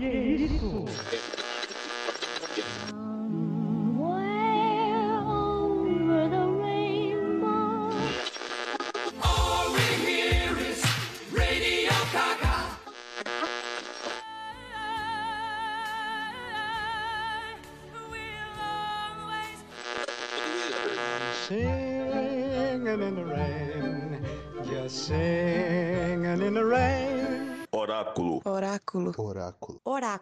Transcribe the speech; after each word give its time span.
Que 0.00 0.06
isso? 0.06 1.29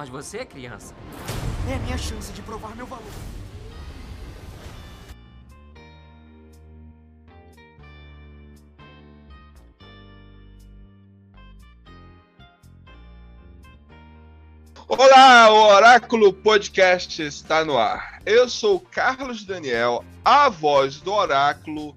Mas 0.00 0.08
você 0.08 0.38
é 0.38 0.44
criança. 0.46 0.94
É 1.70 1.74
a 1.74 1.78
minha 1.80 1.98
chance 1.98 2.32
de 2.32 2.40
provar 2.40 2.74
meu 2.74 2.86
valor. 2.86 3.04
Olá, 14.88 15.50
o 15.50 15.74
Oráculo 15.74 16.32
Podcast 16.32 17.22
está 17.22 17.62
no 17.62 17.76
ar. 17.76 18.22
Eu 18.24 18.48
sou 18.48 18.76
o 18.76 18.80
Carlos 18.80 19.44
Daniel, 19.44 20.02
a 20.24 20.48
voz 20.48 20.98
do 20.98 21.12
Oráculo, 21.12 21.94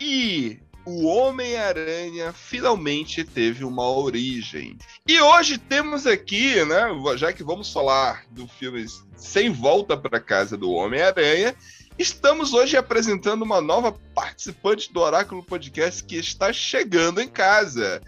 e 0.00 0.63
o 0.84 1.06
Homem-Aranha 1.06 2.32
finalmente 2.32 3.24
teve 3.24 3.64
uma 3.64 3.88
origem. 3.88 4.76
E 5.06 5.18
hoje 5.20 5.58
temos 5.58 6.06
aqui, 6.06 6.62
né, 6.64 6.86
já 7.16 7.32
que 7.32 7.42
vamos 7.42 7.72
falar 7.72 8.24
do 8.30 8.46
filme 8.46 8.84
Sem 9.16 9.50
Volta 9.50 9.96
para 9.96 10.20
Casa 10.20 10.56
do 10.56 10.70
Homem-Aranha, 10.70 11.54
estamos 11.98 12.52
hoje 12.52 12.76
apresentando 12.76 13.42
uma 13.42 13.60
nova 13.60 13.92
participante 14.14 14.92
do 14.92 15.00
Oráculo 15.00 15.42
Podcast 15.42 16.04
que 16.04 16.16
está 16.16 16.52
chegando 16.52 17.20
em 17.20 17.28
casa. 17.28 18.02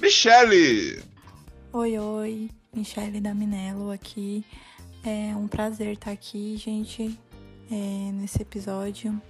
Michele! 0.00 1.02
Oi, 1.72 1.98
oi. 1.98 2.50
Michele 2.74 3.20
Daminello 3.20 3.90
aqui. 3.90 4.44
É 5.04 5.36
um 5.36 5.46
prazer 5.46 5.92
estar 5.92 6.10
aqui, 6.10 6.56
gente, 6.56 7.16
é, 7.70 8.10
nesse 8.12 8.42
episódio. 8.42 9.20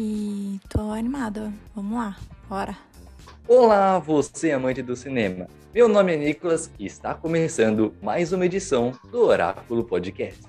E 0.00 0.60
tô 0.68 0.92
animada. 0.92 1.52
Vamos 1.74 1.98
lá, 1.98 2.16
bora. 2.48 2.78
Olá, 3.48 3.98
você 3.98 4.52
amante 4.52 4.80
do 4.80 4.94
cinema. 4.94 5.48
Meu 5.74 5.88
nome 5.88 6.14
é 6.14 6.16
Nicolas 6.16 6.70
e 6.78 6.86
está 6.86 7.14
começando 7.14 7.92
mais 8.00 8.32
uma 8.32 8.46
edição 8.46 8.92
do 9.10 9.24
Oráculo 9.24 9.82
Podcast. 9.82 10.46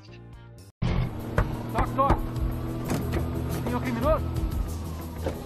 Toque, 1.74 1.96
toque. 1.96 2.22
Senhor 3.64 3.82
criminoso? 3.82 4.26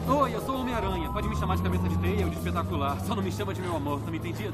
Oi, 0.05 0.35
eu 0.35 0.41
sou 0.41 0.55
o 0.55 0.59
Homem-Aranha. 0.59 1.09
Pode 1.09 1.29
me 1.29 1.37
chamar 1.37 1.55
de 1.55 1.63
cabeça 1.63 1.87
de 1.87 1.97
teia 1.99 2.25
ou 2.25 2.29
de 2.29 2.35
espetacular. 2.35 2.99
Só 3.05 3.15
não 3.15 3.23
me 3.23 3.31
chama 3.31 3.53
de 3.53 3.61
meu 3.61 3.73
amor, 3.73 4.01
tá 4.01 4.11
me 4.11 4.17
entendido? 4.17 4.53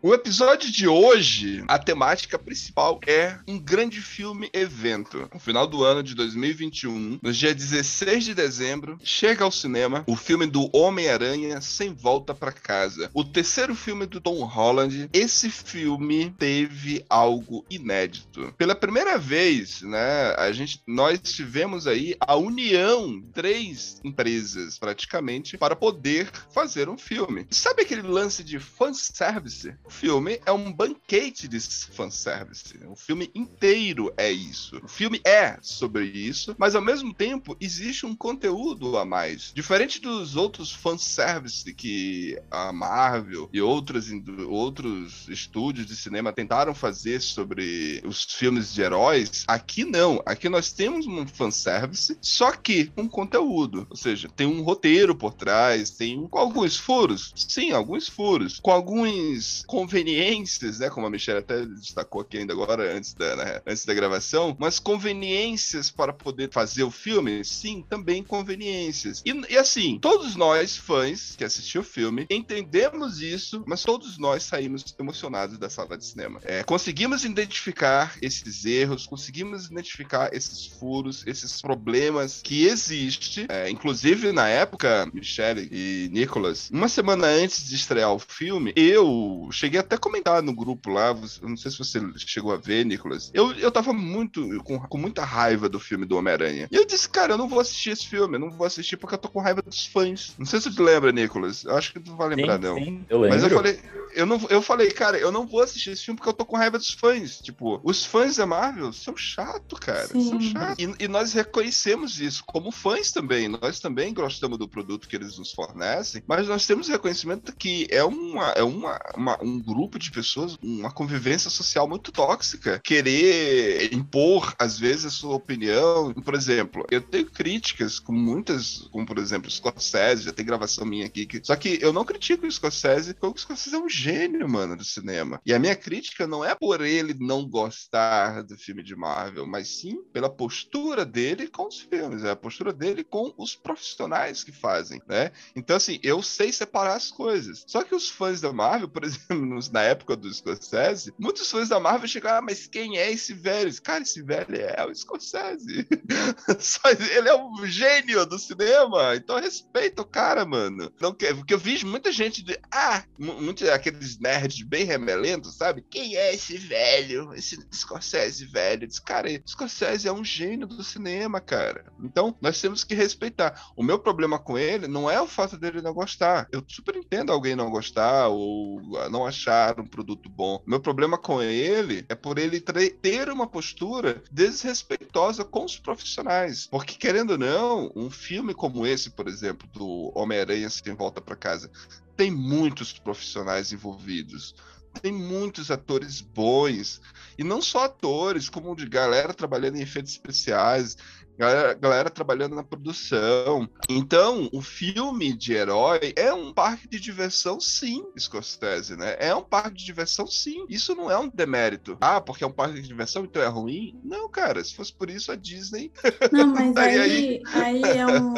O 0.00 0.14
episódio 0.14 0.70
de 0.70 0.86
hoje, 0.86 1.64
a 1.66 1.76
temática 1.76 2.38
principal 2.38 3.00
é 3.04 3.36
um 3.48 3.58
grande 3.58 4.00
filme 4.00 4.48
evento. 4.52 5.28
No 5.34 5.40
final 5.40 5.66
do 5.66 5.82
ano 5.82 6.04
de 6.04 6.14
2021, 6.14 7.18
no 7.20 7.32
dia 7.32 7.52
16 7.52 8.26
de 8.26 8.32
dezembro, 8.32 8.96
chega 9.02 9.42
ao 9.42 9.50
cinema 9.50 10.04
o 10.06 10.14
filme 10.14 10.46
do 10.46 10.70
Homem-Aranha 10.72 11.60
Sem 11.60 11.92
Volta 11.92 12.32
para 12.32 12.52
Casa. 12.52 13.10
O 13.12 13.24
terceiro 13.24 13.74
filme 13.74 14.06
do 14.06 14.20
Tom 14.20 14.44
Holland. 14.44 15.10
Esse 15.12 15.50
filme 15.50 16.32
teve 16.38 17.04
algo 17.10 17.66
inédito. 17.68 18.54
Pela 18.56 18.76
primeira 18.76 19.18
vez, 19.18 19.82
né, 19.82 20.32
a 20.38 20.52
gente 20.52 20.80
nós 20.86 21.20
tivemos 21.20 21.88
aí 21.88 22.14
a 22.20 22.36
união 22.36 23.20
três 23.34 24.00
empresas 24.04 24.78
praticamente 24.78 25.58
para 25.58 25.74
poder 25.74 26.30
fazer 26.54 26.88
um 26.88 26.96
filme. 26.96 27.48
Sabe 27.50 27.82
aquele 27.82 28.02
lance 28.02 28.44
de 28.44 28.60
fanservice? 28.60 29.74
O 29.88 29.90
filme 29.90 30.38
é 30.44 30.52
um 30.52 30.70
banquete 30.70 31.48
de 31.48 31.58
fanservice. 31.58 32.78
O 32.86 32.94
filme 32.94 33.30
inteiro 33.34 34.12
é 34.18 34.30
isso. 34.30 34.78
O 34.84 34.86
filme 34.86 35.18
é 35.24 35.56
sobre 35.62 36.04
isso, 36.04 36.54
mas 36.58 36.74
ao 36.74 36.82
mesmo 36.82 37.14
tempo 37.14 37.56
existe 37.58 38.04
um 38.04 38.14
conteúdo 38.14 38.98
a 38.98 39.06
mais. 39.06 39.50
Diferente 39.54 39.98
dos 39.98 40.36
outros 40.36 40.70
fanservice 40.70 41.72
que 41.72 42.38
a 42.50 42.70
Marvel 42.70 43.48
e 43.50 43.62
outros, 43.62 44.08
outros 44.46 45.26
estúdios 45.26 45.86
de 45.86 45.96
cinema 45.96 46.34
tentaram 46.34 46.74
fazer 46.74 47.22
sobre 47.22 48.02
os 48.04 48.24
filmes 48.24 48.74
de 48.74 48.82
heróis, 48.82 49.44
aqui 49.48 49.86
não. 49.86 50.22
Aqui 50.26 50.50
nós 50.50 50.70
temos 50.70 51.06
um 51.06 51.26
fanservice, 51.26 52.18
só 52.20 52.52
que 52.52 52.92
um 52.94 53.08
conteúdo. 53.08 53.86
Ou 53.88 53.96
seja, 53.96 54.28
tem 54.36 54.46
um 54.46 54.60
roteiro 54.60 55.14
por 55.14 55.32
trás, 55.32 55.88
tem 55.88 56.28
com 56.28 56.38
alguns 56.38 56.76
furos. 56.76 57.32
Sim, 57.34 57.72
alguns 57.72 58.06
furos. 58.06 58.60
Com 58.60 58.70
alguns 58.70 59.64
conveniências, 59.78 60.80
né? 60.80 60.90
Como 60.90 61.06
a 61.06 61.10
Michelle 61.10 61.38
até 61.38 61.64
destacou 61.64 62.22
aqui 62.22 62.38
ainda 62.38 62.52
agora, 62.52 62.96
antes 62.96 63.14
da, 63.14 63.36
né, 63.36 63.62
antes 63.64 63.84
da 63.84 63.94
gravação, 63.94 64.56
mas 64.58 64.80
conveniências 64.80 65.88
para 65.88 66.12
poder 66.12 66.50
fazer 66.50 66.82
o 66.82 66.90
filme, 66.90 67.44
sim, 67.44 67.84
também 67.88 68.24
conveniências. 68.24 69.22
E, 69.24 69.32
e 69.48 69.56
assim, 69.56 69.98
todos 70.00 70.34
nós, 70.34 70.76
fãs 70.76 71.36
que 71.36 71.44
assistiu 71.44 71.82
o 71.82 71.84
filme, 71.84 72.26
entendemos 72.28 73.22
isso, 73.22 73.62
mas 73.68 73.84
todos 73.84 74.18
nós 74.18 74.42
saímos 74.42 74.96
emocionados 74.98 75.56
da 75.58 75.70
sala 75.70 75.96
de 75.96 76.04
cinema. 76.04 76.40
É, 76.42 76.64
conseguimos 76.64 77.24
identificar 77.24 78.16
esses 78.20 78.64
erros, 78.64 79.06
conseguimos 79.06 79.66
identificar 79.66 80.34
esses 80.34 80.66
furos, 80.66 81.22
esses 81.24 81.62
problemas 81.62 82.40
que 82.42 82.66
existem. 82.66 83.46
É, 83.48 83.70
inclusive, 83.70 84.32
na 84.32 84.48
época, 84.48 85.08
Michelle 85.14 85.68
e 85.70 86.08
Nicholas, 86.12 86.68
uma 86.72 86.88
semana 86.88 87.28
antes 87.28 87.68
de 87.68 87.76
estrear 87.76 88.12
o 88.12 88.18
filme, 88.18 88.72
eu 88.74 89.48
cheguei 89.52 89.67
cheguei 89.68 89.80
até 89.80 89.96
a 89.96 89.98
comentar 89.98 90.42
no 90.42 90.54
grupo 90.54 90.90
lá, 90.90 91.14
não 91.42 91.56
sei 91.56 91.70
se 91.70 91.78
você 91.78 92.00
chegou 92.16 92.52
a 92.52 92.56
ver, 92.56 92.84
Nicolas. 92.86 93.30
Eu, 93.34 93.52
eu 93.52 93.70
tava 93.70 93.92
muito, 93.92 94.62
com, 94.64 94.78
com 94.78 94.98
muita 94.98 95.24
raiva 95.24 95.68
do 95.68 95.78
filme 95.78 96.06
do 96.06 96.16
Homem-Aranha. 96.16 96.68
E 96.70 96.76
eu 96.76 96.86
disse, 96.86 97.08
cara, 97.08 97.34
eu 97.34 97.38
não 97.38 97.48
vou 97.48 97.60
assistir 97.60 97.90
esse 97.90 98.06
filme, 98.06 98.36
eu 98.36 98.40
não 98.40 98.50
vou 98.50 98.66
assistir 98.66 98.96
porque 98.96 99.14
eu 99.14 99.18
tô 99.18 99.28
com 99.28 99.40
raiva 99.40 99.60
dos 99.60 99.86
fãs. 99.86 100.34
Não 100.38 100.46
sei 100.46 100.60
se 100.60 100.72
você 100.72 100.82
lembra, 100.82 101.12
Nicolas. 101.12 101.64
Eu 101.64 101.76
acho 101.76 101.92
que 101.92 102.00
tu 102.00 102.16
vai 102.16 102.28
lembrar, 102.28 102.56
sim, 102.56 102.62
não. 102.62 102.76
Sim, 102.76 103.04
eu 103.10 103.20
lembro. 103.20 103.36
Mas 103.36 103.44
eu 103.44 103.56
falei, 103.56 103.80
eu, 104.14 104.26
não, 104.26 104.46
eu 104.48 104.62
falei, 104.62 104.90
cara, 104.90 105.18
eu 105.18 105.30
não 105.30 105.46
vou 105.46 105.62
assistir 105.62 105.90
esse 105.90 106.04
filme 106.04 106.16
porque 106.16 106.30
eu 106.30 106.34
tô 106.34 106.46
com 106.46 106.56
raiva 106.56 106.78
dos 106.78 106.90
fãs. 106.90 107.38
Tipo, 107.38 107.80
os 107.84 108.04
fãs 108.04 108.36
da 108.36 108.46
Marvel 108.46 108.92
são 108.92 109.16
chato, 109.16 109.76
cara. 109.76 110.08
Sim. 110.08 110.28
São 110.28 110.40
chato. 110.40 110.80
E, 110.80 111.04
e 111.04 111.08
nós 111.08 111.32
reconhecemos 111.34 112.20
isso 112.20 112.42
como 112.46 112.70
fãs 112.70 113.12
também. 113.12 113.48
Nós 113.48 113.80
também 113.80 114.14
gostamos 114.14 114.58
do 114.58 114.68
produto 114.68 115.08
que 115.08 115.16
eles 115.16 115.38
nos 115.38 115.52
fornecem, 115.52 116.22
mas 116.26 116.48
nós 116.48 116.66
temos 116.66 116.88
reconhecimento 116.88 117.54
que 117.54 117.86
é, 117.90 118.02
uma, 118.02 118.50
é 118.52 118.62
uma, 118.62 118.98
uma 119.14 119.38
um 119.42 119.57
grupo 119.60 119.98
de 119.98 120.10
pessoas, 120.10 120.56
uma 120.62 120.90
convivência 120.90 121.50
social 121.50 121.88
muito 121.88 122.12
tóxica. 122.12 122.80
Querer 122.80 123.92
impor, 123.92 124.54
às 124.58 124.78
vezes, 124.78 125.06
a 125.06 125.10
sua 125.10 125.34
opinião. 125.34 126.12
Por 126.12 126.34
exemplo, 126.34 126.86
eu 126.90 127.00
tenho 127.00 127.26
críticas 127.30 127.98
com 127.98 128.12
muitas, 128.12 128.88
como 128.90 129.06
por 129.06 129.18
exemplo, 129.18 129.50
Scorsese, 129.50 130.24
já 130.24 130.32
tem 130.32 130.44
gravação 130.44 130.84
minha 130.84 131.06
aqui. 131.06 131.26
Que... 131.26 131.40
Só 131.42 131.56
que 131.56 131.78
eu 131.80 131.92
não 131.92 132.04
critico 132.04 132.46
o 132.46 132.50
Scorsese, 132.50 133.14
porque 133.14 133.38
o 133.38 133.42
Scorsese 133.42 133.76
é 133.76 133.78
um 133.78 133.88
gênio, 133.88 134.48
mano, 134.48 134.76
do 134.76 134.84
cinema. 134.84 135.40
E 135.44 135.54
a 135.54 135.58
minha 135.58 135.76
crítica 135.76 136.26
não 136.26 136.44
é 136.44 136.54
por 136.54 136.80
ele 136.84 137.14
não 137.18 137.48
gostar 137.48 138.42
do 138.42 138.56
filme 138.56 138.82
de 138.82 138.94
Marvel, 138.94 139.46
mas 139.46 139.68
sim 139.68 140.02
pela 140.12 140.30
postura 140.30 141.04
dele 141.04 141.48
com 141.48 141.66
os 141.66 141.80
filmes, 141.80 142.24
é 142.24 142.30
a 142.30 142.36
postura 142.36 142.72
dele 142.72 143.04
com 143.04 143.32
os 143.36 143.54
profissionais 143.54 144.42
que 144.44 144.52
fazem, 144.52 145.00
né? 145.06 145.30
Então, 145.54 145.76
assim, 145.76 145.98
eu 146.02 146.22
sei 146.22 146.52
separar 146.52 146.94
as 146.94 147.10
coisas. 147.10 147.64
Só 147.66 147.82
que 147.82 147.94
os 147.94 148.08
fãs 148.08 148.40
da 148.40 148.52
Marvel, 148.52 148.88
por 148.88 149.04
exemplo, 149.04 149.36
na 149.70 149.82
época 149.82 150.16
do 150.16 150.32
Scorsese, 150.32 151.12
muitos 151.18 151.50
fãs 151.50 151.68
da 151.68 151.80
Marvel 151.80 152.08
chegaram, 152.08 152.38
ah, 152.38 152.42
mas 152.42 152.66
quem 152.66 152.98
é 152.98 153.10
esse 153.10 153.32
velho? 153.34 153.70
Cara, 153.82 154.02
esse 154.02 154.22
velho 154.22 154.56
é 154.56 154.84
o 154.86 154.94
Scorsese. 154.94 155.86
Ele 157.16 157.28
é 157.28 157.34
um 157.36 157.66
gênio 157.66 158.24
do 158.26 158.38
cinema, 158.38 159.14
então 159.16 159.38
respeita 159.40 160.02
o 160.02 160.06
cara, 160.06 160.44
mano. 160.44 160.92
Não 161.00 161.12
quer, 161.12 161.34
porque 161.34 161.54
eu 161.54 161.58
vejo 161.58 161.86
muita 161.86 162.10
gente 162.12 162.42
de, 162.42 162.58
ah, 162.72 163.02
mu- 163.18 163.40
muitos 163.40 163.68
aqueles 163.68 164.18
nerds 164.18 164.62
bem 164.66 164.84
remelentos, 164.84 165.56
sabe? 165.56 165.84
Quem 165.90 166.16
é 166.16 166.34
esse 166.34 166.56
velho? 166.56 167.32
Esse 167.34 167.58
Scorsese 167.72 168.46
velho? 168.46 168.84
Esse 168.84 169.02
cara, 169.02 169.28
Scorsese 169.46 170.08
é 170.08 170.12
um 170.12 170.24
gênio 170.24 170.66
do 170.66 170.82
cinema, 170.82 171.40
cara. 171.40 171.84
Então, 172.02 172.36
nós 172.40 172.60
temos 172.60 172.84
que 172.84 172.94
respeitar. 172.94 173.60
O 173.76 173.82
meu 173.82 173.98
problema 173.98 174.38
com 174.38 174.58
ele 174.58 174.86
não 174.88 175.10
é 175.10 175.20
o 175.20 175.26
fato 175.26 175.56
dele 175.56 175.82
não 175.82 175.92
gostar. 175.94 176.48
Eu 176.52 176.62
super 176.66 176.96
entendo 176.96 177.32
alguém 177.32 177.54
não 177.56 177.70
gostar 177.70 178.28
ou 178.28 178.80
não 179.10 179.26
achar 179.26 179.37
um 179.78 179.86
produto 179.86 180.28
bom. 180.28 180.62
Meu 180.66 180.80
problema 180.80 181.16
com 181.16 181.40
ele 181.42 182.04
é 182.08 182.14
por 182.14 182.38
ele 182.38 182.60
ter 182.60 183.28
uma 183.28 183.46
postura 183.46 184.22
desrespeitosa 184.30 185.44
com 185.44 185.64
os 185.64 185.78
profissionais. 185.78 186.66
Porque, 186.66 186.94
querendo 186.94 187.32
ou 187.32 187.38
não, 187.38 187.92
um 187.94 188.10
filme 188.10 188.54
como 188.54 188.86
esse, 188.86 189.10
por 189.10 189.28
exemplo, 189.28 189.68
do 189.72 190.12
Homem-Aranha 190.14 190.68
Sem 190.70 190.94
Volta 190.94 191.20
para 191.20 191.36
Casa, 191.36 191.70
tem 192.16 192.30
muitos 192.30 192.92
profissionais 192.98 193.72
envolvidos. 193.72 194.54
Tem 195.00 195.12
muitos 195.12 195.70
atores 195.70 196.20
bons. 196.20 197.00
E 197.38 197.44
não 197.44 197.62
só 197.62 197.84
atores, 197.84 198.48
como 198.48 198.74
de 198.74 198.86
galera 198.88 199.32
trabalhando 199.32 199.76
em 199.76 199.82
efeitos 199.82 200.12
especiais, 200.12 200.96
galera, 201.38 201.74
galera 201.74 202.10
trabalhando 202.10 202.56
na 202.56 202.64
produção. 202.64 203.68
Então, 203.88 204.48
o 204.52 204.60
filme 204.60 205.32
de 205.32 205.52
herói 205.52 206.12
é 206.16 206.32
um 206.34 206.52
parque 206.52 206.88
de 206.88 206.98
diversão, 206.98 207.60
sim, 207.60 208.04
Scorsese, 208.18 208.96
né? 208.96 209.16
É 209.20 209.34
um 209.34 209.42
parque 209.42 209.78
de 209.78 209.84
diversão, 209.84 210.26
sim. 210.26 210.66
Isso 210.68 210.94
não 210.96 211.10
é 211.10 211.16
um 211.16 211.28
demérito. 211.28 211.96
Ah, 212.00 212.20
porque 212.20 212.42
é 212.42 212.46
um 212.46 212.52
parque 212.52 212.80
de 212.80 212.88
diversão, 212.88 213.24
então 213.24 213.40
é 213.40 213.46
ruim? 213.46 213.98
Não, 214.02 214.28
cara. 214.28 214.62
Se 214.62 214.74
fosse 214.74 214.92
por 214.92 215.08
isso, 215.08 215.30
a 215.30 215.36
Disney. 215.36 215.92
Não, 216.32 216.48
mas 216.48 216.74
e 216.76 216.78
aí, 216.78 217.42
aí 217.54 217.82
é 217.82 218.06
um, 218.06 218.34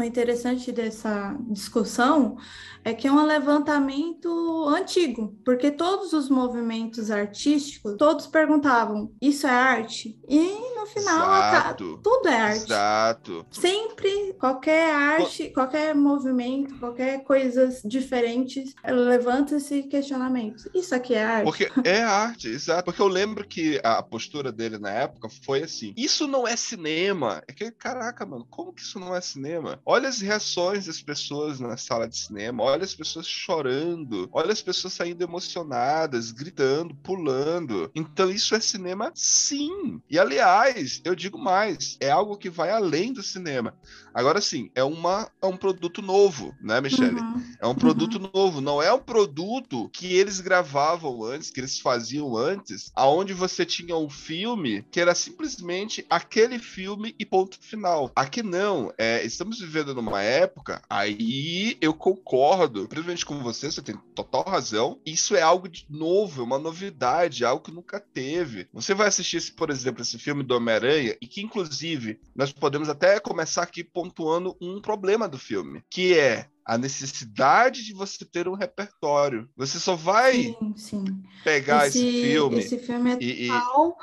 o 0.00 0.02
interessante 0.02 0.70
dessa 0.70 1.36
discussão 1.48 2.36
é 2.84 2.94
que 2.94 3.08
é 3.08 3.12
um 3.12 3.24
levantamento 3.24 4.64
antigo, 4.68 5.36
porque 5.44 5.72
todos 5.72 6.12
os 6.12 6.28
movimentos 6.28 7.10
artísticos, 7.10 7.96
todos 7.96 8.28
perguntavam, 8.28 9.12
isso 9.20 9.46
é 9.46 9.50
arte? 9.50 10.20
E 10.28 10.76
no 10.76 10.86
final, 10.86 11.36
Exato. 11.36 12.00
tudo 12.02 12.28
é 12.28 12.36
arte. 12.36 12.64
Exato. 12.64 13.46
Sempre, 13.50 14.34
qualquer 14.38 14.94
arte, 14.94 15.50
qualquer 15.50 15.94
movimento, 15.96 16.78
qualquer 16.78 17.24
coisas 17.24 17.82
diferentes, 17.84 18.72
levanta 18.84 19.56
esse 19.56 19.82
questionamento. 19.84 20.70
Isso 20.72 20.94
aqui 20.94 21.14
é 21.14 21.24
arte? 21.24 21.44
Porque 21.44 21.68
é 21.84 22.02
arte, 22.02 22.48
exato. 22.48 22.84
Porque 22.84 23.02
eu 23.02 23.08
lembro 23.08 23.46
que 23.46 23.80
a 23.82 24.00
postura 24.00 24.52
dele 24.52 24.78
na 24.78 24.90
época 24.90 25.28
foi 25.44 25.64
assim: 25.64 25.92
isso 25.96 26.28
não 26.28 26.46
é 26.46 26.54
cinema. 26.56 27.42
É 27.48 27.52
que, 27.52 27.70
caraca, 27.72 28.24
mano, 28.24 28.46
como 28.48 28.72
que 28.72 28.82
isso 28.82 29.00
não 29.00 29.14
é 29.14 29.20
cinema? 29.20 29.80
Olha 29.88 30.08
as 30.08 30.20
reações 30.20 30.86
das 30.86 31.00
pessoas 31.00 31.60
na 31.60 31.76
sala 31.76 32.08
de 32.08 32.18
cinema, 32.18 32.64
olha 32.64 32.82
as 32.82 32.92
pessoas 32.92 33.24
chorando, 33.24 34.28
olha 34.32 34.52
as 34.52 34.60
pessoas 34.60 34.94
saindo 34.94 35.22
emocionadas, 35.22 36.32
gritando, 36.32 36.92
pulando. 36.96 37.88
Então 37.94 38.28
isso 38.28 38.56
é 38.56 38.58
cinema, 38.58 39.12
sim. 39.14 40.00
E 40.10 40.18
aliás, 40.18 41.00
eu 41.04 41.14
digo 41.14 41.38
mais, 41.38 41.96
é 42.00 42.10
algo 42.10 42.36
que 42.36 42.50
vai 42.50 42.70
além 42.70 43.12
do 43.12 43.22
cinema. 43.22 43.78
Agora 44.12 44.40
sim, 44.40 44.72
é, 44.74 44.82
uma, 44.82 45.30
é 45.40 45.46
um 45.46 45.56
produto 45.56 46.02
novo, 46.02 46.52
né, 46.60 46.80
Michele? 46.80 47.20
Uhum. 47.20 47.44
É 47.60 47.66
um 47.68 47.74
produto 47.74 48.18
novo, 48.18 48.60
não 48.60 48.82
é 48.82 48.92
um 48.92 48.98
produto 48.98 49.88
que 49.90 50.12
eles 50.16 50.40
gravavam 50.40 51.22
antes, 51.22 51.50
que 51.50 51.60
eles 51.60 51.78
faziam 51.78 52.36
antes, 52.36 52.90
aonde 52.92 53.32
você 53.32 53.64
tinha 53.64 53.96
um 53.96 54.10
filme 54.10 54.84
que 54.90 55.00
era 55.00 55.14
simplesmente 55.14 56.04
aquele 56.10 56.58
filme 56.58 57.14
e 57.20 57.24
ponto 57.24 57.56
final. 57.60 58.10
Aqui 58.16 58.42
não, 58.42 58.92
é, 58.98 59.24
estamos 59.24 59.60
vivendo 59.60 59.75
numa 59.84 60.22
época, 60.22 60.82
aí 60.88 61.76
eu 61.80 61.92
concordo, 61.94 62.88
principalmente 62.88 63.26
com 63.26 63.42
você, 63.42 63.70
você 63.70 63.82
tem 63.82 63.96
total 64.14 64.44
razão. 64.44 65.00
Isso 65.04 65.34
é 65.36 65.42
algo 65.42 65.68
de 65.68 65.86
novo, 65.88 66.42
é 66.42 66.44
uma 66.44 66.58
novidade, 66.58 67.44
algo 67.44 67.62
que 67.62 67.72
nunca 67.72 68.00
teve. 68.00 68.68
Você 68.72 68.94
vai 68.94 69.08
assistir, 69.08 69.36
esse, 69.38 69.52
por 69.52 69.70
exemplo, 69.70 70.02
esse 70.02 70.18
filme 70.18 70.42
do 70.42 70.56
Homem-Aranha, 70.56 71.16
e 71.20 71.26
que 71.26 71.42
inclusive 71.42 72.20
nós 72.34 72.52
podemos 72.52 72.88
até 72.88 73.18
começar 73.20 73.62
aqui 73.62 73.82
pontuando 73.84 74.56
um 74.60 74.80
problema 74.80 75.28
do 75.28 75.38
filme, 75.38 75.82
que 75.90 76.18
é 76.18 76.48
a 76.64 76.76
necessidade 76.76 77.84
de 77.84 77.92
você 77.92 78.24
ter 78.24 78.48
um 78.48 78.54
repertório. 78.54 79.48
Você 79.56 79.78
só 79.78 79.94
vai 79.94 80.34
Sim, 80.34 80.74
sim. 80.76 81.04
pegar 81.44 81.86
esse, 81.86 82.00
filme 82.00 82.58
Esse 82.58 82.78
filme 82.78 83.12
é 83.12 83.18
e, 83.20 83.46
total 83.46 83.96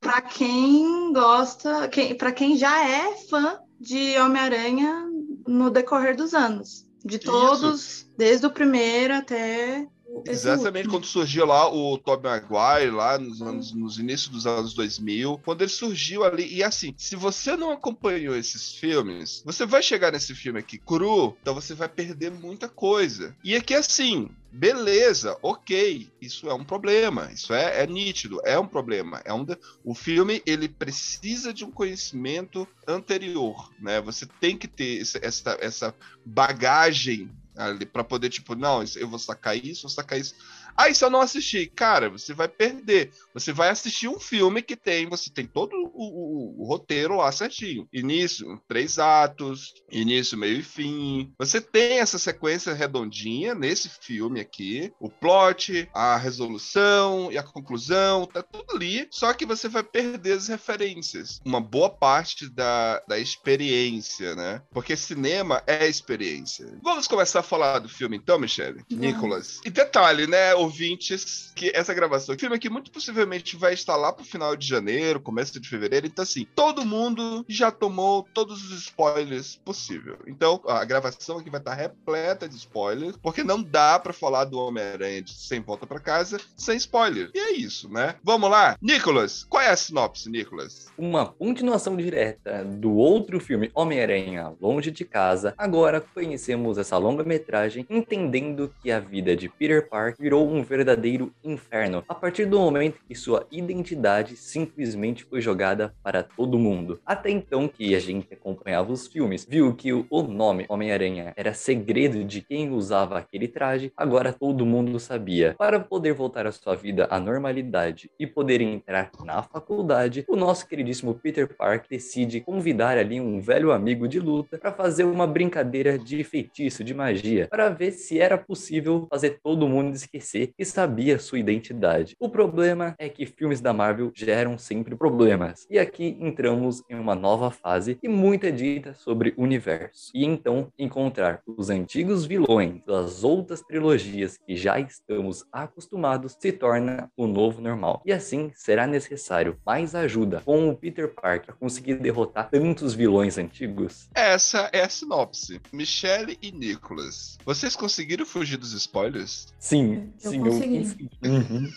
para 0.00 0.22
quem 0.22 1.12
gosta, 1.12 1.86
quem, 1.88 2.14
para 2.14 2.32
quem 2.32 2.56
já 2.56 2.88
é 2.88 3.14
fã 3.28 3.60
de 3.78 4.18
Homem-Aranha 4.18 5.09
no 5.50 5.70
decorrer 5.70 6.16
dos 6.16 6.32
anos. 6.32 6.86
De 7.04 7.18
todos, 7.18 8.06
desde 8.16 8.46
o 8.46 8.50
primeiro 8.50 9.14
até 9.14 9.88
Exatamente 10.26 10.86
último. 10.86 10.92
quando 10.94 11.06
surgiu 11.06 11.46
lá 11.46 11.72
o 11.72 11.96
Tobey 11.98 12.30
Maguire, 12.30 12.90
lá 12.90 13.18
nos, 13.18 13.40
anos, 13.40 13.72
nos 13.72 13.98
inícios 13.98 14.28
dos 14.28 14.46
anos 14.46 14.74
2000, 14.74 15.38
quando 15.44 15.62
ele 15.62 15.70
surgiu 15.70 16.24
ali. 16.24 16.52
E 16.54 16.62
assim, 16.62 16.94
se 16.96 17.16
você 17.16 17.56
não 17.56 17.70
acompanhou 17.70 18.34
esses 18.36 18.74
filmes, 18.74 19.42
você 19.44 19.64
vai 19.64 19.82
chegar 19.82 20.12
nesse 20.12 20.34
filme 20.34 20.58
aqui 20.58 20.78
cru, 20.78 21.36
então 21.40 21.54
você 21.54 21.74
vai 21.74 21.88
perder 21.88 22.30
muita 22.30 22.68
coisa. 22.68 23.36
E 23.44 23.54
aqui 23.54 23.74
assim. 23.74 24.28
Beleza, 24.52 25.38
ok, 25.42 26.10
isso 26.20 26.50
é 26.50 26.54
um 26.54 26.64
problema, 26.64 27.30
isso 27.32 27.54
é, 27.54 27.84
é 27.84 27.86
nítido, 27.86 28.40
é 28.44 28.58
um 28.58 28.66
problema. 28.66 29.22
É 29.24 29.32
um 29.32 29.44
de- 29.44 29.56
O 29.84 29.94
filme 29.94 30.42
ele 30.44 30.68
precisa 30.68 31.54
de 31.54 31.64
um 31.64 31.70
conhecimento 31.70 32.66
anterior, 32.84 33.70
né? 33.78 34.00
Você 34.00 34.26
tem 34.40 34.58
que 34.58 34.66
ter 34.66 35.02
essa, 35.22 35.56
essa 35.60 35.94
bagagem 36.26 37.30
ali 37.60 37.86
para 37.86 38.02
poder 38.04 38.30
tipo, 38.30 38.54
não, 38.54 38.82
eu 38.96 39.08
vou 39.08 39.18
sacar 39.18 39.56
isso, 39.56 39.82
vou 39.82 39.90
sacar 39.90 40.18
isso. 40.18 40.34
Aí 40.80 40.94
se 40.94 41.04
eu 41.04 41.10
não 41.10 41.20
assistir, 41.20 41.70
cara, 41.74 42.08
você 42.08 42.32
vai 42.32 42.48
perder. 42.48 43.10
Você 43.34 43.52
vai 43.52 43.68
assistir 43.68 44.08
um 44.08 44.18
filme 44.18 44.62
que 44.62 44.74
tem, 44.76 45.06
você 45.08 45.30
tem 45.30 45.46
todo 45.46 45.74
o, 45.74 45.90
o- 45.94 46.62
o 46.62 46.64
roteiro 46.66 47.16
lá 47.16 47.30
certinho. 47.32 47.86
Início, 47.92 48.60
três 48.66 48.98
atos, 48.98 49.74
início, 49.90 50.38
meio 50.38 50.58
e 50.58 50.62
fim. 50.62 51.32
Você 51.38 51.60
tem 51.60 51.98
essa 52.00 52.18
sequência 52.18 52.72
redondinha 52.72 53.54
nesse 53.54 53.88
filme 54.00 54.40
aqui, 54.40 54.92
o 54.98 55.08
plot, 55.10 55.88
a 55.94 56.16
resolução 56.16 57.30
e 57.30 57.38
a 57.38 57.42
conclusão, 57.42 58.26
tá 58.26 58.42
tudo 58.42 58.74
ali. 58.74 59.06
Só 59.10 59.32
que 59.34 59.44
você 59.46 59.68
vai 59.68 59.82
perder 59.82 60.32
as 60.38 60.48
referências. 60.48 61.40
Uma 61.44 61.60
boa 61.60 61.90
parte 61.90 62.48
da, 62.48 63.02
da 63.06 63.18
experiência, 63.18 64.34
né? 64.34 64.62
Porque 64.72 64.96
cinema 64.96 65.62
é 65.66 65.86
experiência. 65.86 66.66
Vamos 66.82 67.06
começar 67.06 67.40
a 67.40 67.42
falar 67.44 67.78
do 67.80 67.88
filme 67.88 68.16
então, 68.16 68.38
Michele? 68.38 68.82
Nicolas. 68.90 69.60
E 69.64 69.70
detalhe, 69.70 70.26
né, 70.26 70.54
ouvintes, 70.70 71.52
que 71.54 71.72
essa 71.74 71.92
gravação, 71.92 72.38
filme 72.38 72.54
aqui 72.54 72.70
muito 72.70 72.90
possivelmente 72.90 73.56
vai 73.56 73.74
estar 73.74 73.96
lá 73.96 74.12
pro 74.12 74.24
final 74.24 74.54
de 74.54 74.66
janeiro, 74.66 75.20
começo 75.20 75.58
de 75.58 75.68
fevereiro. 75.68 76.06
Então, 76.06 76.22
assim, 76.22 76.46
todo 76.54 76.86
mundo 76.86 77.44
já 77.48 77.70
tomou 77.70 78.26
todos 78.32 78.64
os 78.64 78.82
spoilers 78.82 79.56
possível. 79.64 80.18
Então, 80.26 80.60
a 80.66 80.84
gravação 80.84 81.38
aqui 81.38 81.50
vai 81.50 81.60
estar 81.60 81.74
repleta 81.74 82.48
de 82.48 82.56
spoilers, 82.56 83.16
porque 83.20 83.42
não 83.42 83.62
dá 83.62 83.98
pra 83.98 84.12
falar 84.12 84.44
do 84.44 84.58
Homem-Aranha 84.58 85.24
Sem 85.26 85.60
Volta 85.60 85.86
pra 85.86 85.98
Casa 85.98 86.40
sem 86.56 86.76
spoiler. 86.76 87.30
E 87.34 87.38
é 87.38 87.52
isso, 87.52 87.88
né? 87.92 88.14
Vamos 88.22 88.48
lá. 88.48 88.76
Nicolas, 88.80 89.44
qual 89.44 89.62
é 89.62 89.70
a 89.70 89.76
sinopse, 89.76 90.30
Nicolas? 90.30 90.88
Uma 90.96 91.26
continuação 91.26 91.96
direta 91.96 92.64
do 92.64 92.94
outro 92.94 93.40
filme 93.40 93.70
Homem-Aranha 93.74 94.54
Longe 94.60 94.90
de 94.90 95.04
Casa, 95.04 95.54
agora 95.58 96.00
conhecemos 96.00 96.78
essa 96.78 96.96
longa-metragem 96.96 97.86
entendendo 97.90 98.72
que 98.82 98.90
a 98.90 99.00
vida 99.00 99.36
de 99.36 99.48
Peter 99.48 99.88
Parker 99.88 100.20
virou 100.20 100.48
um 100.50 100.62
verdadeiro 100.62 101.32
inferno 101.44 102.02
a 102.08 102.14
partir 102.14 102.44
do 102.44 102.58
momento 102.58 102.98
que 103.06 103.14
sua 103.14 103.46
identidade 103.52 104.36
simplesmente 104.36 105.22
foi 105.22 105.40
jogada 105.40 105.94
para 106.02 106.24
todo 106.24 106.58
mundo. 106.58 107.00
Até 107.06 107.30
então 107.30 107.68
que 107.68 107.94
a 107.94 108.00
gente 108.00 108.34
acompanhava 108.34 108.92
os 108.92 109.06
filmes, 109.06 109.46
viu 109.48 109.72
que 109.74 109.92
o 109.92 110.22
nome 110.22 110.66
Homem-Aranha 110.68 111.32
era 111.36 111.54
segredo 111.54 112.24
de 112.24 112.40
quem 112.40 112.70
usava 112.70 113.16
aquele 113.16 113.46
traje, 113.46 113.92
agora 113.96 114.32
todo 114.32 114.66
mundo 114.66 114.98
sabia. 114.98 115.54
Para 115.56 115.78
poder 115.78 116.14
voltar 116.14 116.46
à 116.46 116.52
sua 116.52 116.74
vida 116.74 117.06
à 117.10 117.20
normalidade 117.20 118.10
e 118.18 118.26
poder 118.26 118.60
entrar 118.60 119.10
na 119.24 119.42
faculdade, 119.42 120.24
o 120.28 120.34
nosso 120.34 120.66
queridíssimo 120.66 121.14
Peter 121.14 121.46
Parker 121.46 121.88
decide 121.88 122.40
convidar 122.40 122.98
ali 122.98 123.20
um 123.20 123.40
velho 123.40 123.70
amigo 123.70 124.08
de 124.08 124.18
luta 124.18 124.58
para 124.58 124.72
fazer 124.72 125.04
uma 125.04 125.26
brincadeira 125.26 125.96
de 125.96 126.24
feitiço, 126.24 126.82
de 126.82 126.92
magia, 126.92 127.46
para 127.48 127.68
ver 127.68 127.92
se 127.92 128.18
era 128.18 128.36
possível 128.36 129.06
fazer 129.08 129.38
todo 129.42 129.68
mundo 129.68 129.94
esquecer 129.94 130.39
E 130.58 130.64
sabia 130.64 131.18
sua 131.18 131.38
identidade. 131.38 132.16
O 132.18 132.28
problema 132.28 132.94
é 132.98 133.08
que 133.08 133.26
filmes 133.26 133.60
da 133.60 133.72
Marvel 133.72 134.10
geram 134.14 134.56
sempre 134.56 134.96
problemas. 134.96 135.66
E 135.70 135.78
aqui 135.78 136.16
entramos 136.20 136.82
em 136.88 136.94
uma 136.94 137.14
nova 137.14 137.50
fase 137.50 137.98
e 138.02 138.08
muita 138.08 138.50
dita 138.50 138.94
sobre 138.94 139.34
o 139.36 139.42
universo. 139.42 140.10
E 140.14 140.24
então 140.24 140.72
encontrar 140.78 141.42
os 141.46 141.70
antigos 141.70 142.24
vilões 142.24 142.82
das 142.86 143.24
outras 143.24 143.60
trilogias 143.62 144.38
que 144.38 144.56
já 144.56 144.78
estamos 144.78 145.44
acostumados 145.52 146.36
se 146.38 146.52
torna 146.52 147.10
o 147.16 147.26
novo 147.26 147.60
normal. 147.60 148.02
E 148.04 148.12
assim 148.12 148.50
será 148.54 148.86
necessário 148.86 149.56
mais 149.64 149.94
ajuda 149.94 150.42
com 150.44 150.68
o 150.68 150.76
Peter 150.76 151.08
Parker 151.08 151.50
a 151.50 151.56
conseguir 151.56 151.96
derrotar 151.96 152.50
tantos 152.50 152.94
vilões 152.94 153.38
antigos? 153.38 154.08
Essa 154.14 154.70
é 154.72 154.82
a 154.82 154.88
sinopse. 154.88 155.60
Michelle 155.72 156.38
e 156.40 156.52
Nicholas. 156.52 157.38
Vocês 157.44 157.74
conseguiram 157.76 158.24
fugir 158.24 158.56
dos 158.56 158.72
spoilers? 158.72 159.48
Sim, 159.58 160.12
Eu 160.36 160.50
sim, 160.50 160.50
consegui. 160.50 160.76
eu 160.76 160.82
consegui. 160.82 161.10
Uhum. 161.24 161.70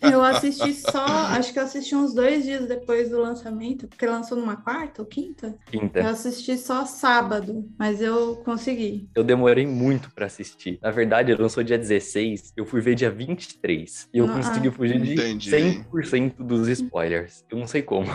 Eu 0.02 0.22
assisti 0.22 0.72
só, 0.72 1.04
acho 1.04 1.52
que 1.52 1.58
eu 1.58 1.62
assisti 1.64 1.94
uns 1.94 2.14
dois 2.14 2.44
dias 2.44 2.66
depois 2.66 3.10
do 3.10 3.20
lançamento, 3.20 3.88
porque 3.88 4.06
lançou 4.06 4.38
numa 4.38 4.56
quarta 4.56 5.02
ou 5.02 5.06
quinta. 5.06 5.48
Eu 5.72 5.80
Quinta. 5.80 6.08
assisti 6.08 6.56
só 6.56 6.84
sábado, 6.86 7.68
mas 7.78 8.00
eu 8.00 8.36
consegui. 8.44 9.10
Eu 9.14 9.24
demorei 9.24 9.66
muito 9.66 10.10
pra 10.14 10.26
assistir. 10.26 10.78
Na 10.80 10.90
verdade, 10.90 11.32
ele 11.32 11.42
lançou 11.42 11.62
dia 11.64 11.76
16, 11.76 12.52
eu 12.56 12.64
fui 12.64 12.80
ver 12.80 12.94
dia 12.94 13.10
23. 13.10 14.08
E 14.14 14.18
eu 14.18 14.26
Ah, 14.26 14.32
consegui 14.32 14.70
fugir 14.70 15.00
de 15.00 15.12
entendi. 15.14 15.50
100% 15.50 16.34
dos 16.38 16.68
spoilers. 16.68 17.44
Eu 17.50 17.58
não 17.58 17.66
sei 17.66 17.82
como. 17.82 18.06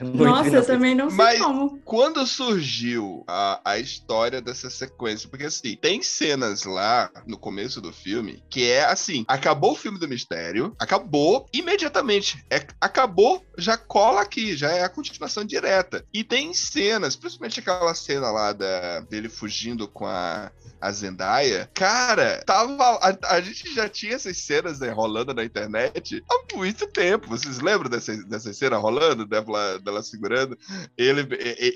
Não 0.00 0.26
Nossa, 0.26 0.50
eu 0.50 0.66
também 0.66 0.94
não 0.94 1.08
sei 1.08 1.16
Mas- 1.16 1.38
como. 1.40 1.80
Quando 1.84 2.26
surgiu 2.26 3.24
a, 3.26 3.60
a 3.64 3.78
história 3.78 4.40
dessa 4.40 4.68
sequência? 4.68 5.28
Porque 5.28 5.44
assim, 5.46 5.76
tem 5.76 6.02
cenas 6.02 6.64
lá 6.64 7.10
no 7.26 7.38
começo 7.38 7.80
do 7.80 7.92
filme 7.92 8.42
que 8.50 8.70
é 8.70 8.84
assim: 8.84 9.24
acabou 9.26 9.72
o 9.72 9.76
filme 9.76 9.98
do 9.98 10.08
mistério, 10.08 10.74
acabou 10.78 11.46
imediatamente. 11.52 12.44
É, 12.50 12.66
acabou, 12.80 13.42
já 13.56 13.76
cola 13.78 14.20
aqui, 14.20 14.56
já 14.56 14.70
é 14.70 14.82
a 14.82 14.88
continuação 14.88 15.44
direta. 15.44 16.04
E 16.12 16.22
tem 16.22 16.52
cenas, 16.52 17.16
principalmente 17.16 17.60
aquela 17.60 17.94
cena 17.94 18.30
lá 18.30 18.52
da, 18.52 19.00
dele 19.00 19.28
fugindo 19.28 19.88
com 19.88 20.06
a. 20.06 20.50
A 20.78 20.92
Zendaya, 20.92 21.70
cara, 21.72 22.42
tava. 22.44 22.98
A, 23.00 23.34
a 23.36 23.40
gente 23.40 23.74
já 23.74 23.88
tinha 23.88 24.14
essas 24.14 24.36
cenas 24.36 24.78
né, 24.78 24.90
rolando 24.90 25.32
na 25.32 25.42
internet 25.42 26.22
há 26.30 26.54
muito 26.54 26.86
tempo. 26.86 27.28
Vocês 27.30 27.60
lembram 27.60 27.88
dessa, 27.88 28.14
dessa 28.24 28.52
cena 28.52 28.76
rolando, 28.76 29.24
dela, 29.24 29.78
dela 29.86 30.02
segurando? 30.02 30.56
ele, 30.96 31.26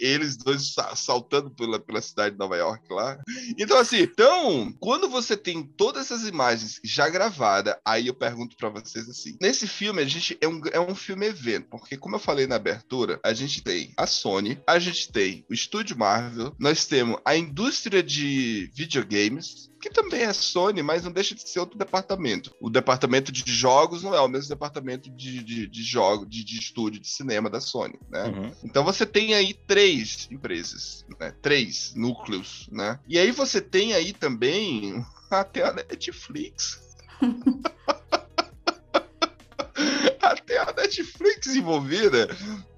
eles 0.00 0.36
dois 0.36 0.74
sa- 0.74 0.94
saltando 0.96 1.50
pela, 1.50 1.78
pela 1.78 2.02
cidade 2.02 2.32
de 2.32 2.38
Nova 2.38 2.56
York 2.56 2.84
lá. 2.92 3.18
Então, 3.58 3.78
assim, 3.78 4.00
então, 4.00 4.72
quando 4.78 5.08
você 5.08 5.36
tem 5.36 5.62
todas 5.62 6.06
essas 6.10 6.26
imagens 6.26 6.80
já 6.84 7.08
gravadas, 7.08 7.74
aí 7.84 8.08
eu 8.08 8.14
pergunto 8.14 8.56
pra 8.56 8.68
vocês 8.68 9.08
assim: 9.08 9.36
nesse 9.40 9.66
filme, 9.66 10.02
a 10.02 10.06
gente 10.06 10.36
é 10.40 10.48
um, 10.48 10.60
é 10.72 10.80
um 10.80 10.94
filme 10.94 11.26
evento, 11.26 11.68
porque, 11.70 11.96
como 11.96 12.16
eu 12.16 12.20
falei 12.20 12.46
na 12.46 12.56
abertura, 12.56 13.20
a 13.24 13.32
gente 13.32 13.62
tem 13.62 13.92
a 13.96 14.06
Sony, 14.06 14.60
a 14.66 14.78
gente 14.78 15.10
tem 15.12 15.44
o 15.48 15.54
estúdio 15.54 15.96
Marvel, 15.96 16.54
nós 16.58 16.86
temos 16.86 17.18
a 17.24 17.36
indústria 17.36 18.02
de 18.02 18.70
videogames. 18.74 19.69
Que 19.80 19.90
também 19.90 20.22
é 20.22 20.32
Sony, 20.32 20.82
mas 20.82 21.04
não 21.04 21.12
deixa 21.12 21.34
de 21.34 21.48
ser 21.48 21.60
outro 21.60 21.78
departamento. 21.78 22.54
O 22.60 22.68
departamento 22.68 23.32
de 23.32 23.42
jogos 23.50 24.02
não 24.02 24.14
é 24.14 24.20
o 24.20 24.28
mesmo 24.28 24.48
departamento 24.48 25.10
de, 25.10 25.42
de, 25.42 25.66
de 25.66 25.82
jogo, 25.82 26.26
de, 26.26 26.44
de 26.44 26.58
estúdio 26.58 27.00
de 27.00 27.08
cinema 27.08 27.48
da 27.48 27.60
Sony, 27.60 27.98
né? 28.08 28.24
Uhum. 28.24 28.52
Então 28.62 28.84
você 28.84 29.06
tem 29.06 29.34
aí 29.34 29.54
três 29.54 30.28
empresas, 30.30 31.04
né? 31.18 31.32
Três 31.40 31.94
núcleos, 31.94 32.68
né? 32.70 32.98
E 33.08 33.18
aí 33.18 33.30
você 33.30 33.60
tem 33.60 33.94
aí 33.94 34.12
também 34.12 35.04
até 35.30 35.64
a 35.64 35.72
Netflix. 35.72 36.80
até 40.20 40.58
a 40.58 40.72
Netflix 40.72 41.46
envolvida. 41.48 42.28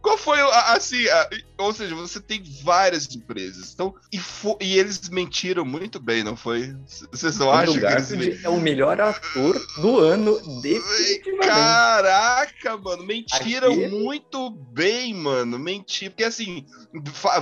Qual 0.03 0.19
foi 0.19 0.39
assim, 0.67 1.07
a- 1.09 1.31
ou 1.59 1.73
seja, 1.73 1.95
você 1.95 2.21
tem 2.21 2.43
várias 2.65 3.15
empresas. 3.15 3.73
Então, 3.73 3.95
e, 4.13 4.19
fo- 4.19 4.59
e 4.61 4.77
eles 4.79 5.09
mentiram 5.09 5.65
muito 5.65 6.01
bem, 6.01 6.25
não 6.25 6.37
foi? 6.37 6.75
Vocês 7.11 7.39
não 7.39 7.51
acham 7.53 7.75
que 7.79 7.87
eles 7.87 8.45
é 8.45 8.49
o 8.49 8.61
melhor 8.61 9.01
ator 9.01 9.55
do 9.81 9.99
ano, 10.01 10.35
definitivamente. 10.61 11.47
Caraca, 11.49 12.77
mano, 12.79 13.05
mentiram 13.05 13.73
Aquele- 13.73 13.89
muito 13.97 14.51
bem, 14.51 15.15
mano. 15.15 15.59
Mentir. 15.59 16.11
Porque 16.11 16.25
assim, 16.25 16.67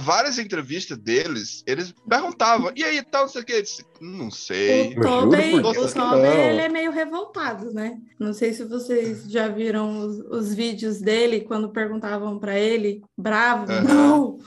várias 0.00 0.38
entrevistas 0.38 0.98
deles, 0.98 1.62
eles 1.66 1.94
perguntavam, 2.08 2.70
e 2.76 2.84
aí, 2.84 3.02
tal, 3.02 3.22
não 3.22 3.28
sei 3.30 3.40
o 3.42 3.44
que. 3.44 3.52
Eu 3.52 3.62
disse, 3.62 3.84
não 4.00 4.30
sei. 4.30 4.92
O 4.92 5.00
não. 6.18 6.24
ele 6.50 6.60
é 6.60 6.68
meio 6.68 6.90
revoltado, 6.92 7.72
né? 7.72 7.98
Não 8.18 8.32
sei 8.34 8.52
se 8.52 8.64
vocês 8.64 9.24
já 9.30 9.48
viram 9.48 9.98
os, 10.06 10.18
os 10.30 10.54
vídeos 10.54 11.00
dele 11.00 11.40
quando 11.40 11.70
perguntavam 11.70 12.38
pra 12.50 12.58
ele, 12.58 13.00
bravo, 13.16 13.70
Aham. 13.70 13.82
não! 13.84 14.38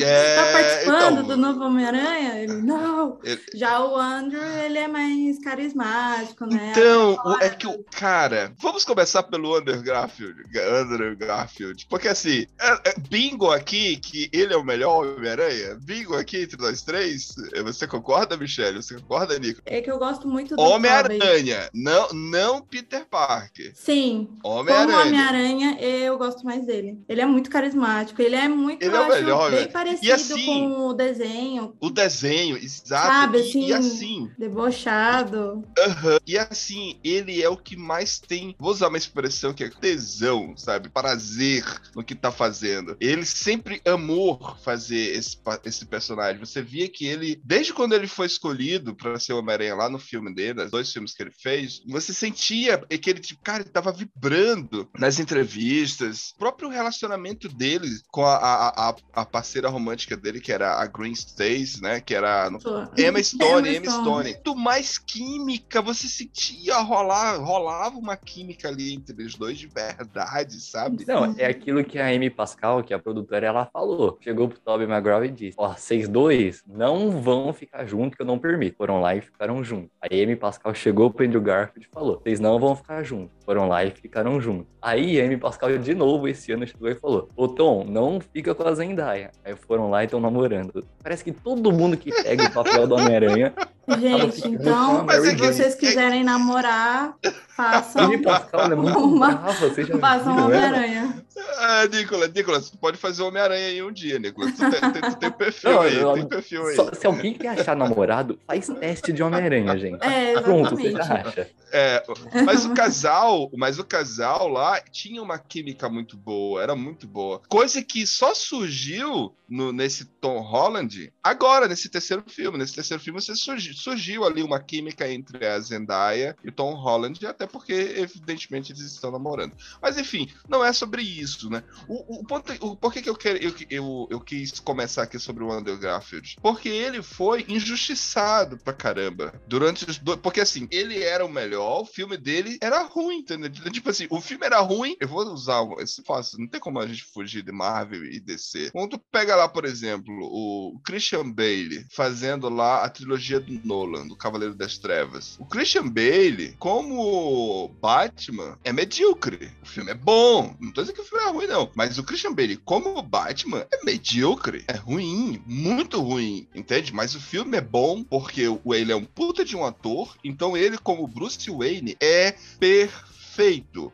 É, 0.00 0.36
Tá 0.36 0.52
participando 0.52 1.12
então, 1.12 1.26
do 1.28 1.36
novo 1.36 1.64
Homem-Aranha? 1.64 2.38
Ele, 2.42 2.54
não! 2.62 3.18
Ele- 3.22 3.40
Já 3.54 3.80
o 3.84 3.96
Andrew, 3.96 4.42
ele 4.42 4.78
é 4.78 4.88
mais 4.88 5.38
carismático, 5.38 6.46
né? 6.46 6.72
Então, 6.72 7.16
é 7.40 7.48
que 7.48 7.66
o 7.66 7.84
cara. 7.84 8.52
Vamos 8.60 8.84
começar 8.84 9.22
pelo 9.24 9.54
Andrew 9.56 9.82
Garfield. 9.82 10.42
Andrew 10.58 11.16
Garfield. 11.16 11.86
Porque 11.88 12.08
assim, 12.08 12.46
é- 12.60 12.90
é 12.90 12.94
bingo 13.08 13.50
aqui 13.50 13.96
que 13.96 14.28
ele 14.32 14.52
é 14.52 14.56
o 14.56 14.64
melhor 14.64 15.06
Homem-Aranha? 15.16 15.78
Bingo 15.82 16.16
aqui 16.16 16.42
entre 16.42 16.56
nós 16.60 16.82
três? 16.82 17.34
Você 17.64 17.86
concorda, 17.86 18.36
Michelle? 18.36 18.82
Você 18.82 18.94
concorda, 18.94 19.38
Nico? 19.38 19.60
É 19.66 19.80
que 19.80 19.90
eu 19.90 19.98
gosto 19.98 20.26
muito 20.28 20.56
do. 20.56 20.62
Homem-Aranha, 20.62 21.68
não, 21.74 22.08
não 22.12 22.62
Peter 22.62 23.04
Parker. 23.08 23.72
Sim, 23.74 24.28
como 24.42 24.60
Homem-Aranha. 24.60 24.98
Homem-Aranha, 25.02 25.80
eu 25.80 26.16
gosto 26.18 26.44
mais 26.44 26.66
dele. 26.66 26.98
Ele 27.08 27.20
é 27.20 27.26
muito 27.26 27.50
carismático, 27.50 28.20
ele 28.20 28.36
é 28.36 28.48
muito, 28.48 28.82
Ele 28.82 28.96
é 28.96 29.00
o 29.00 29.08
melhor, 29.08 29.51
bem 29.56 29.68
parecido 29.70 30.06
E 30.06 30.12
assim- 30.12 30.46
com 30.46 30.88
o 30.88 30.92
desenho, 30.94 31.76
O 31.80 31.90
desenho, 31.90 32.56
exato. 32.56 33.06
Sabe, 33.06 33.38
assim- 33.40 33.66
e 33.66 33.72
assim, 33.72 34.30
debochado. 34.38 35.64
aham, 35.78 36.18
e 36.26 36.38
assim, 36.38 36.98
ele 37.04 37.42
é 37.42 37.48
o 37.48 37.56
que 37.56 37.76
mais 37.76 38.18
tem, 38.18 38.54
vou 38.58 38.70
usar 38.70 38.88
uma 38.88 38.98
expressão 38.98 39.52
que 39.52 39.64
é 39.64 39.70
tesão, 39.70 40.56
sabe? 40.56 40.88
Prazer 40.88 41.64
no 41.94 42.02
que 42.04 42.14
tá 42.14 42.30
fazendo. 42.30 42.96
Ele 43.00 43.24
sempre 43.24 43.80
amou 43.84 44.38
fazer 44.64 45.16
esse, 45.16 45.36
esse 45.64 45.86
personagem. 45.86 46.38
Você 46.40 46.62
via 46.62 46.88
que 46.88 47.06
ele, 47.06 47.40
desde 47.44 47.72
quando 47.72 47.92
ele 47.94 48.06
foi 48.06 48.26
escolhido 48.26 48.94
pra 48.94 49.18
ser 49.18 49.32
o 49.32 49.38
Homem-Aranha 49.38 49.74
lá 49.74 49.88
no 49.88 49.98
filme 49.98 50.34
dele, 50.34 50.62
os 50.62 50.70
dois 50.70 50.92
filmes 50.92 51.14
que 51.14 51.22
ele 51.22 51.32
fez, 51.32 51.80
você 51.86 52.12
sentia 52.12 52.78
que 52.78 53.10
ele, 53.10 53.20
tipo, 53.20 53.42
cara, 53.42 53.62
ele 53.62 53.70
tava 53.70 53.92
vibrando 53.92 54.88
nas 54.98 55.18
entrevistas. 55.18 56.30
O 56.34 56.38
próprio 56.38 56.68
relacionamento 56.68 57.48
dele 57.48 57.88
com 58.08 58.24
a, 58.24 58.36
a, 58.36 58.90
a, 58.90 58.96
a 59.14 59.24
parceira 59.42 59.68
romântica 59.68 60.16
dele, 60.16 60.40
que 60.40 60.52
era 60.52 60.80
a 60.80 60.86
Green 60.86 61.10
Stacy, 61.10 61.82
né? 61.82 62.00
Que 62.00 62.14
era 62.14 62.48
no 62.48 62.58
Emma 62.96 63.20
Stone, 63.20 63.76
Emma 63.76 63.90
Stone. 63.90 64.30
Muito 64.30 64.54
mais 64.54 64.98
química, 64.98 65.82
você 65.82 66.06
sentia 66.06 66.78
rolar, 66.78 67.38
rolava 67.38 67.98
uma 67.98 68.16
química 68.16 68.68
ali 68.68 68.94
entre 68.94 69.20
os 69.24 69.34
dois 69.34 69.58
de 69.58 69.66
verdade, 69.66 70.60
sabe? 70.60 71.04
Não, 71.08 71.34
é 71.36 71.46
aquilo 71.46 71.82
que 71.82 71.98
a 71.98 72.06
Amy 72.06 72.30
Pascal, 72.30 72.84
que 72.84 72.92
é 72.92 72.96
a 72.96 73.00
produtora, 73.00 73.44
ela 73.44 73.66
falou. 73.66 74.16
Chegou 74.20 74.48
pro 74.48 74.60
Tobey 74.60 74.86
Maguire 74.86 75.26
e 75.26 75.32
disse: 75.32 75.56
Ó, 75.58 75.74
vocês 75.74 76.08
dois 76.08 76.62
não 76.64 77.20
vão 77.20 77.52
ficar 77.52 77.84
juntos, 77.84 78.16
que 78.16 78.22
eu 78.22 78.26
não 78.26 78.38
permito. 78.38 78.76
Foram 78.76 79.00
lá 79.00 79.16
e 79.16 79.20
ficaram 79.20 79.64
juntos. 79.64 79.90
Aí 80.00 80.20
a 80.20 80.24
Amy 80.24 80.36
Pascal 80.36 80.72
chegou 80.72 81.10
pro 81.10 81.26
Andrew 81.26 81.42
Garfield 81.42 81.88
e 81.90 81.92
falou: 81.92 82.20
Vocês 82.22 82.38
não 82.38 82.60
vão 82.60 82.76
ficar 82.76 83.02
juntos. 83.02 83.34
Foram 83.44 83.66
lá 83.68 83.84
e 83.84 83.90
ficaram 83.90 84.40
juntos. 84.40 84.66
Aí 84.80 85.20
a 85.20 85.24
Amy 85.24 85.36
Pascal 85.36 85.76
de 85.78 85.94
novo 85.94 86.28
esse 86.28 86.52
ano 86.52 86.66
chegou 86.66 86.88
e 86.88 86.94
falou: 86.94 87.28
Ô 87.36 87.48
Tom, 87.48 87.84
não 87.84 88.20
fica 88.32 88.54
com 88.54 88.62
a 88.66 88.74
Zendaya. 88.74 89.30
Aí 89.44 89.54
foram 89.56 89.90
lá 89.90 90.02
e 90.02 90.06
estão 90.06 90.20
namorando. 90.20 90.84
Parece 91.02 91.24
que 91.24 91.32
todo 91.32 91.72
mundo 91.72 91.96
que 91.96 92.10
pega 92.22 92.44
o 92.44 92.52
papel 92.52 92.86
do 92.86 92.94
Homem-Aranha. 92.94 93.52
Gente, 93.98 94.46
então, 94.48 95.06
se 95.08 95.24
Jane. 95.24 95.36
vocês 95.38 95.74
quiserem 95.74 96.22
namorar, 96.22 97.14
façam, 97.48 98.04
Amy 98.04 98.18
Pascal 98.22 98.70
é 98.70 98.74
muito 98.76 98.96
Uma- 98.96 99.32
brava, 99.34 99.52
vocês 99.68 99.88
já 99.88 99.98
façam? 99.98 100.44
Homem-Aranha. 100.46 101.22
Ah, 101.58 101.86
Nicolas, 101.90 102.32
Nicolas, 102.32 102.70
tu 102.70 102.78
pode 102.78 102.96
fazer 102.96 103.22
Homem-Aranha 103.24 103.66
aí 103.66 103.82
um 103.82 103.90
dia, 103.90 104.20
Nicolas. 104.20 104.52
Tu 104.52 104.70
tem, 104.70 104.92
tem- 104.92 105.02
tu 105.02 105.16
tem 105.16 105.30
perfil 105.32 105.72
Não, 105.72 105.80
aí, 105.80 105.96
eu- 105.98 106.12
tem 106.14 106.26
perfil 106.28 106.66
aí. 106.66 106.76
Só- 106.76 106.92
se 106.92 107.06
alguém 107.06 107.34
quer 107.34 107.48
achar 107.48 107.74
namorado, 107.74 108.38
faz 108.46 108.68
teste 108.78 109.12
de 109.12 109.20
Homem-Aranha, 109.22 109.76
gente. 109.76 109.98
É, 110.04 110.40
Pronto, 110.40 110.76
você 110.76 110.92
já 110.92 111.02
acha. 111.02 111.48
É, 111.72 112.02
mas 112.44 112.64
o 112.64 112.74
casal, 112.74 113.41
mas 113.56 113.78
o 113.78 113.84
casal 113.84 114.48
lá 114.48 114.80
tinha 114.80 115.22
uma 115.22 115.38
química 115.38 115.88
muito 115.88 116.16
boa, 116.16 116.62
era 116.62 116.74
muito 116.76 117.06
boa. 117.06 117.40
Coisa 117.48 117.82
que 117.82 118.06
só 118.06 118.34
surgiu 118.34 119.34
no- 119.48 119.72
nesse 119.72 120.04
Tom 120.04 120.40
Holland 120.40 121.12
agora, 121.22 121.68
nesse 121.68 121.88
terceiro 121.88 122.22
filme. 122.26 122.58
Nesse 122.58 122.74
terceiro 122.74 123.02
filme 123.02 123.20
você 123.20 123.34
surgi- 123.34 123.62
surgi- 123.72 123.74
surgiu 124.02 124.24
ali 124.24 124.42
uma 124.42 124.58
química 124.60 125.08
entre 125.10 125.46
a 125.46 125.58
Zendaya 125.60 126.36
e 126.42 126.48
o 126.48 126.52
Tom 126.52 126.74
Holland, 126.74 127.24
até 127.26 127.46
porque, 127.46 127.72
evidentemente, 127.72 128.72
eles 128.72 128.82
estão 128.82 129.10
namorando. 129.10 129.54
Mas 129.80 129.98
enfim, 129.98 130.28
não 130.48 130.64
é 130.64 130.72
sobre 130.72 131.02
isso, 131.02 131.48
né? 131.50 131.62
O, 131.88 132.20
o 132.20 132.24
ponto, 132.26 132.52
o, 132.64 132.74
por 132.76 132.92
que, 132.92 133.02
que 133.02 133.08
eu, 133.10 133.14
quero, 133.14 133.38
eu, 133.38 133.54
eu, 133.70 134.08
eu 134.10 134.20
quis 134.20 134.58
começar 134.60 135.02
aqui 135.02 135.18
sobre 135.18 135.44
o 135.44 135.52
Andrew 135.52 135.78
Garfield? 135.78 136.36
Porque 136.40 136.68
ele 136.68 137.02
foi 137.02 137.44
injustiçado 137.48 138.56
pra 138.58 138.72
caramba. 138.72 139.32
Durante 139.46 139.88
os 139.88 139.98
dois. 139.98 140.18
Porque 140.20 140.40
assim, 140.40 140.66
ele 140.70 141.02
era 141.02 141.24
o 141.24 141.28
melhor, 141.28 141.82
o 141.82 141.86
filme 141.86 142.16
dele 142.16 142.58
era 142.60 142.82
ruim, 142.82 143.21
entendeu? 143.22 143.50
Tipo 143.50 143.90
assim, 143.90 144.06
o 144.10 144.20
filme 144.20 144.44
era 144.44 144.60
ruim. 144.60 144.96
Eu 145.00 145.08
vou 145.08 145.24
usar 145.32 145.62
esse 145.78 146.02
fácil, 146.02 146.38
não 146.38 146.46
tem 146.46 146.60
como 146.60 146.78
a 146.78 146.86
gente 146.86 147.04
fugir 147.04 147.42
de 147.42 147.52
Marvel 147.52 148.04
e 148.04 148.20
DC. 148.20 148.70
Quando 148.72 148.90
tu 148.90 148.98
pega 149.10 149.36
lá, 149.36 149.48
por 149.48 149.64
exemplo, 149.64 150.12
o 150.20 150.80
Christian 150.84 151.30
Bale 151.30 151.86
fazendo 151.90 152.48
lá 152.48 152.84
a 152.84 152.88
trilogia 152.90 153.40
do 153.40 153.60
Nolan, 153.64 154.06
do 154.06 154.16
Cavaleiro 154.16 154.54
das 154.54 154.78
Trevas. 154.78 155.36
O 155.38 155.46
Christian 155.46 155.88
Bale, 155.88 156.54
como 156.58 157.68
Batman, 157.80 158.58
é 158.64 158.72
medíocre. 158.72 159.50
O 159.62 159.66
filme 159.66 159.90
é 159.90 159.94
bom. 159.94 160.54
Não 160.60 160.72
tô 160.72 160.82
dizendo 160.82 160.96
que 160.96 161.02
o 161.02 161.04
filme 161.04 161.24
é 161.24 161.30
ruim, 161.30 161.46
não. 161.46 161.70
Mas 161.74 161.98
o 161.98 162.04
Christian 162.04 162.34
Bale, 162.34 162.56
como 162.56 163.00
Batman, 163.02 163.66
é 163.72 163.84
medíocre. 163.84 164.64
É 164.66 164.76
ruim. 164.76 165.42
Muito 165.46 166.00
ruim. 166.00 166.48
Entende? 166.54 166.92
Mas 166.92 167.14
o 167.14 167.20
filme 167.20 167.56
é 167.56 167.60
bom 167.60 168.02
porque 168.02 168.42
ele 168.66 168.92
é 168.92 168.96
um 168.96 169.04
puta 169.04 169.44
de 169.44 169.56
um 169.56 169.64
ator. 169.64 170.16
Então 170.24 170.56
ele, 170.56 170.78
como 170.78 171.06
Bruce 171.06 171.50
Wayne, 171.50 171.96
é 172.00 172.32
perfeito. 172.58 173.11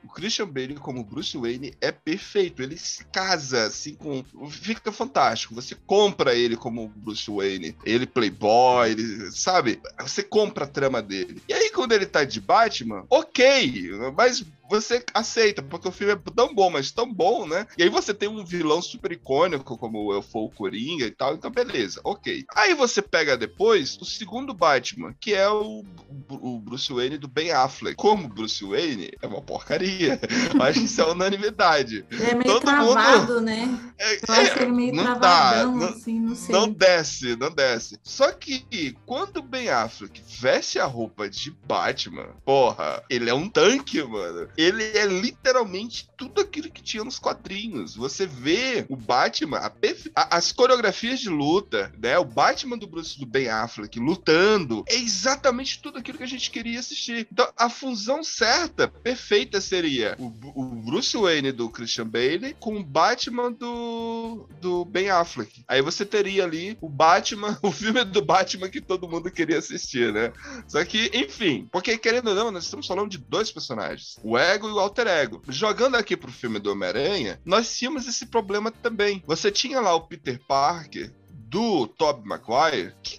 O 0.04 0.08
Christian 0.08 0.48
Bale, 0.48 0.74
como 0.74 1.04
Bruce 1.04 1.36
Wayne, 1.36 1.74
é 1.80 1.92
perfeito. 1.92 2.62
Ele 2.62 2.76
se 2.76 3.04
casa, 3.06 3.66
assim, 3.66 3.94
com. 3.94 4.24
Fica 4.50 4.90
fantástico. 4.90 5.54
Você 5.54 5.74
compra 5.86 6.34
ele 6.34 6.56
como 6.56 6.88
Bruce 6.88 7.30
Wayne. 7.30 7.76
Ele, 7.84 8.06
playboy, 8.06 8.90
ele. 8.90 9.30
Sabe? 9.30 9.80
Você 10.00 10.22
compra 10.22 10.64
a 10.64 10.68
trama 10.68 11.00
dele. 11.00 11.40
E 11.48 11.52
aí, 11.52 11.70
quando 11.70 11.92
ele 11.92 12.06
tá 12.06 12.24
de 12.24 12.40
Batman, 12.40 13.06
ok. 13.08 13.90
Mas 14.16 14.44
você 14.68 15.04
aceita, 15.14 15.62
porque 15.62 15.88
o 15.88 15.92
filme 15.92 16.12
é 16.14 16.18
tão 16.34 16.54
bom, 16.54 16.70
mas 16.70 16.90
tão 16.90 17.12
bom, 17.12 17.46
né? 17.46 17.66
E 17.76 17.82
aí 17.82 17.88
você 17.88 18.12
tem 18.14 18.28
um 18.28 18.44
vilão 18.44 18.80
super 18.82 19.12
icônico, 19.12 19.76
como 19.78 20.12
eu 20.12 20.22
for 20.22 20.44
o 20.44 20.50
Coringa 20.50 21.04
e 21.06 21.10
tal, 21.10 21.34
então 21.34 21.50
beleza, 21.50 22.00
ok. 22.04 22.44
Aí 22.54 22.74
você 22.74 23.00
pega 23.02 23.36
depois 23.36 23.96
o 24.00 24.04
segundo 24.04 24.52
Batman, 24.54 25.14
que 25.20 25.34
é 25.34 25.48
o, 25.48 25.84
o 26.28 26.58
Bruce 26.60 26.92
Wayne 26.92 27.18
do 27.18 27.28
Ben 27.28 27.50
Affleck. 27.52 27.96
Como 27.96 28.28
Bruce 28.28 28.64
Wayne 28.64 29.10
é 29.20 29.26
uma 29.26 29.40
porcaria. 29.42 30.20
Eu 30.54 30.62
Acho 30.62 30.80
que 30.80 30.86
isso 30.86 31.00
é 31.00 31.06
unanimidade. 31.06 32.04
Ele 32.10 32.22
é 32.24 32.34
meio 32.34 32.44
Todo 32.60 32.70
mundo- 32.70 32.92
travado, 32.92 33.40
né? 33.40 33.92
É- 33.98 34.16
Eu 34.16 34.34
acho 34.34 34.58
ele 34.62 34.72
meio 34.72 34.94
não 34.94 35.04
dá, 35.04 35.10
travadão, 35.20 35.76
não- 35.76 35.88
assim, 35.88 36.20
não 36.20 36.34
sei. 36.34 36.52
Não 36.54 36.68
desce, 36.70 37.36
não 37.36 37.50
desce. 37.50 37.98
Só 38.02 38.30
que 38.32 38.96
quando 39.06 39.38
o 39.38 39.42
Ben 39.42 39.68
Affleck 39.68 40.22
veste 40.40 40.78
a 40.78 40.84
roupa 40.86 41.28
de 41.28 41.50
Batman, 41.66 42.28
porra, 42.44 43.02
ele 43.08 43.28
é 43.30 43.34
um 43.34 43.48
tanque, 43.48 44.02
mano. 44.02 44.48
Ele 44.58 44.82
é 44.82 45.06
literalmente 45.06 46.08
tudo 46.16 46.40
aquilo 46.40 46.68
que 46.70 46.82
tinha 46.82 47.04
nos 47.04 47.18
quadrinhos. 47.18 47.94
Você 47.94 48.26
vê 48.26 48.84
o 48.88 48.96
Batman, 48.96 49.70
perfe- 49.70 50.10
as 50.14 50.50
coreografias 50.50 51.20
de 51.20 51.28
luta, 51.28 51.92
né? 51.96 52.18
O 52.18 52.24
Batman 52.24 52.76
do 52.76 52.86
Bruce 52.88 53.18
do 53.18 53.24
Ben 53.24 53.48
Affleck 53.48 53.98
lutando 54.00 54.84
é 54.88 54.96
exatamente 54.96 55.80
tudo 55.80 55.98
aquilo 55.98 56.18
que 56.18 56.24
a 56.24 56.28
gente 56.28 56.50
queria 56.50 56.80
assistir. 56.80 57.28
Então, 57.30 57.48
a 57.56 57.70
fusão 57.70 58.24
certa, 58.24 58.88
perfeita 58.88 59.60
seria 59.60 60.16
o, 60.18 60.26
o 60.54 60.64
Bruce 60.64 61.16
Wayne 61.16 61.52
do 61.52 61.70
Christian 61.70 62.08
Bale 62.08 62.56
com 62.58 62.76
o 62.76 62.82
Batman 62.84 63.52
do, 63.52 64.48
do 64.60 64.84
Ben 64.84 65.08
Affleck. 65.10 65.62
Aí 65.68 65.80
você 65.80 66.04
teria 66.04 66.44
ali 66.44 66.76
o 66.80 66.88
Batman, 66.88 67.56
o 67.62 67.70
filme 67.70 68.04
do 68.04 68.22
Batman 68.24 68.68
que 68.68 68.80
todo 68.80 69.08
mundo 69.08 69.30
queria 69.30 69.58
assistir, 69.58 70.12
né? 70.12 70.32
Só 70.66 70.84
que, 70.84 71.10
enfim, 71.14 71.68
porque 71.70 71.96
querendo 71.96 72.28
ou 72.30 72.34
não, 72.34 72.50
nós 72.50 72.64
estamos 72.64 72.86
falando 72.86 73.10
de 73.10 73.18
dois 73.18 73.52
personagens, 73.52 74.16
o 74.22 74.36
Ego 74.48 74.68
e 74.68 74.72
o 74.72 74.78
Alter 74.78 75.06
Ego. 75.06 75.42
Jogando 75.48 75.96
aqui 75.96 76.16
pro 76.16 76.32
filme 76.32 76.58
do 76.58 76.72
Homem-Aranha, 76.72 77.40
nós 77.44 77.76
tínhamos 77.76 78.06
esse 78.06 78.26
problema 78.26 78.70
também. 78.70 79.22
Você 79.26 79.50
tinha 79.50 79.80
lá 79.80 79.94
o 79.94 80.06
Peter 80.06 80.40
Parker 80.46 81.12
do 81.48 81.86
Tobey 81.86 82.24
Maguire, 82.26 82.94
que, 83.02 83.18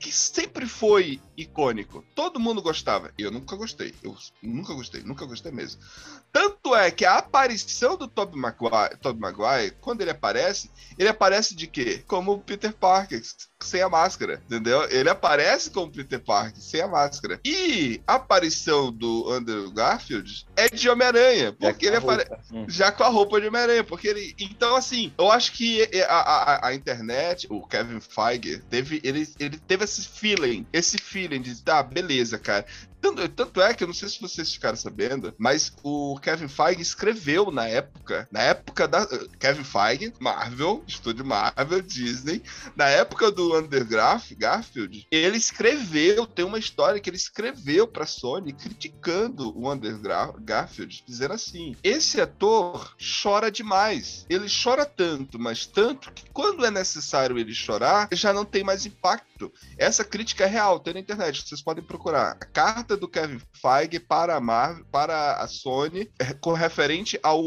que 0.00 0.10
sempre 0.10 0.66
foi 0.66 1.20
icônico. 1.36 2.04
Todo 2.14 2.40
mundo 2.40 2.60
gostava. 2.60 3.12
Eu 3.16 3.30
nunca 3.30 3.54
gostei. 3.54 3.94
Eu 4.02 4.16
nunca 4.42 4.74
gostei, 4.74 5.02
nunca 5.02 5.24
gostei 5.24 5.52
mesmo. 5.52 5.80
Tanto 6.32 6.74
é 6.74 6.90
que 6.90 7.04
a 7.04 7.18
aparição 7.18 7.96
do 7.96 8.08
Tobey 8.08 8.38
Maguire, 8.38 8.96
Tobey 9.00 9.20
Maguire, 9.20 9.76
quando 9.80 10.00
ele 10.00 10.10
aparece, 10.10 10.70
ele 10.98 11.08
aparece 11.08 11.54
de 11.54 11.68
quê? 11.68 12.02
Como 12.06 12.32
o 12.32 12.40
Peter 12.40 12.72
Parker, 12.72 13.22
sem 13.60 13.82
a 13.82 13.88
máscara, 13.88 14.40
entendeu? 14.46 14.88
Ele 14.90 15.08
aparece 15.10 15.70
como 15.70 15.90
Peter 15.90 16.20
Parker, 16.20 16.60
sem 16.60 16.80
a 16.80 16.86
máscara. 16.88 17.40
E 17.44 18.00
a 18.06 18.14
aparição 18.14 18.92
do 18.92 19.30
Andrew 19.32 19.70
Garfield 19.72 20.46
é 20.56 20.68
de 20.68 20.88
Homem-Aranha, 20.88 21.52
porque 21.52 21.86
ele 21.86 21.96
aparece 21.96 22.28
Hum. 22.52 22.66
já 22.68 22.90
com 22.92 23.02
a 23.02 23.08
roupa 23.08 23.40
de 23.40 23.48
Homem-Aranha, 23.48 23.84
porque 23.84 24.08
ele. 24.08 24.34
Então, 24.38 24.76
assim, 24.76 25.12
eu 25.18 25.30
acho 25.30 25.52
que 25.52 25.88
a, 26.08 26.14
a, 26.14 26.68
a 26.68 26.74
internet, 26.74 27.46
o 27.50 27.66
Kevin 27.66 28.00
Feige, 28.00 28.62
teve, 28.70 29.00
ele, 29.04 29.28
ele 29.38 29.58
teve 29.58 29.84
esse 29.84 30.06
feeling, 30.06 30.66
esse 30.72 30.96
feeling 30.98 31.40
de, 31.40 31.60
tá, 31.62 31.82
beleza, 31.82 32.38
cara. 32.38 32.64
Tanto, 33.00 33.28
tanto 33.28 33.62
é 33.62 33.72
que 33.72 33.84
eu 33.84 33.86
não 33.86 33.94
sei 33.94 34.08
se 34.08 34.20
vocês 34.20 34.52
ficaram 34.52 34.76
sabendo, 34.76 35.32
mas 35.38 35.72
o 35.84 36.18
Kevin 36.20 36.48
Feige 36.48 36.82
escreveu 36.82 37.50
na 37.52 37.66
época, 37.66 38.28
na 38.30 38.40
época 38.42 38.88
da. 38.88 39.06
Kevin 39.38 39.62
Feige, 39.62 40.12
Marvel, 40.18 40.82
estúdio 40.86 41.24
Marvel, 41.24 41.80
Disney, 41.80 42.42
na 42.74 42.88
época 42.88 43.30
do 43.30 43.47
Garf- 43.88 44.34
Garfield, 44.36 45.06
ele 45.10 45.36
escreveu, 45.36 46.26
tem 46.26 46.44
uma 46.44 46.58
história 46.58 47.00
que 47.00 47.08
ele 47.08 47.16
escreveu 47.16 47.86
pra 47.86 48.06
Sony 48.06 48.52
criticando 48.52 49.56
o 49.58 49.68
Andrew 49.70 49.98
Garfield, 50.40 51.02
dizendo 51.06 51.34
assim: 51.34 51.74
esse 51.82 52.20
ator 52.20 52.94
chora 53.22 53.50
demais. 53.50 54.26
Ele 54.28 54.46
chora 54.48 54.84
tanto, 54.84 55.38
mas 55.38 55.66
tanto 55.66 56.12
que 56.12 56.24
quando 56.32 56.64
é 56.64 56.70
necessário 56.70 57.38
ele 57.38 57.54
chorar, 57.54 58.08
já 58.12 58.32
não 58.32 58.44
tem 58.44 58.64
mais 58.64 58.86
impacto. 58.86 59.37
Essa 59.76 60.04
crítica 60.04 60.44
é 60.44 60.46
real, 60.46 60.80
tem 60.80 60.94
na 60.94 61.00
internet, 61.00 61.46
vocês 61.46 61.62
podem 61.62 61.84
procurar. 61.84 62.32
A 62.32 62.46
carta 62.46 62.96
do 62.96 63.08
Kevin 63.08 63.40
Feige 63.52 64.00
para 64.00 64.36
a 64.36 64.40
Marvel, 64.40 64.84
para 64.90 65.34
a 65.34 65.46
Sony, 65.46 66.10
é, 66.18 66.32
com 66.34 66.52
referente 66.52 67.18
ao 67.22 67.42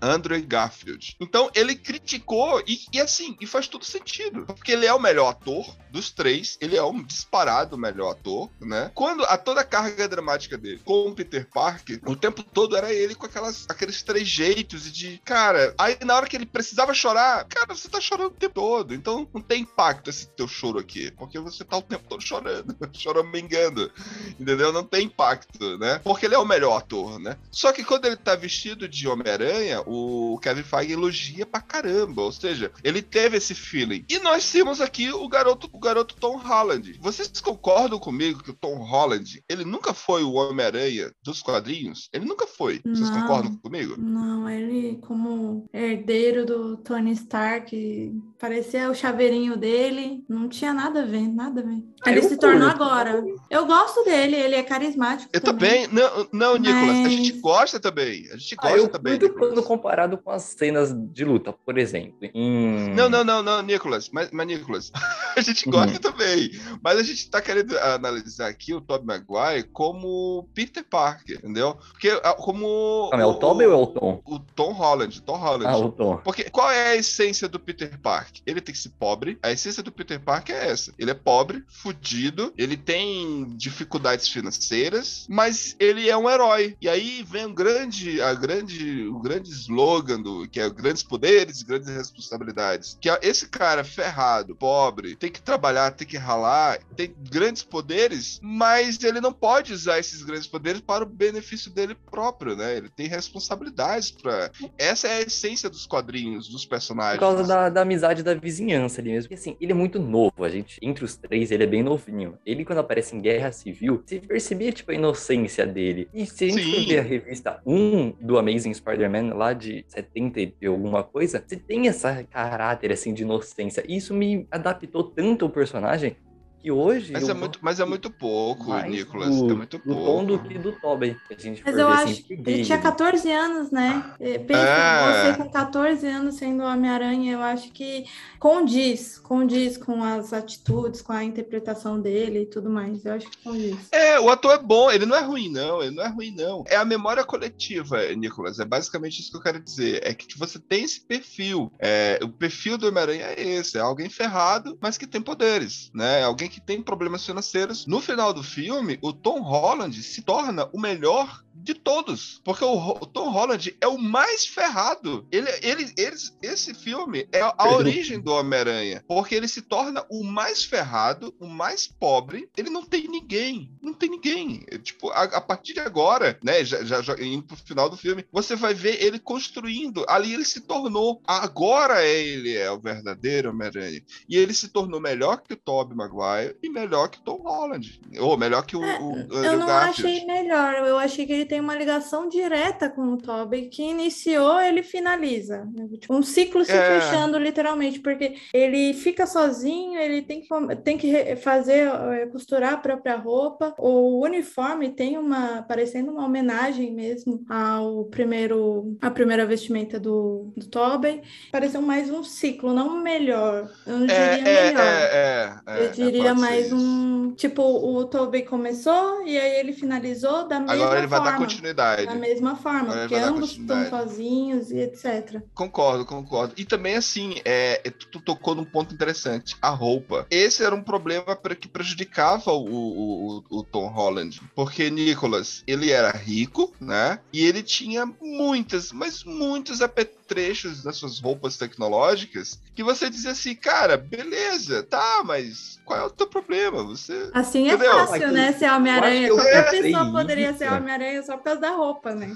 Andrew 0.00 0.40
Garfield. 0.46 1.16
Então 1.20 1.50
ele 1.54 1.74
criticou 1.74 2.62
e, 2.66 2.80
e 2.92 3.00
assim, 3.00 3.36
e 3.40 3.46
faz 3.46 3.68
todo 3.68 3.84
sentido, 3.84 4.44
porque 4.46 4.72
ele 4.72 4.86
é 4.86 4.94
o 4.94 5.00
melhor 5.00 5.28
ator 5.28 5.64
dos 5.90 6.10
três, 6.10 6.58
ele 6.60 6.76
é 6.76 6.82
um 6.82 7.02
disparado 7.02 7.78
melhor 7.78 8.12
ator, 8.12 8.50
né? 8.60 8.90
Quando 8.94 9.24
a 9.24 9.36
toda 9.36 9.60
a 9.60 9.64
carga 9.64 10.08
dramática 10.08 10.58
dele 10.58 10.80
com 10.84 11.08
o 11.08 11.14
Peter 11.14 11.48
Parker, 11.48 12.00
o 12.06 12.16
tempo 12.16 12.42
todo 12.42 12.76
era 12.76 12.92
ele 12.92 13.14
com 13.14 13.26
aquelas, 13.26 13.66
aqueles 13.68 14.02
três 14.02 14.26
jeitos 14.26 14.86
e 14.86 14.90
de, 14.90 15.20
cara, 15.24 15.74
aí 15.78 15.96
na 16.04 16.16
hora 16.16 16.26
que 16.26 16.36
ele 16.36 16.46
precisava 16.46 16.92
chorar, 16.94 17.44
cara, 17.44 17.74
você 17.74 17.88
tá 17.88 18.00
chorando 18.00 18.32
o 18.32 18.38
tempo 18.38 18.54
todo, 18.54 18.94
então 18.94 19.28
não 19.32 19.40
tem 19.40 19.62
impacto 19.62 20.10
esse 20.10 20.26
teu 20.28 20.46
choro 20.46 20.83
aqui, 20.84 21.10
porque 21.10 21.38
você 21.38 21.64
tá 21.64 21.76
o 21.76 21.82
tempo 21.82 22.04
todo 22.08 22.22
chorando, 22.22 22.76
choramingando, 22.92 23.90
entendeu? 24.38 24.72
Não 24.72 24.84
tem 24.84 25.06
impacto, 25.06 25.78
né? 25.78 26.00
Porque 26.04 26.26
ele 26.26 26.34
é 26.34 26.38
o 26.38 26.44
melhor 26.44 26.76
ator, 26.76 27.18
né? 27.18 27.36
Só 27.50 27.72
que 27.72 27.82
quando 27.82 28.04
ele 28.04 28.16
tá 28.16 28.36
vestido 28.36 28.88
de 28.88 29.08
Homem-Aranha, 29.08 29.82
o 29.86 30.38
Kevin 30.40 30.62
Feige 30.62 30.92
elogia 30.92 31.46
pra 31.46 31.60
caramba, 31.60 32.22
ou 32.22 32.32
seja, 32.32 32.70
ele 32.82 33.02
teve 33.02 33.36
esse 33.36 33.54
feeling. 33.54 34.04
E 34.08 34.18
nós 34.18 34.50
temos 34.50 34.80
aqui 34.80 35.10
o 35.10 35.28
garoto, 35.28 35.68
o 35.72 35.78
garoto 35.78 36.14
Tom 36.16 36.36
Holland. 36.36 36.98
Vocês 37.00 37.28
concordam 37.40 37.98
comigo 37.98 38.42
que 38.42 38.50
o 38.50 38.54
Tom 38.54 38.76
Holland, 38.76 39.42
ele 39.48 39.64
nunca 39.64 39.94
foi 39.94 40.22
o 40.22 40.34
Homem-Aranha 40.34 41.10
dos 41.22 41.40
quadrinhos? 41.42 42.08
Ele 42.12 42.24
nunca 42.24 42.46
foi. 42.46 42.80
Vocês 42.84 43.10
Não. 43.10 43.20
concordam 43.22 43.56
comigo? 43.56 43.96
Não, 43.98 44.48
ele 44.48 44.98
como 45.00 45.66
herdeiro 45.72 46.44
do 46.44 46.76
Tony 46.76 47.12
Stark, 47.12 48.12
parecia 48.38 48.90
o 48.90 48.94
chaveirinho 48.94 49.56
dele, 49.56 50.24
não 50.28 50.48
tinha 50.48 50.73
nada 50.74 51.02
a 51.02 51.04
ver, 51.06 51.28
nada 51.28 51.60
a 51.60 51.64
ver. 51.64 51.82
Ah, 52.04 52.10
Ele 52.10 52.20
eu 52.20 52.28
se 52.28 52.36
tornou 52.36 52.68
curto. 52.68 52.82
agora. 52.82 53.24
Eu 53.50 53.66
gosto 53.66 54.04
dele, 54.04 54.36
ele 54.36 54.54
é 54.56 54.62
carismático 54.62 55.30
Eu 55.32 55.40
também. 55.40 55.86
Não, 55.88 56.28
não 56.32 56.56
Nicolas, 56.56 57.06
a 57.06 57.08
gente 57.08 57.32
Mas- 57.32 57.40
gosta 57.40 57.80
também. 57.80 58.26
A 58.32 58.36
gente 58.36 58.56
Ah, 58.58 58.62
gosta 58.62 58.76
eu 58.78 58.88
também. 58.88 59.12
Nicolas. 59.14 59.34
quando 59.38 59.62
comparado 59.62 60.18
com 60.18 60.30
as 60.30 60.42
cenas 60.42 60.92
de 60.94 61.24
luta, 61.24 61.52
por 61.52 61.78
exemplo. 61.78 62.16
Em... 62.34 62.92
Não, 62.94 63.08
não, 63.08 63.24
não, 63.24 63.42
não, 63.42 63.62
Nicolas, 63.62 64.10
mas, 64.12 64.30
mas 64.32 64.46
Nicolas, 64.46 64.90
a 65.36 65.40
gente 65.40 65.66
Uhum. 65.66 65.72
gosta 65.72 65.98
também. 65.98 66.50
Mas 66.82 66.98
a 66.98 67.02
gente 67.02 67.30
tá 67.30 67.40
querendo 67.40 67.78
analisar 67.78 68.48
aqui 68.48 68.74
o 68.74 68.80
Tobey 68.80 69.06
Maguire 69.06 69.68
como 69.72 70.48
Peter 70.54 70.84
Parker, 70.84 71.38
entendeu? 71.38 71.76
Porque 71.92 72.08
ah, 72.22 72.34
como. 72.34 73.10
É 73.12 73.24
o 73.24 73.34
Tobey 73.34 73.66
ou 73.66 73.72
é 73.72 73.76
o 73.82 73.86
Tom? 73.86 74.22
O 74.26 74.38
Tom 74.38 74.72
Holland, 74.72 75.22
Tom 75.22 75.36
Holland. 75.36 75.66
Ah, 75.66 75.76
o 75.76 75.90
Tom. 75.92 76.16
Porque 76.18 76.44
qual 76.50 76.70
é 76.70 76.88
a 76.90 76.96
essência 76.96 77.48
do 77.48 77.58
Peter 77.60 77.98
Parker? 78.00 78.42
Ele 78.46 78.60
tem 78.60 78.72
que 78.74 78.78
ser 78.80 78.90
pobre. 78.98 79.38
A 79.42 79.50
essência 79.52 79.82
do 79.82 79.92
Peter 79.92 80.20
Parker 80.20 80.54
é 80.54 80.63
essa. 80.64 80.92
Ele 80.98 81.10
é 81.10 81.14
pobre, 81.14 81.64
fudido, 81.68 82.52
ele 82.56 82.76
tem 82.76 83.48
dificuldades 83.56 84.28
financeiras, 84.28 85.26
mas 85.28 85.76
ele 85.78 86.08
é 86.08 86.16
um 86.16 86.28
herói. 86.28 86.76
E 86.80 86.88
aí 86.88 87.24
vem 87.28 87.46
um 87.46 87.54
grande, 87.54 88.20
a 88.20 88.34
grande, 88.34 89.06
o 89.06 89.18
grande 89.18 89.50
slogan 89.50 90.20
do 90.20 90.48
que 90.48 90.60
é 90.60 90.68
grandes 90.70 91.02
poderes, 91.02 91.62
grandes 91.62 91.88
responsabilidades. 91.88 92.98
Que 93.00 93.10
é 93.10 93.18
esse 93.22 93.48
cara 93.48 93.84
ferrado, 93.84 94.56
pobre, 94.56 95.16
tem 95.16 95.30
que 95.30 95.42
trabalhar, 95.42 95.90
tem 95.92 96.06
que 96.06 96.16
ralar, 96.16 96.78
tem 96.96 97.14
grandes 97.30 97.62
poderes, 97.62 98.40
mas 98.42 99.02
ele 99.02 99.20
não 99.20 99.32
pode 99.32 99.72
usar 99.72 99.98
esses 99.98 100.22
grandes 100.22 100.46
poderes 100.46 100.80
para 100.80 101.04
o 101.04 101.08
benefício 101.08 101.70
dele 101.70 101.94
próprio, 101.94 102.56
né? 102.56 102.76
Ele 102.76 102.88
tem 102.88 103.06
responsabilidades 103.08 104.10
para. 104.10 104.50
Essa 104.78 105.08
é 105.08 105.18
a 105.18 105.22
essência 105.22 105.68
dos 105.68 105.86
quadrinhos, 105.86 106.48
dos 106.48 106.64
personagens. 106.64 107.18
Por 107.18 107.26
causa 107.26 107.44
da, 107.44 107.68
da 107.68 107.82
amizade 107.82 108.22
da 108.22 108.34
vizinhança 108.34 109.00
ali 109.00 109.10
mesmo. 109.10 109.28
Porque 109.28 109.34
assim, 109.34 109.56
ele 109.60 109.72
é 109.72 109.74
muito 109.74 109.98
novo, 109.98 110.44
a 110.44 110.48
gente, 110.54 110.78
entre 110.82 111.04
os 111.04 111.16
três, 111.16 111.50
ele 111.50 111.64
é 111.64 111.66
bem 111.66 111.82
novinho. 111.82 112.38
Ele, 112.44 112.64
quando 112.64 112.78
aparece 112.78 113.16
em 113.16 113.20
Guerra 113.20 113.52
Civil, 113.52 114.02
você 114.04 114.18
percebia, 114.20 114.72
tipo, 114.72 114.90
a 114.90 114.94
inocência 114.94 115.66
dele. 115.66 116.08
E 116.12 116.26
se 116.26 116.44
a 116.44 116.48
gente 116.48 116.86
ver 116.86 116.98
a 116.98 117.02
revista 117.02 117.60
1 117.66 118.10
do 118.20 118.38
Amazing 118.38 118.74
Spider-Man, 118.74 119.34
lá 119.34 119.52
de 119.52 119.84
70 119.88 120.40
e 120.60 120.66
alguma 120.66 121.02
coisa, 121.02 121.42
você 121.46 121.56
tem 121.56 121.88
essa 121.88 122.24
caráter, 122.24 122.92
assim, 122.92 123.12
de 123.12 123.22
inocência. 123.22 123.84
E 123.88 123.96
isso 123.96 124.14
me 124.14 124.46
adaptou 124.50 125.04
tanto 125.04 125.44
ao 125.44 125.50
personagem 125.50 126.16
que 126.64 126.70
hoje. 126.72 127.12
Mas 127.12 127.24
eu 127.28 127.34
é 127.34 127.38
muito, 127.38 127.58
mas 127.60 127.78
é 127.78 127.84
muito 127.84 128.10
pouco, 128.10 128.70
mais 128.70 128.90
Nicolas. 128.90 129.28
do, 129.36 129.50
é 129.50 129.54
muito 129.54 129.76
do 129.78 129.84
pouco. 129.84 130.04
tom 130.04 130.24
do 130.24 130.38
que 130.38 130.58
do 130.58 130.72
Tobey. 130.72 131.14
que 131.28 131.34
a 131.34 131.38
gente 131.38 131.62
Mas 131.64 131.76
eu 131.76 131.88
acho 131.88 132.04
assim, 132.04 132.22
que 132.22 132.32
ele 132.32 132.64
tinha 132.64 132.76
ele. 132.76 132.82
14 132.82 133.30
anos, 133.30 133.70
né? 133.70 134.04
Eh, 134.18 134.38
Pensa, 134.38 134.60
É. 134.60 135.32
você 135.32 135.42
com 135.42 135.50
14 135.50 136.06
anos 136.06 136.36
sendo 136.36 136.62
Homem-Aranha, 136.62 137.32
eu 137.32 137.40
acho 137.42 137.70
que 137.70 138.04
condiz, 138.38 139.18
condiz 139.18 139.76
com 139.76 140.02
as 140.02 140.32
atitudes, 140.32 141.02
com 141.02 141.12
a 141.12 141.22
interpretação 141.22 142.00
dele 142.00 142.42
e 142.42 142.46
tudo 142.46 142.70
mais. 142.70 143.04
Eu 143.04 143.14
acho 143.14 143.28
que 143.30 143.38
condiz. 143.42 143.76
É, 143.92 144.18
o 144.18 144.30
ator 144.30 144.52
é 144.54 144.58
bom, 144.58 144.90
ele 144.90 145.04
não 145.06 145.16
é 145.16 145.20
ruim, 145.22 145.50
não. 145.50 145.82
Ele 145.82 145.94
não 145.94 146.04
é 146.04 146.08
ruim, 146.08 146.34
não. 146.34 146.64
É 146.66 146.76
a 146.76 146.84
memória 146.84 147.24
coletiva, 147.24 148.02
Nicolas. 148.14 148.58
É 148.58 148.64
basicamente 148.64 149.20
isso 149.20 149.30
que 149.30 149.36
eu 149.36 149.42
quero 149.42 149.60
dizer. 149.60 150.00
É 150.02 150.14
que 150.14 150.38
você 150.38 150.58
tem 150.58 150.84
esse 150.84 151.00
perfil. 151.00 151.70
É, 151.78 152.18
o 152.22 152.28
perfil 152.28 152.78
do 152.78 152.88
Homem-Aranha 152.88 153.26
é 153.36 153.42
esse: 153.42 153.76
é 153.76 153.80
alguém 153.80 154.08
ferrado, 154.08 154.78
mas 154.80 154.96
que 154.96 155.06
tem 155.06 155.20
poderes, 155.20 155.90
né? 155.94 156.20
É 156.20 156.24
alguém 156.24 156.48
que 156.54 156.60
tem 156.60 156.80
problemas 156.80 157.26
financeiros. 157.26 157.84
No 157.84 158.00
final 158.00 158.32
do 158.32 158.42
filme, 158.42 158.96
o 159.02 159.12
Tom 159.12 159.40
Holland 159.40 160.00
se 160.00 160.22
torna 160.22 160.68
o 160.72 160.80
melhor 160.80 161.43
de 161.64 161.74
todos. 161.74 162.40
Porque 162.44 162.64
o, 162.64 162.94
Tom 163.06 163.30
Holland 163.30 163.74
é 163.80 163.88
o 163.88 163.98
mais 163.98 164.46
ferrado. 164.46 165.26
Ele, 165.32 165.48
ele, 165.62 165.92
eles, 165.96 166.36
esse 166.42 166.74
filme 166.74 167.26
é 167.32 167.40
a 167.40 167.68
origem 167.70 168.20
do 168.20 168.32
Homem-Aranha. 168.32 169.02
Porque 169.08 169.34
ele 169.34 169.48
se 169.48 169.62
torna 169.62 170.04
o 170.10 170.22
mais 170.22 170.64
ferrado, 170.64 171.34
o 171.40 171.46
mais 171.46 171.86
pobre. 171.86 172.48
Ele 172.56 172.70
não 172.70 172.84
tem 172.84 173.08
ninguém. 173.08 173.70
Não 173.82 173.92
tem 173.94 174.10
ninguém. 174.10 174.64
É, 174.70 174.78
Tipo, 174.84 175.08
a, 175.10 175.22
a 175.22 175.40
partir 175.40 175.72
de 175.72 175.80
agora, 175.80 176.38
né? 176.44 176.62
Já, 176.64 176.84
já, 176.84 177.00
já 177.00 177.14
indo 177.18 177.42
pro 177.44 177.56
final 177.56 177.88
do 177.88 177.96
filme, 177.96 178.24
você 178.30 178.54
vai 178.54 178.74
ver 178.74 179.02
ele 179.02 179.18
construindo. 179.18 180.04
Ali 180.08 180.34
ele 180.34 180.44
se 180.44 180.60
tornou. 180.60 181.22
Agora 181.26 182.04
ele 182.04 182.54
é 182.54 182.70
o 182.70 182.78
verdadeiro 182.78 183.50
Homem-Aranha. 183.50 184.02
E 184.28 184.36
ele 184.36 184.52
se 184.52 184.68
tornou 184.68 185.00
melhor 185.00 185.40
que 185.42 185.54
o 185.54 185.56
Tobey 185.56 185.96
Maguire 185.96 186.56
e 186.62 186.68
melhor 186.68 187.08
que 187.08 187.18
o 187.18 187.22
Tom 187.22 187.42
Holland. 187.42 188.00
Ou 188.18 188.36
melhor 188.36 188.66
que 188.66 188.76
o, 188.76 188.84
É, 188.84 189.00
o 189.00 189.16
Eu 189.16 189.36
Andrew 189.38 189.58
não 189.58 189.66
Garfield. 189.66 190.12
achei 190.12 190.26
melhor, 190.26 190.74
eu 190.86 190.98
achei 190.98 191.24
que 191.26 191.32
ele 191.32 191.46
tem 191.54 191.60
uma 191.60 191.76
ligação 191.76 192.28
direta 192.28 192.90
com 192.90 193.02
o 193.12 193.16
Tobey, 193.16 193.68
que 193.68 193.80
iniciou, 193.80 194.60
ele 194.60 194.82
finaliza. 194.82 195.64
né? 195.72 195.86
Tipo, 196.00 196.14
um 196.16 196.22
ciclo 196.22 196.64
se 196.64 196.72
É. 196.72 197.00
fechando, 197.00 197.38
literalmente, 197.38 198.00
porque 198.00 198.34
ele 198.52 198.92
fica 198.92 199.24
sozinho, 199.24 199.96
ele 200.00 200.20
tem 200.22 200.40
que, 200.40 200.48
tem 200.82 200.98
que 200.98 201.36
fazer, 201.36 201.86
eh, 202.12 202.26
costurar 202.26 202.72
a 202.72 202.76
própria 202.76 203.14
roupa. 203.16 203.72
O 203.78 204.24
uniforme 204.24 204.90
tem 204.90 205.16
uma, 205.16 205.62
parecendo 205.62 206.10
uma 206.10 206.24
homenagem 206.26 206.92
mesmo 206.92 207.44
ao 207.48 208.06
primeiro, 208.06 208.96
a 209.00 209.10
primeira 209.12 209.46
vestimenta 209.46 210.00
do, 210.00 210.52
do 210.56 210.66
Tobey. 210.66 211.22
Pareceu 211.52 211.80
mais 211.80 212.10
um 212.10 212.24
ciclo, 212.24 212.72
não 212.72 212.96
um 212.96 213.00
melhor. 213.00 213.70
Eu 213.86 213.98
não 213.98 214.06
É, 214.08 214.36
diria 214.38 214.48
é, 214.50 214.64
melhor. 214.72 214.82
é, 214.82 215.60
é, 215.68 215.82
é, 215.84 215.86
Eu 215.86 215.90
diria 215.92 216.24
pode 216.24 216.40
ser 216.40 216.46
mais 216.46 216.72
um. 216.72 217.13
Tipo, 217.36 217.62
o 217.62 218.04
Tobey 218.04 218.42
começou 218.42 219.26
e 219.26 219.38
aí 219.38 219.58
ele 219.60 219.72
finalizou 219.72 220.46
da 220.46 220.60
mesma 220.60 220.74
Agora 220.74 220.98
ele 220.98 221.06
vai 221.06 221.18
forma. 221.18 221.32
dar 221.32 221.38
continuidade. 221.38 222.06
Da 222.06 222.14
mesma 222.14 222.56
forma, 222.56 222.80
Agora 222.92 223.00
porque 223.08 223.14
ambos 223.16 223.50
estão 223.52 223.88
sozinhos 223.88 224.70
e 224.70 224.78
etc. 224.78 225.42
Concordo, 225.54 226.04
concordo. 226.04 226.54
E 226.56 226.64
também, 226.64 226.96
assim, 226.96 227.34
é, 227.44 227.80
é, 227.84 227.90
tu, 227.90 228.20
tocou 228.20 228.54
num 228.54 228.64
ponto 228.64 228.94
interessante: 228.94 229.56
a 229.60 229.70
roupa. 229.70 230.26
Esse 230.30 230.64
era 230.64 230.74
um 230.74 230.82
problema 230.82 231.36
que 231.58 231.68
prejudicava 231.68 232.52
o, 232.52 232.64
o, 232.64 233.38
o- 233.50 233.58
o 233.58 233.64
Tom 233.64 233.88
Holland. 233.88 234.40
Porque 234.54 234.90
Nicholas, 234.90 235.62
ele 235.66 235.90
era 235.90 236.10
rico, 236.10 236.72
né? 236.80 237.20
E 237.32 237.44
ele 237.44 237.62
tinha 237.62 238.06
muitas, 238.20 238.92
mas 238.92 239.24
muitos 239.24 239.80
apetrechos 239.82 240.84
nas 240.84 240.96
suas 240.96 241.20
roupas 241.20 241.56
tecnológicas 241.56 242.58
que 242.74 242.82
você 242.82 243.08
dizia 243.10 243.30
assim, 243.32 243.54
cara, 243.54 243.96
beleza, 243.96 244.82
tá, 244.82 245.22
mas 245.24 245.78
qual 245.84 245.98
é 246.00 246.04
o 246.04 246.10
teu 246.10 246.26
problema? 246.26 246.82
Você. 246.84 247.23
Assim 247.32 247.68
é 247.68 247.74
Entendeu? 247.74 248.06
fácil, 248.06 248.32
né? 248.32 248.52
Ser 248.52 248.70
Homem-Aranha. 248.70 249.28
eu 249.28 249.34
Qualquer 249.36 249.66
eu 249.66 249.70
pessoa 249.82 250.10
poderia 250.12 250.50
isso, 250.50 250.58
ser 250.58 250.70
né? 250.70 250.76
Homem-Aranha 250.76 251.22
só 251.22 251.36
por 251.36 251.44
causa 251.44 251.60
da 251.60 251.70
roupa, 251.70 252.14
né? 252.14 252.30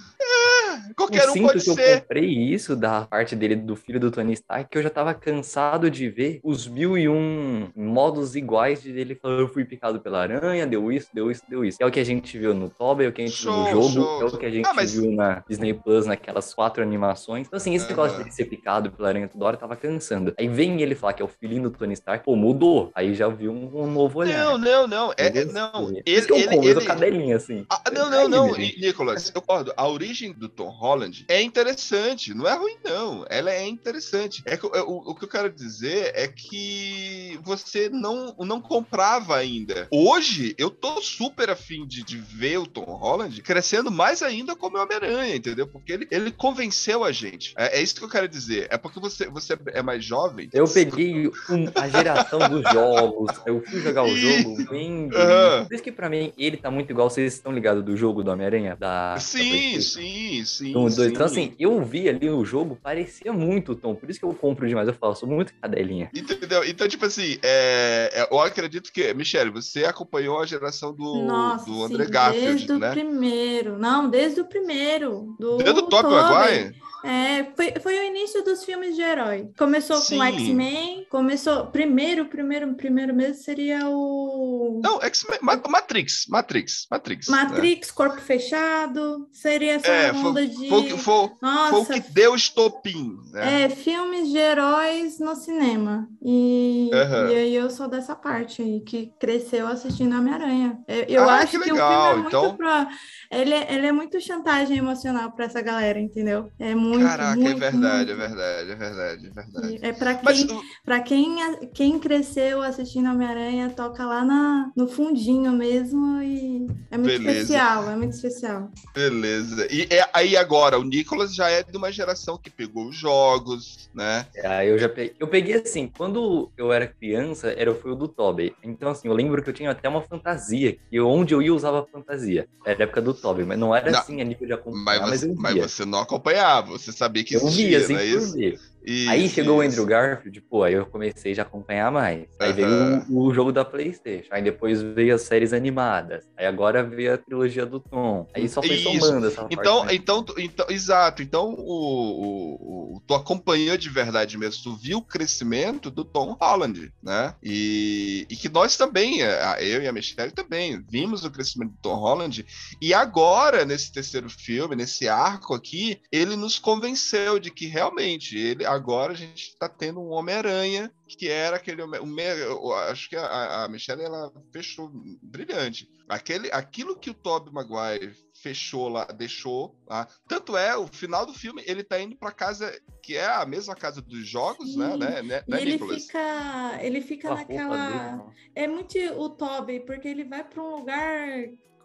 Qualquer 0.97 1.25
eu 1.25 1.31
um 1.31 1.33
sinto 1.33 1.47
pode 1.47 1.65
que 1.65 1.71
eu 1.71 1.75
ser. 1.75 2.01
comprei 2.01 2.27
isso 2.31 2.75
da 2.77 3.03
parte 3.07 3.35
dele 3.37 3.57
do 3.57 3.77
filho 3.77 4.01
do 4.01 4.11
Tony 4.11 4.33
Stark, 4.33 4.69
que 4.71 4.79
eu 4.79 4.83
já 4.83 4.91
tava 4.91 5.15
cansado 5.15 5.91
de 5.91 6.09
ver 6.09 6.41
os 6.43 6.67
mil 6.67 6.97
e 6.97 7.09
um 7.09 7.69
modos 7.77 8.35
iguais 8.37 8.83
de 8.83 8.91
ele 8.91 9.15
falando 9.15 9.41
eu 9.41 9.49
fui 9.49 9.65
picado 9.65 10.01
pela 10.01 10.21
aranha, 10.23 10.67
deu 10.67 10.91
isso, 10.93 11.09
deu 11.13 11.31
isso, 11.31 11.43
deu 11.49 11.65
isso. 11.65 11.79
É 11.81 11.87
o 11.87 11.91
que 11.91 12.01
a 12.01 12.05
gente 12.05 12.37
viu 12.39 12.55
no 12.55 12.69
Tobey, 12.69 13.07
é 13.07 13.09
o 13.09 13.13
que 13.13 13.23
a 13.23 13.27
gente 13.27 13.37
Show, 13.37 13.65
viu 13.65 13.77
no 13.77 13.89
jogo, 13.89 13.93
show. 13.93 14.23
é 14.23 14.25
o 14.25 14.39
que 14.39 14.47
a 14.47 14.51
gente 14.51 14.67
Ah, 14.67 14.75
mas- 14.75 14.93
viu 14.95 15.11
na 15.13 15.43
Disney 15.49 15.75
Plus, 15.75 16.07
naquelas 16.07 16.53
quatro 16.55 16.83
animações. 16.83 17.47
Então, 17.47 17.57
assim, 17.57 17.75
esse 17.75 17.85
Aham. 17.87 17.91
negócio 17.97 18.19
dele 18.19 18.31
ser 18.33 18.45
picado 18.47 18.91
pela 18.91 19.09
aranha 19.09 19.29
toda 19.29 19.45
hora 19.45 19.57
tava 19.57 19.77
cansando. 19.77 20.35
Aí 20.39 20.49
vem 20.49 20.81
ele 20.83 20.95
falar 20.95 21.13
que 21.13 21.23
é 21.23 21.25
o 21.25 21.29
filhinho 21.29 21.65
do 21.65 21.71
Tony 21.71 21.95
Stark, 21.95 22.25
pô, 22.25 22.35
mudou. 22.37 22.91
Aí 22.95 23.15
já 23.15 23.29
viu 23.29 23.53
um, 23.53 23.83
um 23.85 23.91
novo 23.91 24.19
olhar. 24.21 24.45
Não, 24.45 24.59
não, 24.69 24.87
não. 24.87 25.13
É, 25.17 25.27
é- 25.27 25.45
não. 25.47 25.89
Ele, 25.91 26.03
isso 26.07 26.27
que 26.27 26.33
eu 26.33 26.37
ele, 26.37 26.49
como, 26.49 26.69
ele- 26.69 26.85
cadelinha, 26.85 27.37
assim. 27.37 27.65
Ah, 27.69 27.83
não, 27.93 28.11
não, 28.11 28.29
não. 28.29 28.53
Ni- 28.57 28.77
Nicolas, 28.79 29.33
eu 29.35 29.41
concordo. 29.41 29.73
A 29.77 29.87
origem 29.89 30.33
do 30.33 30.49
Tom 30.49 30.69
Holland 30.69 31.25
é 31.29 31.41
interessante, 31.43 32.35
não 32.35 32.47
é 32.47 32.55
ruim, 32.55 32.77
não. 32.85 33.25
Ela 33.29 33.51
é 33.53 33.67
interessante. 33.67 34.43
É 34.45 34.57
que, 34.57 34.65
eu- 34.67 34.71
o, 34.89 35.11
o 35.11 35.15
que 35.15 35.25
eu 35.25 35.29
quero 35.29 35.51
dizer 35.51 36.13
é 36.15 36.29
que 36.29 37.39
você 37.43 37.89
não, 37.89 38.35
não 38.39 38.61
comprava 38.61 39.37
ainda. 39.37 39.89
Hoje, 39.91 40.55
eu 40.59 40.71
tô 40.71 41.01
super 41.01 41.51
afim 41.51 41.87
de, 41.87 42.03
de 42.03 42.19
ver 42.19 42.59
o 42.59 42.67
Tom 42.67 42.83
Holland 42.85 43.41
crescendo 43.43 43.91
mais 43.91 44.23
ainda 44.23 44.55
como 44.55 44.79
Homem-Aranha, 44.79 45.35
entendeu? 45.37 45.67
Porque 45.67 45.93
ele, 45.93 46.09
ele 46.11 46.31
convenceu 46.31 47.05
a 47.05 47.13
gente. 47.13 47.55
É, 47.57 47.79
é 47.79 47.83
isso 47.83 47.95
que 47.97 48.05
eu 48.05 48.09
quero 48.09 48.29
dizer. 48.29 48.67
É 48.71 48.77
porque 48.77 49.01
você, 49.01 49.29
você 49.29 49.59
é 49.69 49.83
mais 49.83 50.05
jovem. 50.05 50.49
Eu 50.53 50.67
peguei 50.67 51.29
um- 51.29 51.71
a 51.75 51.89
geração 51.89 52.39
dos 52.49 52.63
jogos, 52.73 53.31
eu 53.47 53.63
fui 53.67 53.81
jogar 53.81 54.05
o 54.05 54.09
jogo 54.17 54.58
Aham. 55.15 55.65
Por 55.67 55.75
isso 55.75 55.83
que 55.83 55.93
pra 55.93 56.09
mim 56.09 56.33
ele 56.37 56.57
tá 56.57 56.71
muito 56.71 56.91
igual. 56.91 57.09
Vocês 57.09 57.35
estão 57.35 57.53
ligados 57.53 57.85
do 57.85 57.97
jogo 57.97 58.23
do 58.23 58.31
Homem-Aranha? 58.31 58.77
Da, 58.79 59.15
da 59.15 59.21
Sim, 59.21 59.49
PlayStation? 59.49 60.01
sim, 60.01 60.45
sim. 60.45 60.71
Um, 60.71 60.83
dois. 60.83 60.95
sim. 60.95 61.07
Então, 61.09 61.27
assim, 61.27 61.55
eu 61.59 61.83
vi 61.83 62.09
ali 62.09 62.29
no 62.29 62.45
jogo, 62.45 62.79
parecia 62.83 63.33
muito 63.33 63.73
o 63.73 63.75
Tom. 63.75 63.95
Por 63.95 64.09
isso 64.11 64.19
que 64.19 64.25
eu 64.27 64.35
compro 64.35 64.67
demais. 64.69 64.89
Eu 64.89 64.95
falo, 64.95 65.15
sou 65.15 65.29
muito 65.29 65.53
cadelinha. 65.61 66.11
Entendeu? 66.15 66.65
Então, 66.65 66.89
tipo 66.89 67.05
assim, 67.05 67.39
é, 67.43 68.11
é, 68.13 68.29
eu 68.31 68.41
acredito 68.41 68.93
que, 68.93 69.13
Michele, 69.15 69.51
você 69.51 69.85
acompanhou 69.85 70.41
a 70.41 70.47
geração 70.47 70.93
do, 70.93 71.27
Nossa, 71.27 71.65
do 71.67 71.75
sim, 71.75 71.85
André 71.95 72.07
Garfield, 72.07 72.47
desde 72.47 72.73
o 72.73 72.79
né? 72.79 72.91
primeiro. 72.91 73.79
Não, 73.79 74.09
desde 74.09 74.41
o 74.41 74.45
primeiro. 74.45 75.35
Do 75.39 75.59
Desde 75.59 75.81
o 75.81 75.83
Tobey. 75.85 76.11
Maguire? 76.11 76.88
É, 77.09 77.45
foi, 77.57 77.73
foi 77.81 77.99
o 77.99 78.03
início 78.05 78.45
dos 78.45 78.65
filmes 78.65 78.95
de 78.95 79.01
herói. 79.01 79.49
Começou 79.59 79.97
Sim. 79.97 80.19
com 80.19 80.25
X-Men, 80.25 81.07
começou. 81.09 81.67
Primeiro, 81.69 82.27
primeiro, 82.27 82.75
primeiro 82.75 83.15
mesmo 83.15 83.43
seria 83.43 83.89
o. 83.89 84.81
Não, 84.85 85.01
X-Men, 85.03 85.39
Ma- 85.41 85.59
Matrix, 85.69 86.27
Matrix, 86.29 86.87
Matrix. 86.91 87.29
né? 87.29 87.37
Matrix, 87.45 87.91
Corpo 87.91 88.21
Fechado. 88.21 89.27
Seria 89.33 89.75
essa 89.75 89.89
É, 89.89 90.13
onda 90.13 90.47
de. 90.47 90.69
Foi, 90.69 90.81
o 90.81 90.85
que- 90.85 90.91
foi, 90.91 90.99
foi 90.99 91.27
o 91.29 91.39
Nossa, 91.41 91.95
que 91.95 92.13
deu 92.13 92.35
estopim, 92.35 93.17
né? 93.33 93.63
é, 93.65 93.69
filmes 93.71 94.29
de 94.29 94.37
heróis 94.37 95.19
no 95.19 95.35
cinema. 95.35 96.07
E, 96.23 96.91
Aham. 96.93 97.31
e 97.31 97.35
aí 97.37 97.55
eu 97.55 97.71
sou 97.71 97.89
dessa 97.89 98.15
parte 98.15 98.61
aí, 98.61 98.81
que 98.81 99.11
cresceu 99.19 99.67
assistindo 99.67 100.15
Homem-Aranha. 100.15 100.79
Eu, 100.87 101.05
eu 101.05 101.23
Ah, 101.29 101.37
acho 101.37 101.47
que 101.47 101.51
que, 101.53 101.57
o 101.59 101.65
filme 101.65 101.81
legal, 101.81 102.11
é 102.13 102.15
muito 102.17 102.29
então- 102.29 102.57
pra. 102.57 102.89
Ele, 103.31 103.55
é- 103.55 103.75
ele 103.75 103.87
é 103.87 103.93
muito 103.93 104.21
chantagem 104.21 104.77
emocional 104.77 105.33
pra 105.33 105.47
essa 105.47 105.61
galera, 105.63 105.99
entendeu? 105.99 106.51
É 106.59 106.75
muito. 106.75 106.98
Caraca, 107.03 107.37
muito, 107.37 107.49
é 107.49 107.55
verdade, 107.55 108.11
é 108.13 108.15
muito. 108.15 108.29
verdade, 108.29 108.71
é 108.71 108.75
verdade, 108.75 109.27
é 109.27 109.31
verdade. 109.31 109.79
É 109.83 109.93
pra 109.93 110.15
quem, 110.15 110.25
Mas, 110.25 110.47
pra 110.85 111.01
quem, 111.01 111.37
quem 111.75 111.99
cresceu 111.99 112.63
assistindo 112.63 113.09
Homem-Aranha, 113.11 113.71
toca 113.71 114.05
lá 114.05 114.25
na, 114.25 114.71
no 114.77 114.89
fundinho 114.89 115.53
mesmo 115.53 116.23
e 116.23 116.67
é 116.91 116.99
muito 116.99 117.17
Beleza. 117.17 117.41
especial, 117.41 117.91
é 117.91 117.97
muito 117.97 118.13
especial. 118.15 118.71
beleza. 118.95 119.67
E 119.71 119.83
é- 119.91 120.09
aí 120.13 120.37
agora, 120.37 120.79
o 120.79 120.85
Nicolas 120.85 121.35
já 121.35 121.49
é 121.51 121.63
de 121.63 121.77
uma 121.77 121.91
geração 121.93 122.39
que 122.39 122.51
pegou 122.51 122.89
os 122.89 122.97
jogos, 122.97 123.89
né? 123.95 124.27
É, 124.35 124.69
eu 124.69 124.79
já 124.79 124.89
peguei. 124.89 125.15
Eu 125.19 125.29
peguei 125.29 125.55
assim, 125.55 125.91
quando 125.97 126.51
eu 126.57 126.73
era 126.73 126.87
criança, 126.87 127.49
era 127.53 127.75
foi 127.75 127.93
o 127.93 127.95
do 127.95 128.09
Tobey. 128.09 128.55
Então, 128.63 128.91
assim, 128.91 129.09
eu 129.09 129.15
lembro 129.15 129.43
que 129.43 129.51
eu 129.51 129.55
tinha 129.55 129.71
até 129.71 129.89
uma 129.89 130.03
fantasia. 130.03 130.77
E 130.91 131.01
onde 131.01 131.35
eu 131.35 131.43
ia 131.43 131.55
usava 131.55 131.87
fantasia. 131.93 132.47
Era 132.65 132.81
a 132.81 132.85
época 132.85 133.01
do 133.03 133.15
Tobey, 133.15 133.45
mas 133.45 133.59
não 133.59 133.75
era 133.75 133.91
Não, 133.91 133.99
assim 133.99 134.21
a 134.21 134.25
nível 134.25 134.47
de 134.47 134.53
acompanhar, 134.53 135.01
Mas 135.03 135.11
mas, 135.11 135.21
você, 135.21 135.35
mas 135.37 135.55
você 135.57 135.85
não 135.85 136.01
acompanhava, 136.01 136.78
você 136.79 136.93
sabia 136.93 137.25
que 137.25 137.35
eu 137.35 137.41
existia, 137.41 137.67
via, 137.67 137.79
assim, 137.79 137.93
não 137.93 138.01
é 138.01 138.51
por 138.51 138.59
isso? 138.85 139.11
Aí 139.11 139.25
Isso, 139.25 139.35
chegou 139.35 139.59
o. 139.59 139.61
Andrew 139.61 139.85
Garfield, 139.87 140.41
pô, 140.43 140.63
aí 140.63 140.75
eu 140.75 140.87
comecei 140.87 141.35
já 141.35 141.43
a 141.43 141.47
acompanhar 141.47 141.91
mais. 141.91 142.27
Aí 142.39 142.53
veio 142.53 142.69
Aham. 142.69 143.07
o, 143.11 143.25
o 143.27 143.35
jogo 143.35 143.53
da 143.53 143.65
Playstation, 143.65 144.29
aí 144.31 144.43
depois 144.43 144.81
veio 144.83 145.15
as 145.15 145.23
séries 145.23 145.53
animadas, 145.53 146.25
aí 146.37 146.47
agora 146.47 146.83
veio 146.83 147.15
a 147.15 147.19
trilogia 147.19 147.67
do 147.67 147.81
Tom. 147.81 148.27
Aí 148.35 148.49
só 148.49 148.63
foi 148.63 148.75
Isso. 148.77 148.85
somando 148.91 149.27
essa 149.27 149.41
parte. 149.43 149.55
Então, 149.55 149.85
né? 149.85 149.95
então, 149.95 150.25
então, 150.39 150.67
exato. 150.69 151.23
Então, 151.23 151.55
o, 151.59 151.63
o, 151.63 152.97
o- 152.97 153.03
tu 153.07 153.15
acompanhou 153.15 153.77
de 153.77 153.89
verdade 153.89 154.37
mesmo. 154.39 154.63
Tu 154.63 154.77
viu 154.77 154.99
o 154.99 155.03
crescimento 155.05 155.91
do 155.91 156.05
Tom 156.05 156.37
Holland, 156.41 156.93
né? 157.03 157.35
E, 157.43 158.27
e 158.31 158.37
que 158.37 158.49
nós 158.49 158.77
também, 158.77 159.23
a- 159.23 159.57
eu 159.61 159.83
e 159.83 159.89
a 159.89 159.93
Michelle 159.93 160.33
também, 160.33 160.83
vimos 160.89 161.25
o 161.25 161.31
crescimento 161.31 161.71
do 161.73 161.79
Tom 161.83 161.97
Holland. 161.97 162.45
E 162.81 162.93
agora, 162.95 163.65
nesse 163.65 163.93
terceiro 163.93 164.29
filme, 164.31 164.77
nesse 164.77 165.09
arco 165.09 165.55
aqui, 165.55 166.01
ele 166.13 166.37
nos 166.37 166.59
convenceu 166.59 167.39
de 167.39 167.51
que 167.51 167.67
realmente, 167.67 168.37
ele 168.39 168.65
agora 168.69 169.13
a 169.13 169.17
gente 169.17 169.57
tá 169.59 169.69
tendo 169.69 170.01
um 170.01 170.11
Homem-Aranha 170.11 170.93
que 171.09 171.29
era 171.29 171.57
aquele 171.57 171.83
eu 171.83 172.73
acho 172.75 173.09
que 173.09 173.17
a, 173.17 173.65
a 173.65 173.69
Michelle 173.69 174.03
ela 174.03 174.33
fechou 174.53 174.91
brilhante. 175.23 175.89
Aquele, 176.09 176.51
aquilo 176.53 176.99
que 176.99 177.11
o 177.11 177.15
Tobey 177.15 177.53
Maguire 177.53 178.15
fechou 178.35 178.89
lá, 178.89 179.05
deixou 179.05 179.79
lá. 179.87 180.07
Tanto 180.27 180.57
é, 180.57 180.77
o 180.77 180.87
final 180.87 181.27
do 181.27 181.35
filme, 181.35 181.63
ele 181.67 181.83
tá 181.83 182.01
indo 182.01 182.17
pra 182.17 182.31
casa 182.31 182.73
que 183.03 183.17
é 183.17 183.27
a 183.27 183.45
mesma 183.47 183.75
casa 183.75 184.01
dos 184.01 184.27
jogos, 184.27 184.77
né, 184.77 184.93
Sim. 184.93 184.99
né, 184.99 185.23
né, 185.23 185.45
E 185.47 185.51
né, 185.51 185.63
ele 185.63 185.79
fica, 185.79 186.79
ele 186.81 187.01
fica 187.01 187.33
A 187.33 187.35
naquela. 187.37 187.77
dele, 187.77 188.23
É 188.55 188.69
muito 188.69 188.99
o 188.99 189.31
Toby, 189.31 189.81
porque 189.81 190.09
ele 190.09 190.25
vai 190.25 190.45
para 190.45 190.63
um 190.63 190.77
lugar 190.77 191.29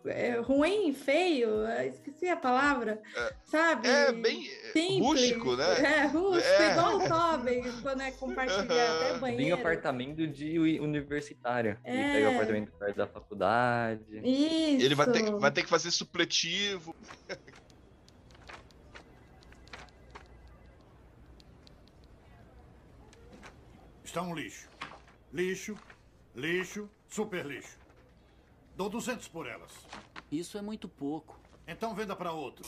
é, 0.05 0.39
ruim, 0.39 0.93
feio, 0.93 1.65
é, 1.65 1.87
esqueci 1.87 2.27
a 2.27 2.35
palavra, 2.35 3.01
sabe? 3.45 3.87
É 3.87 4.11
bem 4.11 4.43
Simples. 4.73 4.99
rústico, 4.99 5.55
né? 5.55 5.79
É, 5.81 6.05
rústico, 6.07 6.47
É. 6.61 6.71
igual 6.71 6.97
o 6.97 7.07
Toby, 7.07 7.61
quando 7.81 8.01
é 8.01 8.11
compartilhar 8.11 8.61
até 8.63 9.13
banheiro. 9.19 9.43
Bem 9.43 9.51
apartamento 9.51 10.27
de 10.27 10.59
uni- 10.59 10.79
universitário. 10.79 11.77
Ele 11.85 11.97
É. 11.97 12.13
pega 12.13 12.29
o 12.29 12.33
apartamento 12.33 12.71
perto 12.73 12.95
da 12.97 13.07
faculdade. 13.07 14.03
Isso. 14.23 14.85
Ele 14.85 14.95
vai 14.95 15.11
ter, 15.11 15.31
vai 15.31 15.51
ter 15.51 15.63
que 15.63 15.69
fazer 15.69 15.91
supletivo. 15.91 16.95
Está 24.03 24.21
um 24.21 24.33
lixo. 24.35 24.67
Lixo, 25.31 25.75
lixo, 26.35 26.89
super 27.07 27.45
lixo. 27.45 27.77
Dou 28.75 28.89
200 28.89 29.27
por 29.27 29.47
elas. 29.47 29.71
Isso 30.31 30.57
é 30.57 30.61
muito 30.61 30.89
pouco. 30.89 31.39
Então 31.67 31.93
venda 31.93 32.15
para 32.15 32.31
outro. 32.31 32.65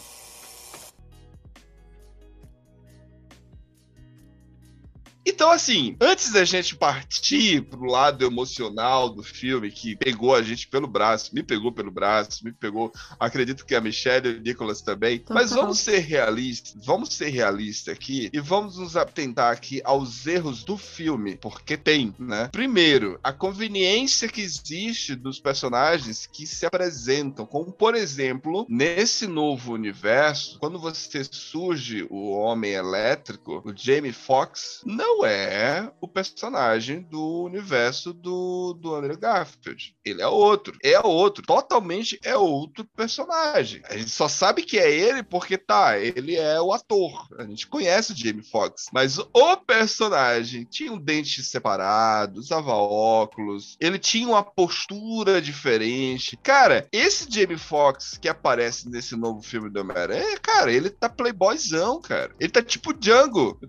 Então, 5.36 5.52
assim, 5.52 5.98
antes 6.00 6.32
da 6.32 6.46
gente 6.46 6.78
partir 6.78 7.62
pro 7.64 7.84
lado 7.84 8.24
emocional 8.24 9.10
do 9.10 9.22
filme, 9.22 9.70
que 9.70 9.94
pegou 9.94 10.34
a 10.34 10.42
gente 10.42 10.66
pelo 10.66 10.88
braço, 10.88 11.36
me 11.36 11.44
pegou 11.44 11.74
pelo 11.74 11.92
braço, 11.92 12.46
me 12.46 12.54
pegou, 12.54 12.90
acredito 13.20 13.66
que 13.66 13.76
a 13.76 13.82
Michelle 13.82 14.30
e 14.30 14.34
o 14.36 14.42
Nicolas 14.42 14.82
também. 14.82 15.26
Mas 15.30 15.52
vamos 15.52 15.80
ser 15.80 16.00
realistas, 16.00 16.74
vamos 16.86 17.14
ser 17.14 17.28
realistas 17.28 17.94
aqui 17.94 18.30
e 18.32 18.40
vamos 18.40 18.78
nos 18.78 18.96
atentar 18.96 19.52
aqui 19.52 19.82
aos 19.84 20.26
erros 20.26 20.64
do 20.64 20.78
filme, 20.78 21.36
porque 21.36 21.76
tem, 21.76 22.16
né? 22.18 22.48
Primeiro, 22.50 23.20
a 23.22 23.34
conveniência 23.34 24.30
que 24.30 24.40
existe 24.40 25.16
dos 25.16 25.38
personagens 25.38 26.26
que 26.32 26.48
se 26.48 26.66
apresentam, 26.66 27.46
como 27.46 27.74
por 27.74 27.94
exemplo, 27.94 28.66
nesse 28.70 29.28
novo 29.28 29.74
universo, 29.74 30.58
quando 30.60 30.80
você 30.80 31.26
surge 31.30 32.08
o 32.10 32.32
Homem 32.32 32.72
Elétrico, 32.72 33.62
o 33.66 33.74
Jamie 33.76 34.14
Foxx, 34.14 34.82
não 34.86 35.25
é 35.26 35.92
o 36.00 36.08
personagem 36.08 37.02
do 37.02 37.44
universo 37.44 38.14
do, 38.14 38.74
do 38.74 38.96
Andrew 38.96 39.18
Garfield. 39.18 39.96
Ele 40.04 40.22
é 40.22 40.28
outro. 40.28 40.78
É 40.84 41.00
outro. 41.00 41.46
Totalmente 41.46 42.20
é 42.24 42.36
outro 42.36 42.86
personagem. 42.96 43.82
A 43.86 43.98
gente 43.98 44.10
só 44.10 44.28
sabe 44.28 44.64
que 44.64 44.78
é 44.78 44.92
ele 44.92 45.24
porque, 45.24 45.58
tá, 45.58 45.98
ele 45.98 46.36
é 46.36 46.60
o 46.62 46.72
ator. 46.72 47.28
A 47.38 47.44
gente 47.44 47.68
conhece 47.68 48.14
o 48.14 48.16
Jamie 48.16 48.44
Foxx. 48.44 48.88
Mas 48.94 49.18
o 49.18 49.58
personagem 49.58 50.64
tinha 50.64 50.92
um 50.92 51.00
dente 51.00 51.44
separado, 51.44 52.40
usava 52.40 52.74
óculos, 52.74 53.78
ele 53.80 54.00
tinha 54.00 54.28
uma 54.28 54.44
postura 54.44 55.42
diferente. 55.42 56.38
Cara, 56.38 56.88
esse 56.92 57.30
Jamie 57.30 57.58
Foxx 57.58 58.18
que 58.18 58.30
aparece 58.30 58.90
nesse 58.90 59.16
novo 59.16 59.42
filme 59.42 59.70
do 59.70 59.80
Homem-Aranha, 59.80 60.40
cara, 60.40 60.72
ele 60.72 60.90
tá 60.90 61.10
playboyzão, 61.10 62.02
cara. 62.02 62.34
Ele 62.40 62.52
tá 62.52 62.62
tipo 62.62 62.94
Django. 62.94 63.60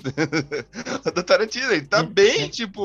da 1.15 1.23
Tarantino, 1.47 1.73
ele 1.73 1.87
tá 1.87 2.03
bem 2.03 2.49
tipo 2.49 2.85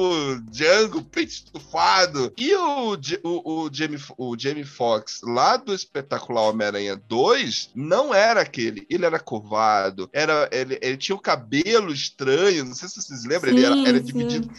Django, 0.50 1.02
peito 1.04 1.30
estufado. 1.32 2.32
E 2.38 2.54
o, 2.56 2.94
o, 3.24 3.64
o, 3.64 3.70
Jamie, 3.74 4.00
o 4.18 4.38
Jamie 4.38 4.64
Foxx, 4.64 5.22
lá 5.24 5.58
do 5.58 5.74
espetacular 5.74 6.50
Homem-Aranha 6.50 6.96
2, 7.08 7.72
não 7.76 8.14
era 8.14 8.42
aquele. 8.42 8.86
Ele 8.90 9.06
era 9.06 9.20
curvado, 9.20 10.10
era, 10.14 10.48
ele, 10.52 10.78
ele 10.82 10.98
tinha 10.98 11.16
o 11.16 11.20
cabelo 11.22 11.92
estranho, 11.92 12.66
não 12.66 12.76
sei 12.76 12.88
se 12.88 13.02
vocês 13.02 13.26
lembram, 13.26 13.52
ele 13.52 13.66
era, 13.66 13.76
Sim, 13.76 13.88
era 13.88 13.98
sim. 13.98 14.06
dividido 14.06 14.52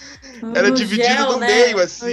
No 0.43 0.57
era 0.57 0.71
dividido 0.71 1.09
gel, 1.09 1.33
no 1.33 1.39
né? 1.39 1.47
meio, 1.47 1.77
No 1.77 1.83
assim. 1.83 2.13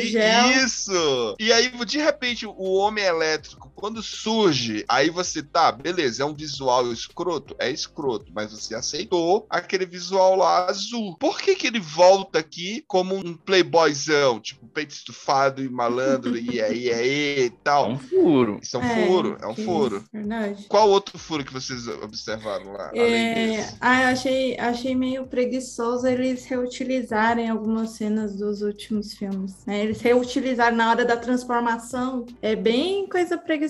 Isso! 0.64 1.36
E 1.40 1.52
aí, 1.52 1.72
de 1.86 1.98
repente, 1.98 2.46
o 2.46 2.74
Homem 2.74 3.04
Elétrico, 3.04 3.69
quando 3.80 4.02
surge, 4.04 4.84
aí 4.88 5.10
você 5.10 5.42
tá, 5.44 5.72
beleza, 5.72 6.24
é 6.24 6.26
um 6.26 6.34
visual 6.36 6.92
escroto? 6.92 7.56
É 7.60 7.70
escroto, 7.72 8.32
mas 8.34 8.52
você 8.52 8.76
aceitou 8.76 9.46
aquele 9.50 9.86
visual 9.86 10.36
lá 10.36 10.68
azul. 10.70 11.18
Por 11.20 11.40
que 11.40 11.56
que 11.56 11.68
ele 11.68 11.80
volta 11.80 12.40
aqui 12.40 12.84
como 12.88 13.16
um 13.16 13.36
playboyzão? 13.36 14.40
Tipo, 14.40 14.68
peito 14.68 14.94
estufado 14.94 15.64
e 15.64 15.70
malandro, 15.70 16.38
e 16.38 16.62
aí, 16.62 16.86
e 16.86 16.94
aí 16.94 17.46
e 17.46 17.52
É 17.52 17.52
tal. 17.64 17.92
um 17.92 17.98
furo. 18.00 18.60
Isso 18.62 18.76
é 18.78 18.80
um 18.80 18.86
furo, 18.86 19.38
é 19.42 19.48
um 19.48 19.56
furo. 19.56 19.98
isso, 19.98 20.10
Verdade. 20.12 20.66
Qual 20.68 20.90
outro 20.90 21.18
furo 21.18 21.44
que 21.46 21.54
vocês 21.54 21.88
observaram 21.88 22.72
lá? 22.74 22.90
além 22.98 23.30
É, 23.30 23.34
desse? 23.34 23.78
ah, 23.80 24.04
eu 24.04 24.08
achei, 24.10 24.58
achei 24.60 24.96
meio 24.96 25.28
preguiçoso 25.28 26.08
eles 26.08 26.46
reutilizarem 26.46 27.50
algumas 27.50 27.92
cenas 27.92 28.36
dos 28.36 28.62
últimos 28.62 29.14
filmes. 29.14 29.66
né? 29.66 29.84
Eles 29.84 30.02
reutilizaram 30.02 30.76
na 30.78 30.90
hora 30.90 31.06
da 31.06 31.18
transformação. 31.18 32.26
É 32.42 32.56
bem 32.56 33.08
coisa 33.08 33.38
preguiçosa 33.38 33.69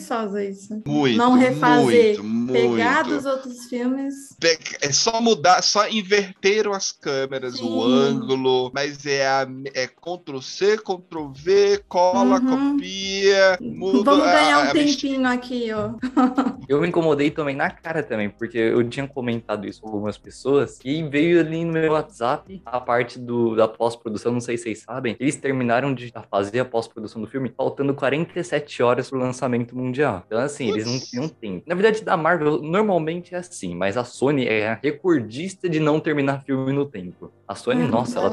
isso. 0.49 0.81
Muito, 0.85 1.17
Não 1.17 1.33
refazer. 1.33 2.21
muito, 2.21 2.23
muito. 2.23 2.53
Pegar 2.53 3.03
dos 3.03 3.25
outros 3.25 3.65
filmes. 3.65 4.35
É 4.81 4.91
só 4.91 5.21
mudar, 5.21 5.61
só 5.61 5.87
inverteram 5.89 6.73
as 6.73 6.91
câmeras, 6.91 7.57
Sim. 7.57 7.65
o 7.65 7.83
ângulo, 7.83 8.71
mas 8.73 9.05
é, 9.05 9.27
a, 9.27 9.47
é 9.73 9.87
Ctrl 9.87 10.39
C, 10.41 10.77
Ctrl 10.77 11.27
V, 11.33 11.83
cola, 11.87 12.39
Uhum. 12.39 12.73
copia, 12.73 13.57
muda. 13.61 14.03
Vamos 14.03 14.25
ganhar 14.25 14.59
um 14.59 14.69
a 14.69 14.71
tempinho 14.71 15.27
aqui, 15.27 15.69
ó. 15.71 15.91
Eu 16.67 16.79
me 16.81 16.87
incomodei 16.87 17.31
também 17.31 17.55
na 17.55 17.69
cara 17.71 18.03
também, 18.03 18.29
porque 18.29 18.57
eu 18.57 18.87
tinha 18.87 19.07
comentado 19.07 19.67
isso 19.67 19.81
com 19.81 19.87
algumas 19.89 20.19
pessoas 20.19 20.79
e 20.85 21.01
veio 21.01 21.39
ali 21.39 21.65
no 21.65 21.73
meu 21.73 21.93
WhatsApp 21.93 22.61
a 22.63 22.79
parte 22.79 23.17
do, 23.17 23.55
da 23.55 23.67
pós-produção, 23.67 24.31
não 24.31 24.39
sei 24.39 24.55
se 24.55 24.63
vocês 24.65 24.79
sabem. 24.83 25.15
Eles 25.19 25.35
terminaram 25.35 25.91
de 25.93 26.13
fazer 26.29 26.59
a 26.59 26.65
pós-produção 26.65 27.21
do 27.21 27.27
filme 27.27 27.51
faltando 27.57 27.91
47 27.95 28.83
horas 28.83 29.09
pro 29.09 29.17
lançamento 29.17 29.75
mundial. 29.75 29.88
Então, 30.25 30.39
assim, 30.39 30.69
eles 30.69 30.85
não 30.85 30.99
tinham 30.99 31.27
tempo. 31.29 31.63
Na 31.67 31.75
verdade, 31.75 32.03
da 32.03 32.15
Marvel 32.17 32.61
normalmente 32.61 33.33
é 33.35 33.37
assim, 33.39 33.75
mas 33.75 33.97
a 33.97 34.03
Sony 34.03 34.45
é 34.47 34.69
a 34.69 34.79
recordista 34.81 35.67
de 35.69 35.79
não 35.79 35.99
terminar 35.99 36.43
filme 36.43 36.71
no 36.73 36.85
tempo. 36.85 37.31
A 37.47 37.55
Sony, 37.55 37.81
não 37.81 37.89
nossa, 37.89 38.19
ela 38.19 38.29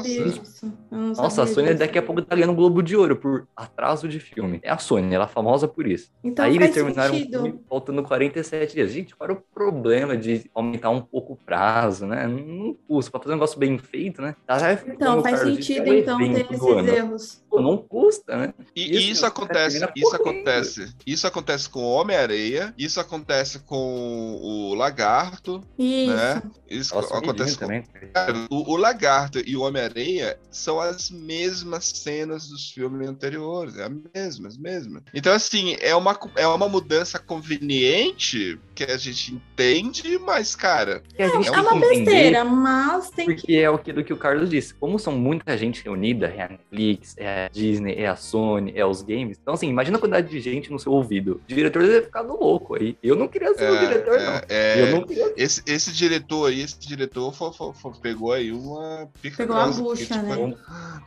nossa, 0.91 1.43
a 1.43 1.47
Sony 1.47 1.67
disso. 1.67 1.79
daqui 1.79 1.97
a 1.97 2.01
pouco 2.03 2.21
tá 2.21 2.35
ganhando 2.35 2.53
Globo 2.53 2.81
de 2.81 2.95
Ouro 2.95 3.15
por 3.15 3.47
atraso 3.55 4.07
de 4.07 4.19
filme. 4.19 4.59
É 4.63 4.69
a 4.71 4.77
Sony, 4.77 5.13
ela 5.13 5.25
é 5.25 5.27
famosa 5.27 5.67
por 5.67 5.87
isso. 5.87 6.11
Então 6.23 6.45
Aí 6.45 6.53
faz 6.55 6.63
eles 6.63 6.73
terminaram 6.75 7.13
o 7.13 7.17
sentido. 7.17 7.41
filme 7.43 7.59
faltando 7.67 8.03
47 8.03 8.73
dias. 8.73 8.91
Gente, 8.91 9.15
qual 9.15 9.29
era 9.29 9.37
o 9.37 9.41
problema 9.53 10.15
de 10.15 10.49
aumentar 10.53 10.89
um 10.89 11.01
pouco 11.01 11.33
o 11.33 11.35
prazo, 11.35 12.05
né? 12.05 12.27
Não, 12.27 12.75
custa. 12.87 13.11
Pra 13.11 13.19
fazer 13.19 13.31
um 13.33 13.35
negócio 13.37 13.59
bem 13.59 13.77
feito, 13.77 14.21
né? 14.21 14.35
Tá, 14.45 14.57
Então, 14.87 15.21
faz 15.21 15.39
disse, 15.43 15.63
sentido, 15.63 15.87
é 15.87 15.91
um 15.91 15.95
então, 15.95 16.17
ter 16.19 16.41
esses 16.41 16.61
ano. 16.61 16.89
erros. 16.89 17.43
Pô, 17.49 17.61
não 17.61 17.77
custa, 17.77 18.37
né? 18.37 18.53
E 18.75 18.97
Isso, 18.97 19.11
isso 19.11 19.25
acontece, 19.25 19.77
isso 19.95 20.15
acontece. 20.15 20.95
Isso 21.05 21.27
acontece 21.27 21.46
com 21.69 21.79
o 21.79 21.91
Homem-Areia, 21.93 22.73
isso 22.77 22.99
acontece 22.99 23.59
com 23.59 24.39
o 24.41 24.73
Lagarto, 24.75 25.61
Isso. 25.77 26.13
né? 26.13 26.41
Isso 26.69 26.93
Nossa, 26.93 27.17
acontece 27.17 27.53
com 27.53 27.65
também. 27.65 27.83
Cara, 28.13 28.33
o, 28.49 28.73
o 28.73 28.75
Lagarto 28.75 29.41
e 29.45 29.55
o 29.55 29.61
Homem-Areia 29.61 30.37
são 30.51 30.79
as 30.79 31.09
mesmas 31.09 31.85
cenas 31.85 32.49
dos 32.49 32.69
filmes 32.69 33.07
anteriores. 33.07 33.77
É 33.77 33.85
a 33.85 33.89
mesma, 33.89 34.47
as 34.47 34.57
mesmas. 34.57 35.03
Então, 35.13 35.33
assim, 35.33 35.77
é 35.79 35.95
uma, 35.95 36.17
é 36.35 36.47
uma 36.47 36.67
mudança 36.67 37.19
conveniente 37.19 38.59
que 38.75 38.83
a 38.83 38.97
gente 38.97 39.33
entende, 39.33 40.19
mas, 40.19 40.55
cara, 40.55 41.01
Que 41.15 41.27
gente 41.27 41.47
é 41.47 41.51
tem 41.51 41.59
uma 41.59 41.73
que 41.73 41.79
besteira, 41.79 42.43
mas 42.43 43.09
tem 43.09 43.25
que. 43.27 43.35
Porque 43.35 43.53
é 43.55 43.67
aquilo 43.67 44.03
que 44.03 44.13
o 44.13 44.17
Carlos 44.17 44.49
disse. 44.49 44.73
Como 44.73 44.99
são 44.99 45.17
muita 45.17 45.57
gente 45.57 45.83
reunida, 45.83 46.27
é 46.27 46.43
a 46.43 46.49
Netflix, 46.49 47.15
é 47.17 47.45
a 47.45 47.49
Disney, 47.49 47.95
é 47.95 48.07
a 48.07 48.15
Sony, 48.15 48.73
é 48.75 48.85
os 48.85 49.01
games. 49.01 49.37
Então, 49.41 49.53
assim, 49.53 49.69
imagina 49.69 49.97
a 49.97 49.99
quantidade 49.99 50.29
de 50.29 50.39
gente 50.39 50.71
no 50.71 50.79
seu 50.79 50.91
ouvido. 50.91 51.36
O 51.37 51.47
diretor 51.47 51.81
deve 51.83 52.05
ficar 52.05 52.21
louco 52.21 52.75
aí. 52.75 52.97
Eu 53.01 53.15
não 53.15 53.27
queria 53.27 53.53
ser 53.53 53.69
o 53.71 53.77
diretor, 53.79 54.19
não. 54.19 54.41
é, 54.49 54.81
Eu 54.81 54.91
não 54.91 55.05
queria 55.07 55.33
esse, 55.37 55.61
esse 55.65 55.91
diretor 55.91 56.49
aí, 56.49 56.61
esse 56.61 56.79
diretor 56.79 57.33
fo- 57.33 57.51
fo- 57.51 57.73
fo- 57.73 57.91
pegou 58.01 58.31
aí 58.33 58.51
uma 58.51 59.09
pica 59.21 59.37
Pegou 59.37 59.55
a 59.55 59.63
grossa, 59.65 59.81
bucha, 59.81 60.05
tipo, 60.05 60.25
né? 60.25 60.55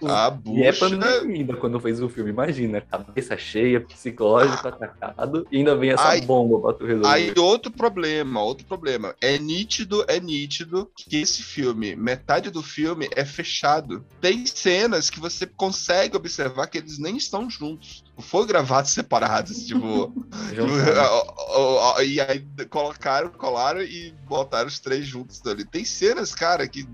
A 0.04 0.38
E 0.46 0.62
é 0.62 0.72
bucha. 0.72 0.80
pandemia 0.88 1.34
ainda 1.40 1.56
quando 1.56 1.78
fez 1.80 2.00
o 2.00 2.08
filme. 2.08 2.30
Imagina, 2.30 2.80
cabeça 2.80 3.36
cheia, 3.36 3.80
psicológico 3.80 4.66
atacado, 4.68 5.46
e 5.50 5.58
ainda 5.58 5.76
vem 5.76 5.90
essa 5.90 6.08
Ai. 6.08 6.20
bomba 6.20 6.60
pra 6.60 6.72
tu 6.72 6.86
resolver. 6.86 7.08
Aí 7.08 7.32
outro 7.38 7.70
problema, 7.70 8.42
outro 8.42 8.66
problema. 8.66 9.14
É 9.20 9.38
nítido, 9.38 10.04
é 10.08 10.18
nítido 10.20 10.90
que 10.96 11.16
esse 11.20 11.42
filme, 11.42 11.94
metade 11.96 12.50
do 12.50 12.62
filme 12.62 13.08
é 13.14 13.24
fechado. 13.24 14.04
Tem 14.20 14.44
cenas 14.46 15.10
que 15.10 15.20
você 15.20 15.46
consegue 15.46 16.16
observar 16.16 16.66
que 16.66 16.78
eles 16.78 16.98
nem 16.98 17.16
estão 17.16 17.48
juntos. 17.50 18.04
Foi 18.20 18.46
gravados 18.46 18.90
separados, 18.92 19.64
tipo. 19.66 20.12
Juntaram. 20.54 22.02
e 22.04 22.20
aí 22.20 22.44
colocaram, 22.68 23.30
colaram 23.30 23.82
e 23.82 24.12
botaram 24.28 24.68
os 24.68 24.78
três 24.78 25.06
juntos 25.06 25.40
ali. 25.46 25.64
Tem 25.64 25.84
cenas, 25.84 26.34
cara, 26.34 26.66
que. 26.68 26.86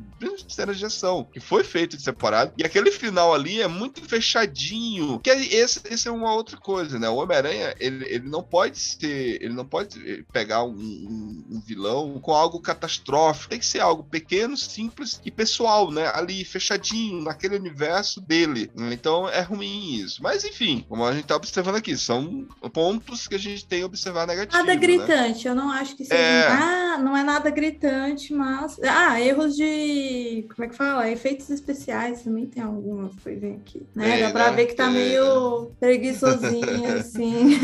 Cenas 0.48 0.78
de 0.78 0.86
ação, 0.86 1.28
que 1.30 1.38
foi 1.40 1.62
feito 1.62 1.94
de 1.96 2.02
separado. 2.02 2.52
E 2.56 2.64
aquele 2.64 2.90
final 2.90 3.34
ali 3.34 3.60
é 3.60 3.68
muito 3.68 4.00
fechadinho. 4.02 5.20
Que 5.20 5.30
é- 5.30 5.44
esse, 5.56 5.80
esse 5.90 6.08
é 6.08 6.10
uma 6.10 6.32
outra 6.32 6.56
coisa, 6.56 6.98
né? 6.98 7.06
O 7.08 7.16
Homem-Aranha, 7.16 7.74
ele, 7.78 8.04
ele 8.06 8.28
não 8.28 8.42
pode 8.42 8.78
ser. 8.78 9.42
Ele 9.42 9.52
não 9.52 9.64
pode 9.66 10.24
pegar 10.32 10.64
um, 10.64 10.70
um- 10.70 11.44
um 11.50 11.60
vilão 11.60 12.18
com 12.20 12.32
algo 12.32 12.60
catastrófico. 12.60 13.50
Tem 13.50 13.58
que 13.58 13.66
ser 13.66 13.80
algo 13.80 14.04
pequeno, 14.04 14.56
simples 14.56 15.20
e 15.24 15.30
pessoal, 15.30 15.90
né? 15.90 16.10
Ali, 16.14 16.44
fechadinho, 16.44 17.22
naquele 17.22 17.56
universo 17.56 18.20
dele. 18.20 18.70
Então 18.90 19.28
é 19.28 19.40
ruim 19.42 19.94
isso. 19.96 20.22
Mas 20.22 20.44
enfim, 20.44 20.84
como 20.88 21.04
a 21.04 21.12
gente 21.16 21.26
tá 21.26 21.36
observando 21.36 21.76
aqui, 21.76 21.96
são 21.96 22.46
pontos 22.72 23.26
que 23.28 23.34
a 23.34 23.38
gente 23.38 23.66
tem 23.66 23.80
que 23.80 23.84
observar 23.84 24.26
negativo. 24.26 24.56
Nada 24.56 24.74
né? 24.74 24.76
gritante, 24.76 25.46
eu 25.48 25.54
não 25.54 25.70
acho 25.70 25.96
que 25.96 26.04
seja. 26.04 26.20
É. 26.20 26.46
Ah, 26.48 26.98
não 26.98 27.16
é 27.16 27.22
nada 27.22 27.50
gritante, 27.50 28.32
mas. 28.32 28.78
Ah, 28.82 29.20
erros 29.20 29.56
de. 29.56 30.46
Como 30.54 30.64
é 30.64 30.68
que 30.68 30.76
fala? 30.76 31.10
Efeitos 31.10 31.50
especiais 31.50 32.22
também 32.22 32.46
tem 32.46 32.62
algumas 32.62 33.12
coisinhas 33.22 33.60
aqui. 33.60 33.82
Né? 33.94 34.20
É, 34.20 34.22
Dá 34.26 34.30
pra 34.30 34.50
né? 34.50 34.56
ver 34.56 34.66
que 34.66 34.74
tá 34.74 34.86
É. 34.88 34.90
meio 34.90 35.70
preguiçosinho, 35.80 36.98
assim. 36.98 37.58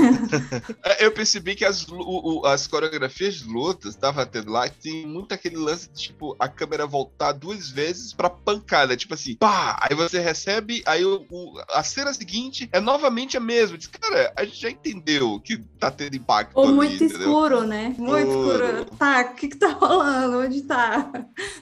Eu 0.98 1.12
percebi 1.12 1.54
que 1.54 1.64
as, 1.64 1.86
o- 1.88 2.40
o- 2.40 2.46
as 2.46 2.66
coreografias 2.66 3.34
de 3.36 3.44
lutas 3.44 3.94
tava 3.96 4.24
tendo 4.26 4.50
lá, 4.50 4.68
que 4.68 4.78
tem 4.80 5.06
muito 5.06 5.32
aquele 5.32 5.56
lance 5.56 5.88
de, 5.90 6.00
tipo, 6.02 6.36
a 6.38 6.48
câmera 6.48 6.86
voltar 6.86 7.32
duas 7.32 7.68
vezes 7.70 8.12
pra 8.12 8.28
pancada. 8.30 8.96
Tipo 8.96 9.14
assim, 9.14 9.34
pá! 9.36 9.78
Aí 9.82 9.94
você 9.96 10.18
recebe, 10.20 10.82
aí 10.86 11.04
o- 11.04 11.26
a 11.70 11.82
cena 11.82 12.12
seguinte 12.12 12.68
é 12.72 12.80
novamente 12.80 13.36
a 13.36 13.40
mesma. 13.42 13.76
Diz, 13.76 13.86
cara, 13.88 14.32
a 14.36 14.44
gente 14.44 14.60
já 14.60 14.70
entendeu 14.70 15.40
que 15.40 15.58
tá 15.78 15.90
tendo 15.90 16.16
impacto. 16.16 16.52
Ou 16.56 16.64
ali, 16.64 16.72
muito 16.74 16.94
entendeu? 16.94 17.18
escuro, 17.18 17.62
né? 17.66 17.94
Muito 17.98 18.28
Escuro. 18.28 18.64
escuro. 18.64 18.84
Tá, 18.98 19.30
o 19.32 19.34
que 19.34 19.48
que 19.48 19.56
tá 19.56 19.68
rolando? 19.72 20.38
Onde 20.38 20.62
tá? 20.62 21.10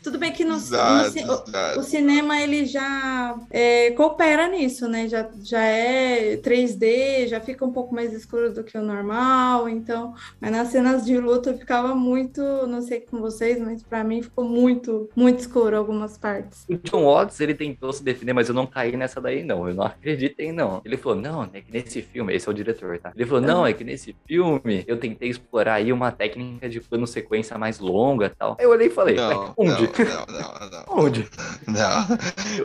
Tudo 0.03 0.19
bem 0.19 0.33
que 0.33 0.45
no, 0.45 0.51
no 0.51 0.57
Exato, 0.57 1.11
ci- 1.11 1.25
o- 1.25 1.45
exato. 1.49 1.81
o 1.81 1.83
cinema 1.83 2.41
ele 2.41 2.67
já 2.67 3.37
é, 3.51 3.91
coopera 3.93 4.47
nisso, 4.49 4.87
né? 4.89 5.09
Já, 5.09 5.29
já 5.43 5.61
é 5.63 6.37
3D, 6.37 7.27
já 7.29 7.41
fica 7.41 7.65
um 7.65 7.73
pouco 7.73 7.95
mais 7.95 8.13
escuro 8.13 8.53
do 8.53 8.63
que 8.63 8.77
o 8.77 8.83
normal, 8.83 9.69
então. 9.69 10.15
Mas 10.41 10.51
nas 10.53 10.69
cenas 10.69 11.05
de 11.05 11.19
luta 11.19 11.55
ficava 11.55 11.95
muito, 11.95 12.41
não 12.67 12.83
sei 12.83 13.01
com 13.01 13.19
vocês, 13.21 13.59
mas 13.61 13.83
pra 13.83 14.05
mim 14.05 14.23
ficou 14.23 14.45
muito, 14.45 15.09
muito 15.17 15.41
escuro 15.41 15.77
algumas 15.77 16.19
partes. 16.19 16.65
O 16.69 16.77
John 16.77 17.05
Watts, 17.05 17.41
ele 17.41 17.55
tentou 17.55 17.93
se 17.93 18.03
defender, 18.03 18.33
mas 18.33 18.49
eu 18.49 18.55
não 18.55 18.67
caí 18.67 18.97
nessa 18.97 19.21
daí, 19.21 19.43
não. 19.45 19.69
Eu 19.69 19.75
não 19.75 19.85
acreditei, 19.85 20.53
não. 20.53 20.81
Ele 20.85 20.97
falou, 20.97 21.19
não, 21.19 21.43
é 21.61 21.63
que 21.63 21.73
nesse 21.73 22.03
filme, 22.03 22.35
esse 22.35 22.49
é 22.49 22.51
o 22.51 22.55
diretor, 22.55 22.99
tá? 22.99 23.13
Ele 23.15 23.27
falou, 23.27 23.41
não, 23.41 23.67
é 23.67 23.73
que 23.73 23.85
nesse 23.85 24.15
filme 24.27 24.85
eu 24.87 24.99
tentei 24.99 25.29
explorar 25.29 25.75
aí 25.75 25.93
uma 25.93 26.11
técnica 26.11 26.69
de 26.69 26.81
plano 26.81 27.07
sequência 27.07 27.57
mais 27.59 27.79
longa 27.79 28.27
e 28.27 28.31
tal. 28.31 28.57
Aí 28.59 28.65
eu 28.65 28.71
olhei 28.71 28.89
e 28.89 28.91
falei, 28.91 29.17
Não, 29.17 29.29
"Ué, 29.29 29.55
onde? 29.57 29.83
não, 30.05 30.27
não, 30.27 30.41
não, 30.61 30.71
não. 30.71 30.81
Onde? 31.01 31.29
Não. 31.67 32.07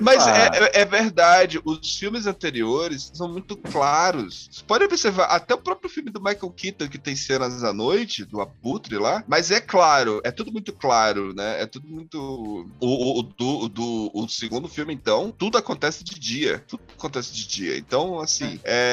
Mas 0.02 0.26
Ah. 0.28 0.38
é, 0.54 0.80
é- 0.80 0.82
é 0.82 0.86
verdade, 0.86 1.60
os 1.64 1.98
filmes 1.98 2.26
anteriores 2.26 3.12
são 3.14 3.32
muito 3.32 3.56
claros. 3.58 4.50
Você 4.52 4.64
pode 4.64 4.84
observar, 4.84 5.26
até 5.26 5.54
o 5.54 5.58
próprio 5.58 5.90
filme 5.90 6.10
do 6.10 6.20
Michael 6.22 6.52
Keaton, 6.52 6.88
que 6.88 6.98
tem 6.98 7.16
cenas 7.16 7.64
à 7.64 7.72
noite, 7.74 8.26
do 8.26 8.42
Abutre 8.42 8.98
lá, 8.98 9.24
mas 9.28 9.52
é 9.52 9.62
claro, 9.62 10.22
é 10.24 10.32
tudo 10.32 10.52
muito 10.52 10.74
claro, 10.74 11.34
né? 11.36 11.62
É 11.62 11.66
tudo 11.66 11.88
muito. 11.88 12.68
O, 12.80 13.20
o, 13.20 13.24
do, 13.24 13.70
do- 13.70 14.12
o 14.14 14.28
segundo 14.28 14.68
filme, 14.68 14.94
então, 14.94 15.32
tudo 15.32 15.58
acontece 15.58 16.04
de 16.04 16.20
dia. 16.20 16.64
Tudo 16.68 16.82
acontece 16.98 17.34
de 17.34 17.48
dia. 17.48 17.78
Então, 17.78 18.20
assim, 18.20 18.60
é, 18.64 18.85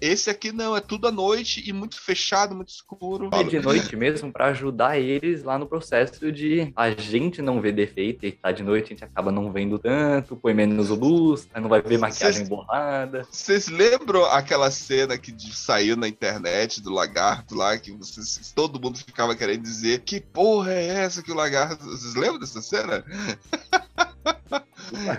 esse 0.00 0.30
aqui 0.30 0.52
não, 0.52 0.76
é 0.76 0.80
tudo 0.80 1.08
à 1.08 1.12
noite 1.12 1.62
e 1.66 1.72
muito 1.72 2.00
fechado, 2.00 2.54
muito 2.54 2.68
escuro. 2.68 3.30
É 3.32 3.42
de 3.42 3.58
noite 3.60 3.96
mesmo 3.96 4.32
pra 4.32 4.46
ajudar 4.46 4.98
eles 4.98 5.42
lá 5.42 5.58
no 5.58 5.66
processo 5.66 6.30
de 6.32 6.72
a 6.76 6.90
gente 6.90 7.40
não 7.42 7.60
ver 7.60 7.72
defeito 7.72 8.26
e 8.26 8.32
tá 8.32 8.52
de 8.52 8.62
noite 8.62 8.86
a 8.86 8.88
gente 8.90 9.04
acaba 9.04 9.30
não 9.32 9.50
vendo 9.52 9.78
tanto, 9.78 10.36
põe 10.36 10.54
menos 10.54 10.88
luz, 10.90 11.48
não 11.54 11.68
vai 11.68 11.80
ver 11.82 11.98
maquiagem 11.98 12.40
Vocês- 12.44 12.48
borrada. 12.48 13.26
Vocês 13.30 13.68
lembram 13.68 14.24
aquela 14.26 14.70
cena 14.70 15.16
que 15.18 15.30
de- 15.32 15.54
saiu 15.54 15.96
na 15.96 16.08
internet 16.08 16.80
do 16.82 16.92
lagarto 16.92 17.54
lá, 17.54 17.76
que 17.78 17.92
vocês, 17.92 18.52
todo 18.54 18.80
mundo 18.80 18.98
ficava 18.98 19.34
querendo 19.34 19.62
dizer 19.62 20.00
que 20.00 20.20
porra 20.20 20.72
é 20.72 20.86
essa 20.86 21.22
que 21.22 21.32
o 21.32 21.34
lagarto. 21.34 21.84
Vocês 21.84 22.14
lembram 22.14 22.38
dessa 22.38 22.60
cena? 22.62 23.04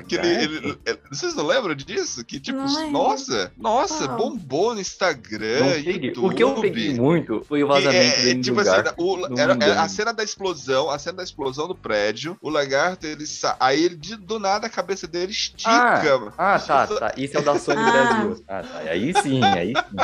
Que 0.07 0.15
ele, 0.15 0.55
ele- 0.57 0.79
ele- 0.85 0.99
vocês 1.11 1.35
não 1.35 1.45
lembram 1.45 1.75
disso? 1.75 2.23
Que 2.23 2.39
tipo, 2.39 2.57
Não 2.59 2.91
nossa, 2.91 3.51
nossa, 3.57 4.05
Qual? 4.07 4.17
bombou 4.17 4.69
no 4.69 4.75
Não 4.75 4.81
Instagram, 4.81 5.71
peguei. 5.73 6.07
YouTube. 6.09 6.25
O 6.25 6.29
que 6.35 6.43
eu 6.43 6.55
peguei 6.61 6.93
muito 6.95 7.43
foi 7.47 7.63
o 7.63 7.67
vazamento 7.67 7.95
É, 7.95 8.19
é, 8.19 8.23
dele 8.23 8.41
tipo 8.41 8.63
do 8.63 8.69
assim, 8.69 8.89
o- 8.97 9.39
era, 9.39 9.53
era 9.61 9.81
a 9.81 9.89
cena 9.89 10.13
da 10.13 10.23
explosão, 10.23 10.89
a 10.89 10.97
cena 10.99 11.17
da 11.17 11.23
explosão 11.23 11.67
do 11.67 11.75
prédio, 11.75 12.37
o 12.41 12.49
lagarto, 12.49 13.05
ele 13.07 13.25
sa... 13.25 13.55
aí 13.59 13.83
ele 13.83 13.95
de- 13.95 14.15
do 14.15 14.39
nada 14.39 14.67
a 14.67 14.69
cabeça 14.69 15.07
dele 15.07 15.31
estica. 15.31 16.33
Ah, 16.37 16.59
tá, 16.59 16.87
tá. 16.87 17.13
Isso 17.17 17.37
é 17.37 17.39
o 17.39 17.43
da 17.43 17.57
Sony 17.59 17.81
Ah. 17.81 17.91
Brasil. 17.91 18.43
Ah, 18.47 18.63
tá. 18.63 18.79
Aí 18.89 19.13
sim, 19.21 19.43
aí 19.43 19.73
sim. 19.73 19.95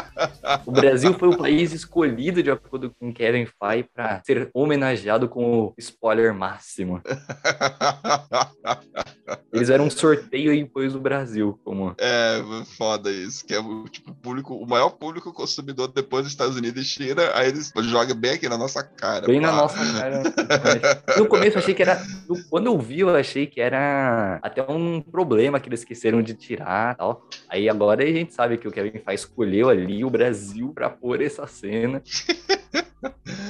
O 0.65 0.71
Brasil 0.71 1.13
foi 1.17 1.30
o 1.30 1.38
país 1.38 1.71
escolhido, 1.74 2.41
de 2.43 2.52
acordo 2.52 2.93
com 3.00 3.13
Kevin 3.13 3.45
Feige, 3.45 3.88
pra 3.93 4.21
ser 4.26 4.50
homenageado 4.54 5.28
com 5.30 5.65
o 5.65 5.74
spoiler 5.78 6.34
máximo. 6.34 7.02
Eles 9.53 9.69
eram 9.69 9.85
um 9.85 9.89
sorteio 9.89 10.53
e 10.53 10.65
pôs 10.65 10.95
o 10.95 10.99
Brasil 10.99 11.59
como. 11.63 11.93
É, 11.97 12.41
foda 12.77 13.11
isso. 13.11 13.45
Que 13.45 13.53
é 13.53 13.59
o 13.59 13.85
tipo, 13.89 14.13
público, 14.13 14.55
o 14.55 14.67
maior 14.67 14.91
público 14.91 15.33
consumidor 15.33 15.89
depois 15.89 16.23
dos 16.23 16.31
Estados 16.31 16.55
Unidos 16.55 16.81
e 16.81 16.85
China, 16.85 17.31
aí 17.33 17.49
eles 17.49 17.71
jogam 17.83 18.15
bem 18.15 18.31
aqui 18.31 18.47
na 18.47 18.57
nossa 18.57 18.81
cara. 18.83 19.27
Bem 19.27 19.39
na 19.39 19.49
pá. 19.49 19.55
nossa 19.55 19.77
cara. 19.77 20.23
No 21.17 21.25
começo 21.25 21.57
eu 21.57 21.61
achei 21.61 21.73
que 21.73 21.81
era. 21.81 22.01
Quando 22.49 22.67
eu 22.67 22.79
vi, 22.79 23.01
eu 23.01 23.15
achei 23.15 23.45
que 23.45 23.59
era 23.59 24.39
até 24.41 24.63
um 24.63 25.01
problema 25.01 25.59
que 25.59 25.67
eles 25.67 25.81
esqueceram 25.81 26.21
de 26.21 26.33
tirar 26.33 26.93
e 26.93 26.97
tal. 26.97 27.27
Aí 27.49 27.69
agora 27.69 28.03
a 28.03 28.07
gente 28.07 28.33
sabe 28.33 28.57
que 28.57 28.67
o 28.67 28.71
Kevin 28.71 28.99
Feige 28.99 29.23
escolheu 29.23 29.69
ali 29.69 30.05
o 30.05 30.09
Brasil 30.09 30.71
pra 30.73 30.89
pôr 30.89 31.21
essa 31.21 31.45
cena. 31.47 32.01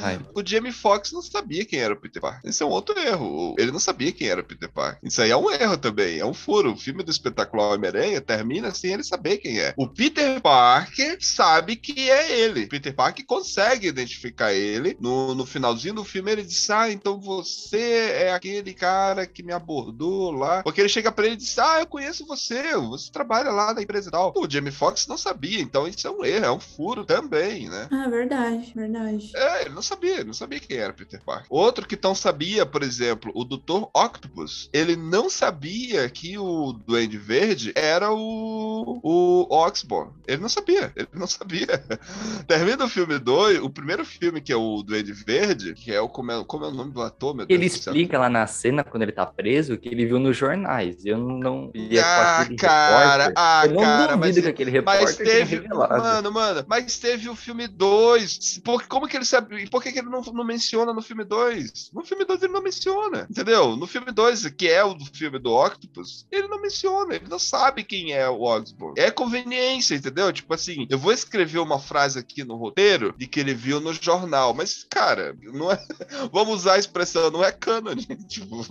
Ai, 0.02 0.20
O 0.34 0.46
Jamie 0.46 0.72
Foxx 0.72 1.12
não 1.12 1.22
sabia 1.22 1.66
quem 1.66 1.80
era 1.80 1.94
o 1.94 1.98
Peter 1.98 2.22
Parker. 2.22 2.50
Esse 2.50 2.64
é 2.64 2.66
um 2.66 2.70
outro 2.70 2.98
erro. 3.00 3.56
Ele 3.58 3.72
não 3.72 3.80
sabia 3.80 4.12
quem 4.12 4.28
era 4.28 4.42
o 4.42 4.44
Peter 4.44 4.70
Parker. 4.70 5.00
Isso 5.04 5.22
aí 5.22 5.32
é 5.32 5.38
um 5.38 5.52
erro 5.52 5.78
também. 5.78 6.20
É 6.20 6.26
um 6.26 6.34
furo. 6.34 6.74
O 6.74 6.78
filme 6.78 7.04
do 7.04 7.12
espetacular 7.12 7.74
Homem-Aranha 7.74 8.22
termina 8.22 8.74
sem 8.74 8.94
ele 8.94 9.04
saber 9.04 9.38
quem 9.38 9.60
é. 9.60 9.74
O 9.78 9.88
Peter 9.88 10.40
Parker 10.42 11.18
sabe 11.22 11.76
que 11.76 12.10
é 12.10 12.40
ele. 12.40 12.66
O 12.66 12.70
Peter 12.70 12.94
Parker 12.94 13.26
consegue 13.26 13.88
identificar 13.88 14.54
ele. 14.54 14.98
No, 15.00 15.36
no 15.36 15.46
finalzinho 15.46 15.96
do 15.96 16.04
filme 16.04 16.32
ele 16.32 16.44
diz: 16.44 16.70
Ah, 16.70 16.90
então 16.90 17.20
você 17.20 18.12
é 18.14 18.34
aquele 18.34 18.74
cara 18.74 19.26
que 19.26 19.44
me 19.44 19.54
abordou 19.54 20.32
lá. 20.32 20.64
Porque 20.64 20.82
ele 20.82 20.90
chega 20.90 21.12
pra 21.12 21.26
ele 21.26 21.36
e 21.36 21.38
diz: 21.38 21.58
Ah, 21.60 21.80
eu 21.80 21.88
conheço 21.88 22.26
você. 22.26 22.76
Você 22.78 23.12
trabalha 23.12 23.52
lá 23.52 23.74
na 23.74 23.82
empresa 23.82 24.10
e 24.10 24.12
tal. 24.12 24.34
O 24.36 24.50
Jamie 24.50 24.72
Foxx 24.72 25.08
não 25.08 25.18
sabia. 25.18 25.62
Então 25.62 25.88
isso 25.88 26.08
é 26.08 26.12
um 26.12 26.24
erro. 26.24 26.46
É 26.46 26.52
um 26.52 26.60
furo 26.60 27.06
também, 27.06 27.70
né? 27.70 27.88
Ah, 27.92 28.08
verdade, 28.10 28.72
verdade. 28.76 29.32
É, 29.36 29.41
ele 29.62 29.70
não 29.70 29.82
sabia, 29.82 30.16
ele 30.16 30.24
não 30.26 30.34
sabia 30.34 30.60
quem 30.60 30.78
era 30.78 30.94
Peter 30.94 31.22
Parker. 31.24 31.48
Outro 31.50 31.86
que 31.88 31.98
não 32.02 32.14
sabia, 32.16 32.66
por 32.66 32.84
exemplo, 32.84 33.32
o 33.36 33.44
Dr. 33.44 33.84
Octopus, 33.94 34.70
ele 34.74 34.96
não 34.96 35.30
sabia 35.30 36.10
que 36.10 36.38
o 36.38 36.74
Duende 36.74 37.18
Verde 37.18 37.72
era 37.76 38.12
o, 38.12 39.00
o 39.04 39.48
Oxborn. 39.50 40.12
Ele 40.28 40.42
não 40.42 40.50
sabia, 40.50 40.92
ele 40.96 41.08
não 41.14 41.28
sabia. 41.28 41.68
Termina 42.48 42.86
o 42.86 42.90
filme 42.90 43.18
2, 43.20 43.60
o 43.62 43.70
primeiro 43.70 44.06
filme 44.06 44.42
que 44.42 44.52
é 44.52 44.56
o 44.56 44.82
Duende 44.84 45.14
Verde, 45.14 45.74
que 45.74 45.92
é 45.94 46.00
o 46.02 46.10
como 46.10 46.32
é, 46.32 46.44
como 46.46 46.66
é 46.66 46.68
o 46.68 46.72
nome 46.72 46.92
do 46.92 47.02
ator, 47.02 47.36
meu 47.36 47.46
Deus 47.46 47.58
Ele 47.58 47.66
explica 47.68 48.18
lá 48.20 48.30
na 48.30 48.46
cena, 48.48 48.84
quando 48.84 49.04
ele 49.04 49.12
tá 49.12 49.26
preso, 49.26 49.78
que 49.78 49.90
ele 49.90 50.06
viu 50.06 50.20
nos 50.20 50.36
jornais. 50.38 51.06
Eu 51.06 51.18
não 51.18 51.72
via 51.74 52.02
Ah, 52.04 52.36
com 52.38 52.42
aquele 52.44 52.56
cara, 52.58 53.24
repórter. 53.28 53.34
ah, 53.38 53.62
eu 53.66 53.72
não 53.74 53.82
cara, 53.82 54.16
duvido 54.16 54.20
mas- 54.20 54.40
que 54.42 54.48
aquele 54.48 54.72
Mas 54.82 55.00
repórter 55.00 55.18
tenha 55.28 55.46
teve, 55.48 55.68
mano, 55.68 56.32
mano, 56.32 56.66
mas 56.68 57.00
teve 57.00 57.30
o 57.30 57.36
filme 57.36 57.68
2. 57.68 58.62
Porque 58.64 58.88
como 58.88 59.08
que 59.08 59.16
eles 59.18 59.28
sabe, 59.32 59.64
e 59.64 59.70
por 59.70 59.82
que, 59.82 59.92
que 59.92 60.00
ele 60.00 60.10
não, 60.10 60.22
não 60.22 60.44
menciona 60.44 60.94
no 60.94 61.02
filme 61.02 61.24
2? 61.24 61.92
No 61.94 62.04
filme 62.04 62.26
2 62.26 62.44
ele 62.44 62.54
não 62.54 62.62
menciona, 62.62 63.28
entendeu? 63.30 63.76
No 63.76 63.88
filme 63.88 64.12
2, 64.12 64.48
que 64.52 64.68
é 64.68 64.84
o 64.84 64.94
do 64.94 65.06
filme 65.06 65.40
do 65.40 65.54
Octopus, 65.54 66.26
ele 66.32 66.48
não 66.48 66.62
menciona, 66.62 67.16
ele 67.16 67.28
não 67.30 67.40
sabe 67.40 67.84
quem 67.84 68.14
é 68.14 68.30
o 68.30 68.42
Osborn. 68.42 68.94
É 68.98 69.10
conveniência, 69.10 69.96
entendeu? 69.96 70.32
Tipo 70.32 70.54
assim, 70.54 70.88
eu 70.90 71.00
vou 71.00 71.12
escrever 71.12 71.60
uma 71.60 71.80
frase 71.80 72.20
aqui 72.20 72.44
no 72.44 72.56
roteiro 72.56 73.14
de 73.18 73.28
que 73.28 73.40
ele 73.40 73.54
viu 73.54 73.80
no 73.80 73.94
jornal, 73.94 74.54
mas, 74.54 74.86
cara, 74.90 75.36
não 75.42 75.72
é. 75.72 75.82
Vamos 76.32 76.62
usar 76.62 76.74
a 76.74 76.80
expressão, 76.80 77.32
não 77.32 77.44
é 77.44 77.52
canon, 77.52 77.96
tipo. 78.28 78.66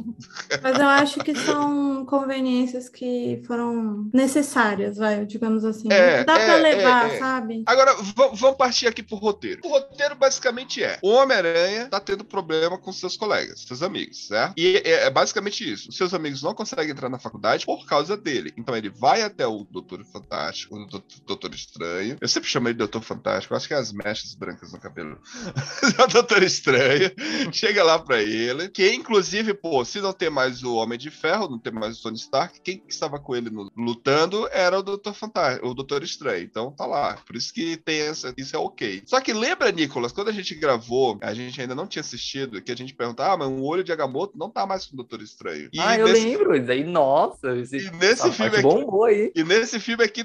Mas 0.63 0.79
eu 0.79 0.89
acho 0.89 1.21
que 1.21 1.35
são 1.35 2.05
conveniências 2.07 2.89
que 2.89 3.43
foram 3.47 4.09
necessárias, 4.13 4.97
vai, 4.97 5.25
digamos 5.25 5.65
assim. 5.65 5.91
É, 5.91 6.25
Dá 6.25 6.39
é, 6.39 6.47
pra 6.47 6.57
levar, 6.57 7.11
é, 7.11 7.15
é. 7.15 7.19
sabe? 7.19 7.63
Agora, 7.67 7.95
vamos 8.35 8.57
partir 8.57 8.87
aqui 8.87 9.03
pro 9.03 9.17
roteiro. 9.17 9.61
O 9.65 9.69
roteiro 9.69 10.15
basicamente 10.15 10.50
é: 10.83 10.99
o 11.03 11.11
Homem-Aranha 11.11 11.89
tá 11.89 12.01
tendo 12.01 12.25
problema 12.25 12.79
com 12.79 12.93
seus 12.93 13.17
colegas, 13.17 13.61
seus 13.63 13.83
amigos, 13.83 14.27
certo? 14.27 14.55
E 14.57 14.77
é, 14.85 15.07
é 15.07 15.11
basicamente 15.11 15.71
isso. 15.71 15.89
Os 15.91 15.97
seus 15.97 16.13
amigos 16.15 16.43
não 16.43 16.55
conseguem 16.55 16.91
entrar 16.91 17.09
na 17.09 17.19
faculdade 17.19 17.65
por 17.67 17.87
causa 17.87 18.17
dele. 18.17 18.53
Então 18.57 18.77
ele 18.77 18.89
vai 18.91 19.23
até 19.23 19.47
o 19.47 19.65
Doutor 19.71 20.05
Fantástico, 20.05 20.77
o 20.77 20.87
Doutor, 21.27 21.55
Estranho. 21.55 22.17
Eu 22.21 22.29
sempre 22.29 22.49
chamei 22.49 22.73
de 22.73 22.79
Doutor 22.79 23.03
Fantástico, 23.03 23.55
acho 23.55 23.67
que 23.69 23.75
é 23.75 23.77
as 23.77 23.93
mechas 23.93 24.35
brancas 24.35 24.73
no 24.73 24.81
cabelo. 24.81 25.21
o 26.05 26.07
Doutor 26.13 26.43
Estranho. 26.43 27.11
Chega 27.53 27.83
lá 27.85 27.99
pra 27.99 28.23
ele. 28.23 28.69
Que 28.69 28.93
inclusive, 28.93 29.55
pô, 29.55 29.85
se 29.85 30.01
não 30.01 30.13
tem 30.13 30.31
mais 30.31 30.63
o 30.63 30.75
Homem 30.75 30.99
de 30.99 31.11
Ferro, 31.11 31.49
não 31.49 31.59
tem 31.59 31.73
mais 31.73 31.99
o 31.99 32.03
Tony 32.03 32.17
Stark, 32.17 32.61
quem 32.61 32.79
que 32.79 32.93
estava 32.93 33.19
com 33.19 33.35
ele 33.37 33.51
no- 33.51 33.71
lutando 33.77 34.49
era 34.53 34.79
o 34.79 34.83
Doutor 34.83 35.15
Fantástico, 35.15 35.67
o 35.69 35.75
Doutor 35.75 36.03
Estranho. 36.03 36.45
Então 36.45 36.73
tá 36.73 36.87
lá. 36.87 37.15
Por 37.27 37.37
isso 37.37 37.53
que 37.53 37.77
tem 37.77 38.01
essa. 38.01 38.33
Isso 38.37 38.55
é 38.57 38.59
ok. 38.59 39.03
Só 39.07 39.21
que 39.21 39.33
lembra, 39.33 39.71
Nicolas, 39.73 40.13
quando 40.13 40.29
a 40.29 40.33
gente 40.33 40.39
gravou, 40.55 41.18
a 41.20 41.34
gente 41.34 41.61
ainda 41.61 41.74
não 41.74 41.86
tinha 41.86 42.01
assistido, 42.01 42.61
que 42.62 42.72
a 42.72 42.76
gente 42.76 42.95
perguntava, 42.95 43.34
ah, 43.34 43.36
mas 43.36 43.49
o 43.49 43.62
olho 43.64 43.84
de 43.84 43.93
Agamotto 43.93 44.36
não 44.38 44.51
tá 44.51 44.66
mais 44.66 44.86
com 44.86 44.95
o 44.95 44.97
Doutor 44.97 45.20
Estranho. 45.22 45.68
E 45.72 45.78
ah, 45.80 45.99
eu 45.99 46.09
nesse- 46.09 46.24
lembro. 46.24 46.57
Isso 46.57 46.70
aí, 46.70 46.84
nossa. 46.84 47.57
Esse, 47.57 47.76
E 47.76 47.91
nesse 47.93 48.30
filme 48.32 48.53
aqui- 48.57 48.62
bombou 48.62 49.05
aí. 49.05 49.30
E 49.34 49.45
nesse 49.45 49.78
filme 49.78 50.03
aqui 50.05 50.24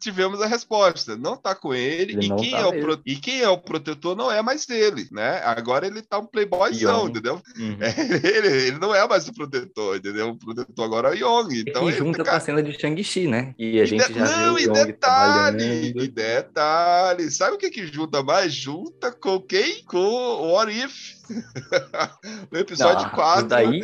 tivemos 0.00 0.40
a 0.42 0.46
resposta. 0.46 1.16
Não 1.16 1.36
tá 1.36 1.54
com 1.54 1.72
ele. 1.74 2.12
Ele 2.14 2.26
E 2.26 2.36
quem, 2.36 2.50
tá 2.50 2.58
é 2.58 2.66
o 2.66 2.80
pro- 2.80 3.00
e 3.06 3.16
quem 3.16 3.40
é 3.40 3.48
o 3.48 3.58
protetor 3.58 4.16
não 4.16 4.30
é 4.30 4.42
mais 4.42 4.68
ele, 4.68 5.06
né? 5.10 5.40
Agora 5.44 5.86
ele 5.86 6.02
tá 6.02 6.18
um 6.18 6.26
playboyzão, 6.26 7.00
Young. 7.02 7.10
entendeu? 7.10 7.40
Uhum. 7.56 7.76
É, 7.80 7.92
ele, 8.36 8.48
ele 8.68 8.78
não 8.78 8.94
é 8.94 9.06
mais 9.06 9.26
o 9.28 9.32
protetor, 9.34 9.96
entendeu? 9.96 10.30
O 10.30 10.36
protetor 10.38 10.84
agora 10.84 11.08
é 11.08 11.12
o 11.12 11.14
Young. 11.42 11.60
Então 11.66 11.84
e 11.84 11.88
ele 11.88 11.98
junta 11.98 12.24
com 12.24 12.30
a 12.30 12.40
cena 12.40 12.62
de 12.62 12.72
Shang-Chi, 12.78 13.26
né? 13.28 13.54
E 13.58 13.80
a 13.80 13.82
E 13.84 13.86
gente 13.86 14.12
de- 14.12 14.18
já 14.18 14.24
Não, 14.38 14.54
viu 14.54 14.58
e 14.58 14.62
Young 14.68 14.84
detalhe, 14.86 15.92
e 15.96 16.08
detalhe. 16.08 17.30
Sabe 17.30 17.54
o 17.56 17.58
que 17.58 17.70
que 17.70 17.86
junta 17.86 18.22
mais? 18.22 18.52
Junta 18.54 19.10
com 19.12 19.40
quem? 19.52 19.82
Com 19.84 19.98
o 19.98 20.52
What 20.54 20.72
If. 20.72 21.21
no 22.50 22.58
episódio 22.58 23.04
Não, 23.06 23.10
4. 23.10 23.40
isso 23.40 23.48
daí, 23.48 23.80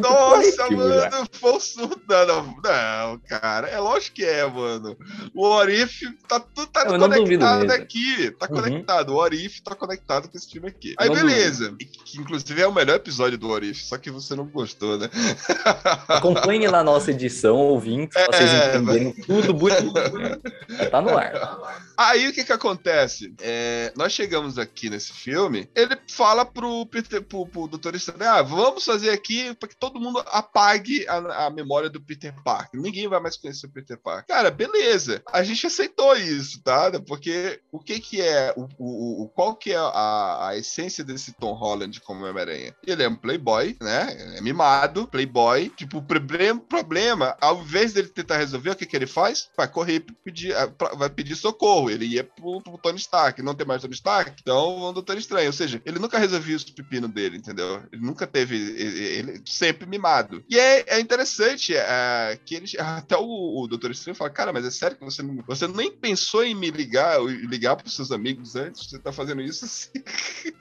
Nossa, 0.00 0.56
coletivo 0.56 0.88
já. 0.88 1.10
mano, 1.10 1.26
foi 1.32 1.52
um 1.52 1.60
surto. 1.60 2.00
Não, 2.08 2.56
não, 2.62 3.18
cara. 3.28 3.68
É 3.68 3.78
lógico 3.78 4.16
que 4.16 4.24
é, 4.24 4.46
mano. 4.46 4.96
O 5.34 5.46
Orif 5.46 6.02
tá 6.28 6.40
tudo 6.40 6.66
tá 6.68 6.84
Eu 6.84 6.98
conectado 6.98 7.70
aqui. 7.70 8.30
Tá 8.32 8.46
Uhum. 8.50 8.56
conectado. 8.62 9.10
O 9.10 9.16
Orif 9.16 9.62
tá 9.62 9.74
conectado 9.74 10.28
com 10.28 10.36
esse 10.36 10.50
filme 10.50 10.68
aqui. 10.68 10.94
Aí, 10.98 11.08
beleza. 11.08 11.74
Que 12.04 12.18
inclusive 12.18 12.60
é 12.60 12.66
o 12.66 12.72
melhor 12.72 12.96
episódio 12.96 13.38
do 13.38 13.48
Orif, 13.48 13.82
só 13.84 13.96
que 13.96 14.10
você 14.10 14.34
não 14.34 14.44
gostou, 14.46 14.98
né? 14.98 15.08
Acompanhe 16.08 16.66
lá 16.68 16.82
nossa 16.82 17.10
edição, 17.10 17.56
ouvintes, 17.56 18.14
pra 18.14 18.26
vocês 18.36 18.50
É, 18.50 18.76
entenderem 18.76 19.12
tudo 19.12 19.54
bonitinho. 19.54 19.92
Já 20.68 20.90
tá 20.90 21.00
no 21.00 21.16
ar. 21.16 21.58
Aí 21.96 22.28
o 22.28 22.32
que 22.32 22.44
que 22.44 22.52
acontece? 22.52 23.34
É, 23.40 23.92
nós 23.96 24.12
chegamos 24.12 24.58
aqui 24.58 24.88
nesse 24.90 25.12
filme, 25.12 25.68
ele 25.74 25.96
fala 26.08 26.44
pro, 26.44 26.79
Peter, 26.86 27.22
pro, 27.22 27.46
pro 27.46 27.68
Dr. 27.68 27.94
Estranho, 27.94 28.30
ah, 28.30 28.42
vamos 28.42 28.84
fazer 28.84 29.10
aqui 29.10 29.54
para 29.54 29.68
que 29.68 29.76
todo 29.76 30.00
mundo 30.00 30.22
apague 30.26 31.06
a, 31.08 31.46
a 31.46 31.50
memória 31.50 31.88
do 31.90 32.00
Peter 32.00 32.34
Parker. 32.42 32.80
Ninguém 32.80 33.08
vai 33.08 33.20
mais 33.20 33.36
conhecer 33.36 33.66
o 33.66 33.70
Peter 33.70 33.98
Parker. 33.98 34.26
Cara, 34.34 34.50
beleza. 34.50 35.22
A 35.32 35.42
gente 35.42 35.66
aceitou 35.66 36.14
isso, 36.16 36.62
tá? 36.62 36.90
Porque 37.06 37.60
o 37.72 37.78
que 37.78 38.00
que 38.00 38.20
é, 38.20 38.52
o, 38.56 38.66
o, 38.78 39.22
o- 39.24 39.28
qual 39.28 39.54
que 39.56 39.72
é 39.72 39.76
a, 39.76 40.48
a 40.48 40.56
essência 40.56 41.04
desse 41.04 41.32
Tom 41.32 41.52
Holland 41.52 42.00
como 42.00 42.24
Homem-Aranha? 42.24 42.74
Ele 42.86 43.02
é 43.02 43.08
um 43.08 43.16
playboy, 43.16 43.76
né? 43.80 44.36
É 44.36 44.40
mimado, 44.40 45.06
playboy. 45.06 45.68
Tipo, 45.70 45.98
o 45.98 46.02
problema, 46.02 46.60
problema, 46.60 47.36
ao 47.40 47.60
invés 47.62 47.92
dele 47.92 48.08
tentar 48.08 48.36
resolver, 48.38 48.70
o 48.70 48.76
que 48.76 48.86
que 48.86 48.96
ele 48.96 49.06
faz? 49.06 49.48
Vai 49.56 49.68
correr 49.68 50.04
pedir, 50.24 50.54
ah, 50.56 50.70
vai 50.96 51.08
pedir 51.10 51.36
socorro. 51.36 51.90
Ele 51.90 52.04
ia 52.06 52.24
pro, 52.24 52.60
pro 52.62 52.78
Tony 52.78 52.98
Stark. 52.98 53.42
Não 53.42 53.54
tem 53.54 53.66
mais 53.66 53.82
Tony 53.82 53.94
Stark, 53.94 54.32
então 54.40 54.78
do 54.90 54.92
Doutor 55.00 55.16
Estranho. 55.18 55.46
Ou 55.48 55.52
seja, 55.52 55.80
ele 55.84 55.98
nunca 55.98 56.18
resolvia 56.18 56.56
os 56.56 56.64
pepinos 56.70 57.10
dele, 57.10 57.36
entendeu? 57.36 57.82
Ele 57.92 58.02
nunca 58.02 58.26
teve. 58.26 58.56
Ele, 58.56 59.04
ele 59.04 59.42
sempre 59.44 59.86
mimado. 59.86 60.42
E 60.48 60.58
é, 60.58 60.96
é 60.96 61.00
interessante 61.00 61.74
é, 61.74 62.38
que 62.44 62.54
ele. 62.54 62.66
Até 62.78 63.16
o, 63.16 63.62
o 63.62 63.66
Doutor 63.66 63.90
Estranho 63.90 64.16
fala: 64.16 64.30
Cara, 64.30 64.52
mas 64.52 64.64
é 64.64 64.70
sério 64.70 64.96
que 64.96 65.04
você, 65.04 65.22
não, 65.22 65.42
você 65.46 65.66
nem 65.66 65.90
pensou 65.90 66.44
em 66.44 66.54
me 66.54 66.70
ligar, 66.70 67.20
ou 67.20 67.28
ligar 67.28 67.76
pros 67.76 67.94
seus 67.94 68.12
amigos 68.12 68.56
antes? 68.56 68.88
Você 68.88 68.98
tá 68.98 69.12
fazendo 69.12 69.40
isso 69.42 69.64
assim? 69.64 69.90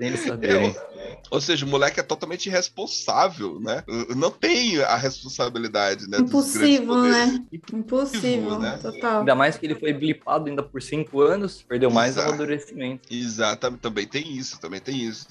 Ou 1.31 1.41
seja, 1.41 1.65
o 1.65 1.69
moleque 1.69 1.99
é 1.99 2.03
totalmente 2.03 2.47
irresponsável, 2.47 3.59
né? 3.59 3.83
Não 4.15 4.31
tem 4.31 4.81
a 4.81 4.95
responsabilidade, 4.95 6.07
né? 6.07 6.17
Impossível, 6.19 7.03
né? 7.03 7.43
Impossível, 7.73 8.59
né? 8.59 8.77
total. 8.81 9.19
Ainda 9.19 9.35
mais 9.35 9.57
que 9.57 9.65
ele 9.65 9.75
foi 9.75 9.93
blipado 9.93 10.49
ainda 10.49 10.63
por 10.63 10.81
cinco 10.81 11.21
anos, 11.21 11.61
perdeu 11.61 11.91
mais 11.91 12.15
Exato. 12.15 12.29
amadurecimento. 12.29 13.13
Exatamente, 13.13 13.81
também 13.81 14.07
tem 14.07 14.37
isso, 14.37 14.59
também 14.59 14.79
tem 14.79 14.97
isso. 14.97 15.27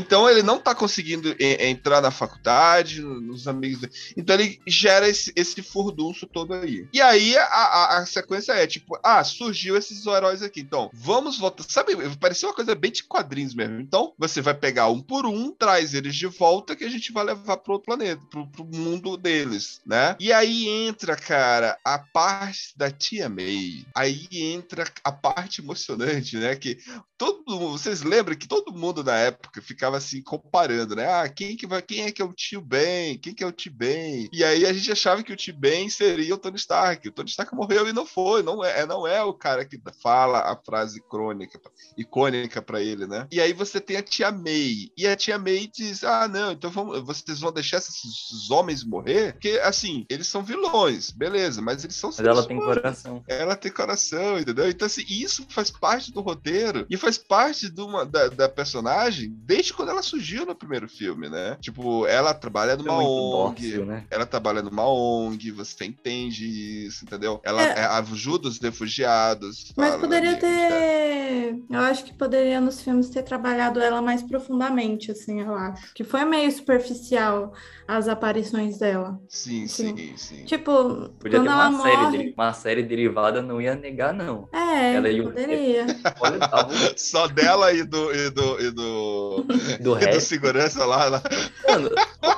Então 0.00 0.28
ele 0.28 0.42
não 0.42 0.58
tá 0.58 0.74
conseguindo 0.74 1.34
e- 1.38 1.68
entrar 1.68 2.00
na 2.00 2.10
faculdade, 2.10 3.02
nos 3.02 3.46
amigos 3.46 3.80
dele. 3.80 3.92
Então 4.16 4.34
ele 4.34 4.60
gera 4.66 5.08
esse, 5.08 5.32
esse 5.36 5.62
furdunço 5.62 6.26
todo 6.26 6.54
aí. 6.54 6.86
E 6.92 7.00
aí 7.00 7.36
a, 7.36 7.44
a, 7.44 7.98
a 7.98 8.06
sequência 8.06 8.52
é 8.52 8.66
tipo, 8.66 8.98
ah, 9.02 9.22
surgiu 9.22 9.76
esses 9.76 10.04
heróis 10.06 10.42
aqui. 10.42 10.60
Então, 10.60 10.90
vamos 10.92 11.38
voltar. 11.38 11.64
Sabe, 11.68 11.96
parecia 12.18 12.48
uma 12.48 12.54
coisa 12.54 12.74
bem 12.74 12.90
de 12.90 13.04
quadrinhos 13.04 13.54
mesmo. 13.54 13.80
Então, 13.80 14.14
você 14.18 14.40
vai 14.40 14.54
pegar 14.54 14.88
um 14.88 15.00
por 15.00 15.26
um, 15.26 15.52
traz 15.52 15.94
eles 15.94 16.14
de 16.14 16.26
volta 16.26 16.74
que 16.74 16.84
a 16.84 16.88
gente 16.88 17.12
vai 17.12 17.24
levar 17.24 17.58
pro 17.58 17.74
outro 17.74 17.86
planeta, 17.86 18.22
pro, 18.30 18.46
pro 18.46 18.64
mundo 18.64 19.16
deles, 19.16 19.80
né? 19.84 20.16
E 20.18 20.32
aí 20.32 20.68
entra, 20.68 21.16
cara, 21.16 21.78
a 21.84 21.98
parte 21.98 22.72
da 22.76 22.90
tia 22.90 23.28
May. 23.28 23.84
Aí 23.94 24.28
entra 24.32 24.84
a 25.04 25.12
parte 25.12 25.60
emocionante, 25.60 26.36
né? 26.36 26.54
Que 26.56 26.78
todo 27.18 27.42
mundo, 27.46 27.78
vocês 27.78 28.02
lembram 28.02 28.36
que 28.36 28.48
todo 28.48 28.72
mundo 28.72 29.02
na 29.02 29.16
época 29.16 29.60
ficava 29.60 29.89
assim 29.98 30.22
comparando, 30.22 30.96
né? 30.96 31.06
Ah, 31.06 31.28
quem 31.28 31.56
que 31.56 31.66
vai, 31.66 31.82
quem 31.82 32.02
é 32.02 32.12
que 32.12 32.22
é 32.22 32.24
o 32.24 32.32
tio 32.32 32.60
Ben? 32.60 33.18
Quem 33.18 33.34
que 33.34 33.42
é 33.44 33.46
o 33.46 33.52
tio 33.52 33.72
Ben? 33.72 34.28
E 34.32 34.44
aí 34.44 34.66
a 34.66 34.72
gente 34.72 34.90
achava 34.90 35.22
que 35.22 35.32
o 35.32 35.36
tio 35.36 35.54
Ben 35.54 35.88
seria 35.88 36.34
o 36.34 36.38
Tony 36.38 36.56
Stark. 36.56 37.08
O 37.08 37.12
Tony 37.12 37.28
Stark 37.28 37.54
morreu 37.54 37.88
e 37.88 37.92
não 37.92 38.06
foi, 38.06 38.42
não 38.42 38.64
é, 38.64 38.86
não 38.86 39.06
é 39.06 39.22
o 39.22 39.32
cara 39.34 39.64
que 39.64 39.80
fala 40.02 40.40
a 40.40 40.56
frase 40.56 41.00
crônica, 41.08 41.60
icônica 41.96 42.62
pra 42.62 42.80
ele, 42.80 43.06
né? 43.06 43.26
E 43.30 43.40
aí 43.40 43.52
você 43.52 43.80
tem 43.80 43.96
a 43.96 44.02
tia 44.02 44.30
May. 44.30 44.90
E 44.96 45.06
a 45.06 45.16
tia 45.16 45.38
May 45.38 45.66
diz: 45.72 46.04
"Ah, 46.04 46.28
não, 46.28 46.52
então 46.52 46.70
vamos, 46.70 47.00
vocês 47.04 47.40
vão 47.40 47.52
deixar 47.52 47.78
esses, 47.78 48.50
homens 48.50 48.84
morrer? 48.84 49.32
Porque 49.32 49.60
assim, 49.62 50.04
eles 50.08 50.26
são 50.26 50.42
vilões, 50.42 51.10
beleza, 51.10 51.60
mas 51.60 51.84
eles 51.84 51.96
são 51.96 52.10
Mas 52.10 52.18
ela 52.20 52.34
seres 52.34 52.46
tem 52.46 52.56
humanos. 52.56 52.74
coração. 52.76 53.24
Ela 53.28 53.56
tem 53.56 53.72
coração, 53.72 54.38
entendeu? 54.38 54.68
Então, 54.68 54.86
assim, 54.86 55.04
isso 55.08 55.46
faz 55.48 55.70
parte 55.70 56.12
do 56.12 56.20
roteiro 56.20 56.86
e 56.88 56.96
faz 56.96 57.18
parte 57.18 57.70
de 57.70 57.80
uma, 57.80 58.04
da, 58.04 58.28
da 58.28 58.48
personagem 58.48 59.32
desde 59.44 59.72
quando 59.80 59.88
ela 59.90 60.02
surgiu 60.02 60.44
no 60.44 60.54
primeiro 60.54 60.88
filme, 60.88 61.28
né? 61.28 61.56
Tipo, 61.60 62.06
ela 62.06 62.34
trabalha 62.34 62.72
É 62.72 62.76
numa 62.76 62.94
muito 62.96 63.08
ONG. 63.10 63.62
dócil, 63.70 63.86
né? 63.86 64.04
Ela 64.10 64.26
trabalha 64.26 64.62
numa 64.62 64.86
ONG, 64.86 65.50
você 65.50 65.84
entende 65.86 66.86
isso, 66.86 67.04
entendeu? 67.04 67.40
Ela 67.42 67.62
É. 67.62 67.80
é. 67.80 67.84
ajuda 67.86 68.48
os 68.48 68.58
refugiados. 68.58 69.72
Mas 69.76 69.90
fala 69.90 70.00
poderia 70.00 70.30
ali, 70.32 70.40
né? 70.42 70.68
ter. 70.68 71.62
Eu 71.70 71.80
acho 71.80 72.04
que 72.04 72.12
poderia 72.12 72.60
nos 72.60 72.80
filmes 72.82 73.08
ter 73.08 73.22
trabalhado 73.22 73.80
ela 73.80 74.02
mais 74.02 74.22
profundamente, 74.22 75.10
assim, 75.10 75.40
eu 75.40 75.54
acho. 75.54 75.92
Que 75.94 76.04
foi 76.04 76.24
meio 76.24 76.50
superficial 76.52 77.52
as 77.88 78.06
aparições 78.08 78.78
dela. 78.78 79.18
Sim, 79.28 79.66
Sim. 79.66 79.96
sim, 79.96 80.16
sim. 80.16 80.44
Tipo, 80.44 81.08
Podia 81.18 81.38
quando 81.38 81.46
ter 81.46 81.52
ela 81.52 81.68
uma 81.68 81.82
série, 81.82 81.96
morre. 81.96 82.34
uma 82.36 82.52
série 82.52 82.82
derivada, 82.82 83.42
não 83.42 83.60
ia 83.60 83.74
negar, 83.74 84.12
não. 84.12 84.48
É, 84.52 84.94
Ela 84.94 85.08
poderia. 85.24 85.86
Olha, 86.20 86.38
tava 86.38 86.70
Só 86.96 87.26
dela 87.26 87.72
e 87.72 87.82
do, 87.84 88.14
e 88.14 88.30
do, 88.30 88.60
e 88.60 88.70
do, 88.70 89.46
do 89.78 89.96
e 89.96 90.00
do 90.00 90.04
resto. 90.06 90.20
segurança 90.28 90.84
lá. 90.84 91.04
lá. 91.06 91.22
Mano, 91.68 91.90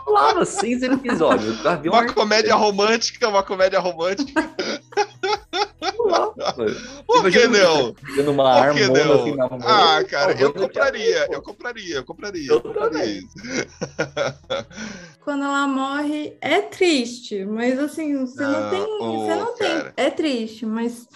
rolava 0.05 0.45
seis 0.45 0.83
episódios. 0.83 1.57
Uma 1.87 2.07
comédia 2.13 2.55
romântica, 2.55 3.29
uma 3.29 3.43
comédia 3.43 3.81
romântica. 3.81 4.33
Por 7.07 7.31
que 7.31 7.45
Imagina 7.45 7.59
não? 7.59 7.95
Dando 8.17 8.31
uma 8.33 8.65
Por 8.65 8.75
que 8.75 8.83
armona 8.83 9.05
não? 9.05 9.21
assim 9.23 9.37
na 9.37 9.49
mão. 9.49 9.59
Ah, 9.65 10.05
cara, 10.05 10.33
eu 10.33 10.39
salvando 10.39 10.65
o 10.65 10.69
compraria, 10.69 11.29
eu 11.31 11.43
compraria, 11.43 11.97
eu 11.97 12.05
compraria. 12.05 12.49
Eu 12.49 12.55
Eu 12.57 12.61
compraria. 12.63 13.21
Quando 15.25 15.45
ela 15.45 15.67
morre, 15.69 16.37
é 16.41 16.61
triste, 16.63 17.45
mas 17.45 17.79
assim, 17.79 18.19
você 18.19 18.43
não 18.43 18.67
Ah, 18.67 18.71
tem. 18.71 18.81
ô, 18.83 19.19
Você 19.27 19.35
não 19.37 19.57
cara. 19.57 19.93
tem. 19.95 20.05
É 20.05 20.11
triste, 20.11 20.67
mas 20.67 21.07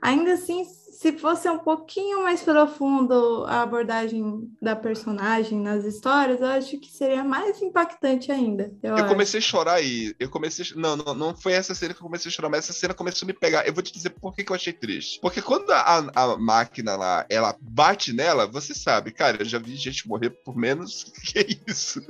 ainda 0.00 0.32
assim 0.32 0.64
se 1.00 1.12
fosse 1.12 1.48
um 1.48 1.58
pouquinho 1.58 2.24
mais 2.24 2.42
profundo 2.42 3.46
a 3.48 3.62
abordagem 3.62 4.46
da 4.60 4.76
personagem 4.76 5.58
nas 5.58 5.82
histórias, 5.86 6.40
eu 6.42 6.46
acho 6.48 6.78
que 6.78 6.92
seria 6.92 7.24
mais 7.24 7.62
impactante 7.62 8.30
ainda. 8.30 8.70
Eu, 8.82 8.98
Eu 8.98 9.06
comecei 9.06 9.38
a 9.38 9.42
chorar 9.42 9.74
aí. 9.76 10.14
Eu 10.20 10.28
comecei. 10.28 10.62
a- 10.62 10.78
Não, 10.78 10.96
não, 10.96 11.14
não 11.14 11.34
foi 11.34 11.54
essa 11.54 11.74
cena 11.74 11.94
que 11.94 12.00
eu 12.00 12.04
comecei 12.04 12.28
a 12.28 12.32
chorar, 12.32 12.50
mas 12.50 12.64
essa 12.64 12.74
cena 12.74 12.92
começou 12.92 13.24
a 13.24 13.28
me 13.28 13.32
pegar. 13.32 13.66
Eu 13.66 13.72
vou 13.72 13.82
te 13.82 13.94
dizer 13.94 14.10
por 14.10 14.34
que, 14.34 14.44
que 14.44 14.52
eu 14.52 14.56
achei 14.56 14.74
triste. 14.74 15.18
Porque 15.22 15.40
quando 15.40 15.70
a, 15.70 16.04
a 16.14 16.36
máquina 16.36 16.94
lá, 16.96 17.24
ela 17.30 17.56
bate 17.58 18.12
nela, 18.12 18.46
você 18.46 18.74
sabe, 18.74 19.10
cara, 19.10 19.38
eu 19.40 19.46
já 19.46 19.58
vi 19.58 19.76
gente 19.76 20.06
morrer 20.06 20.28
por 20.28 20.54
menos 20.54 21.04
que 21.24 21.60
isso. 21.66 22.02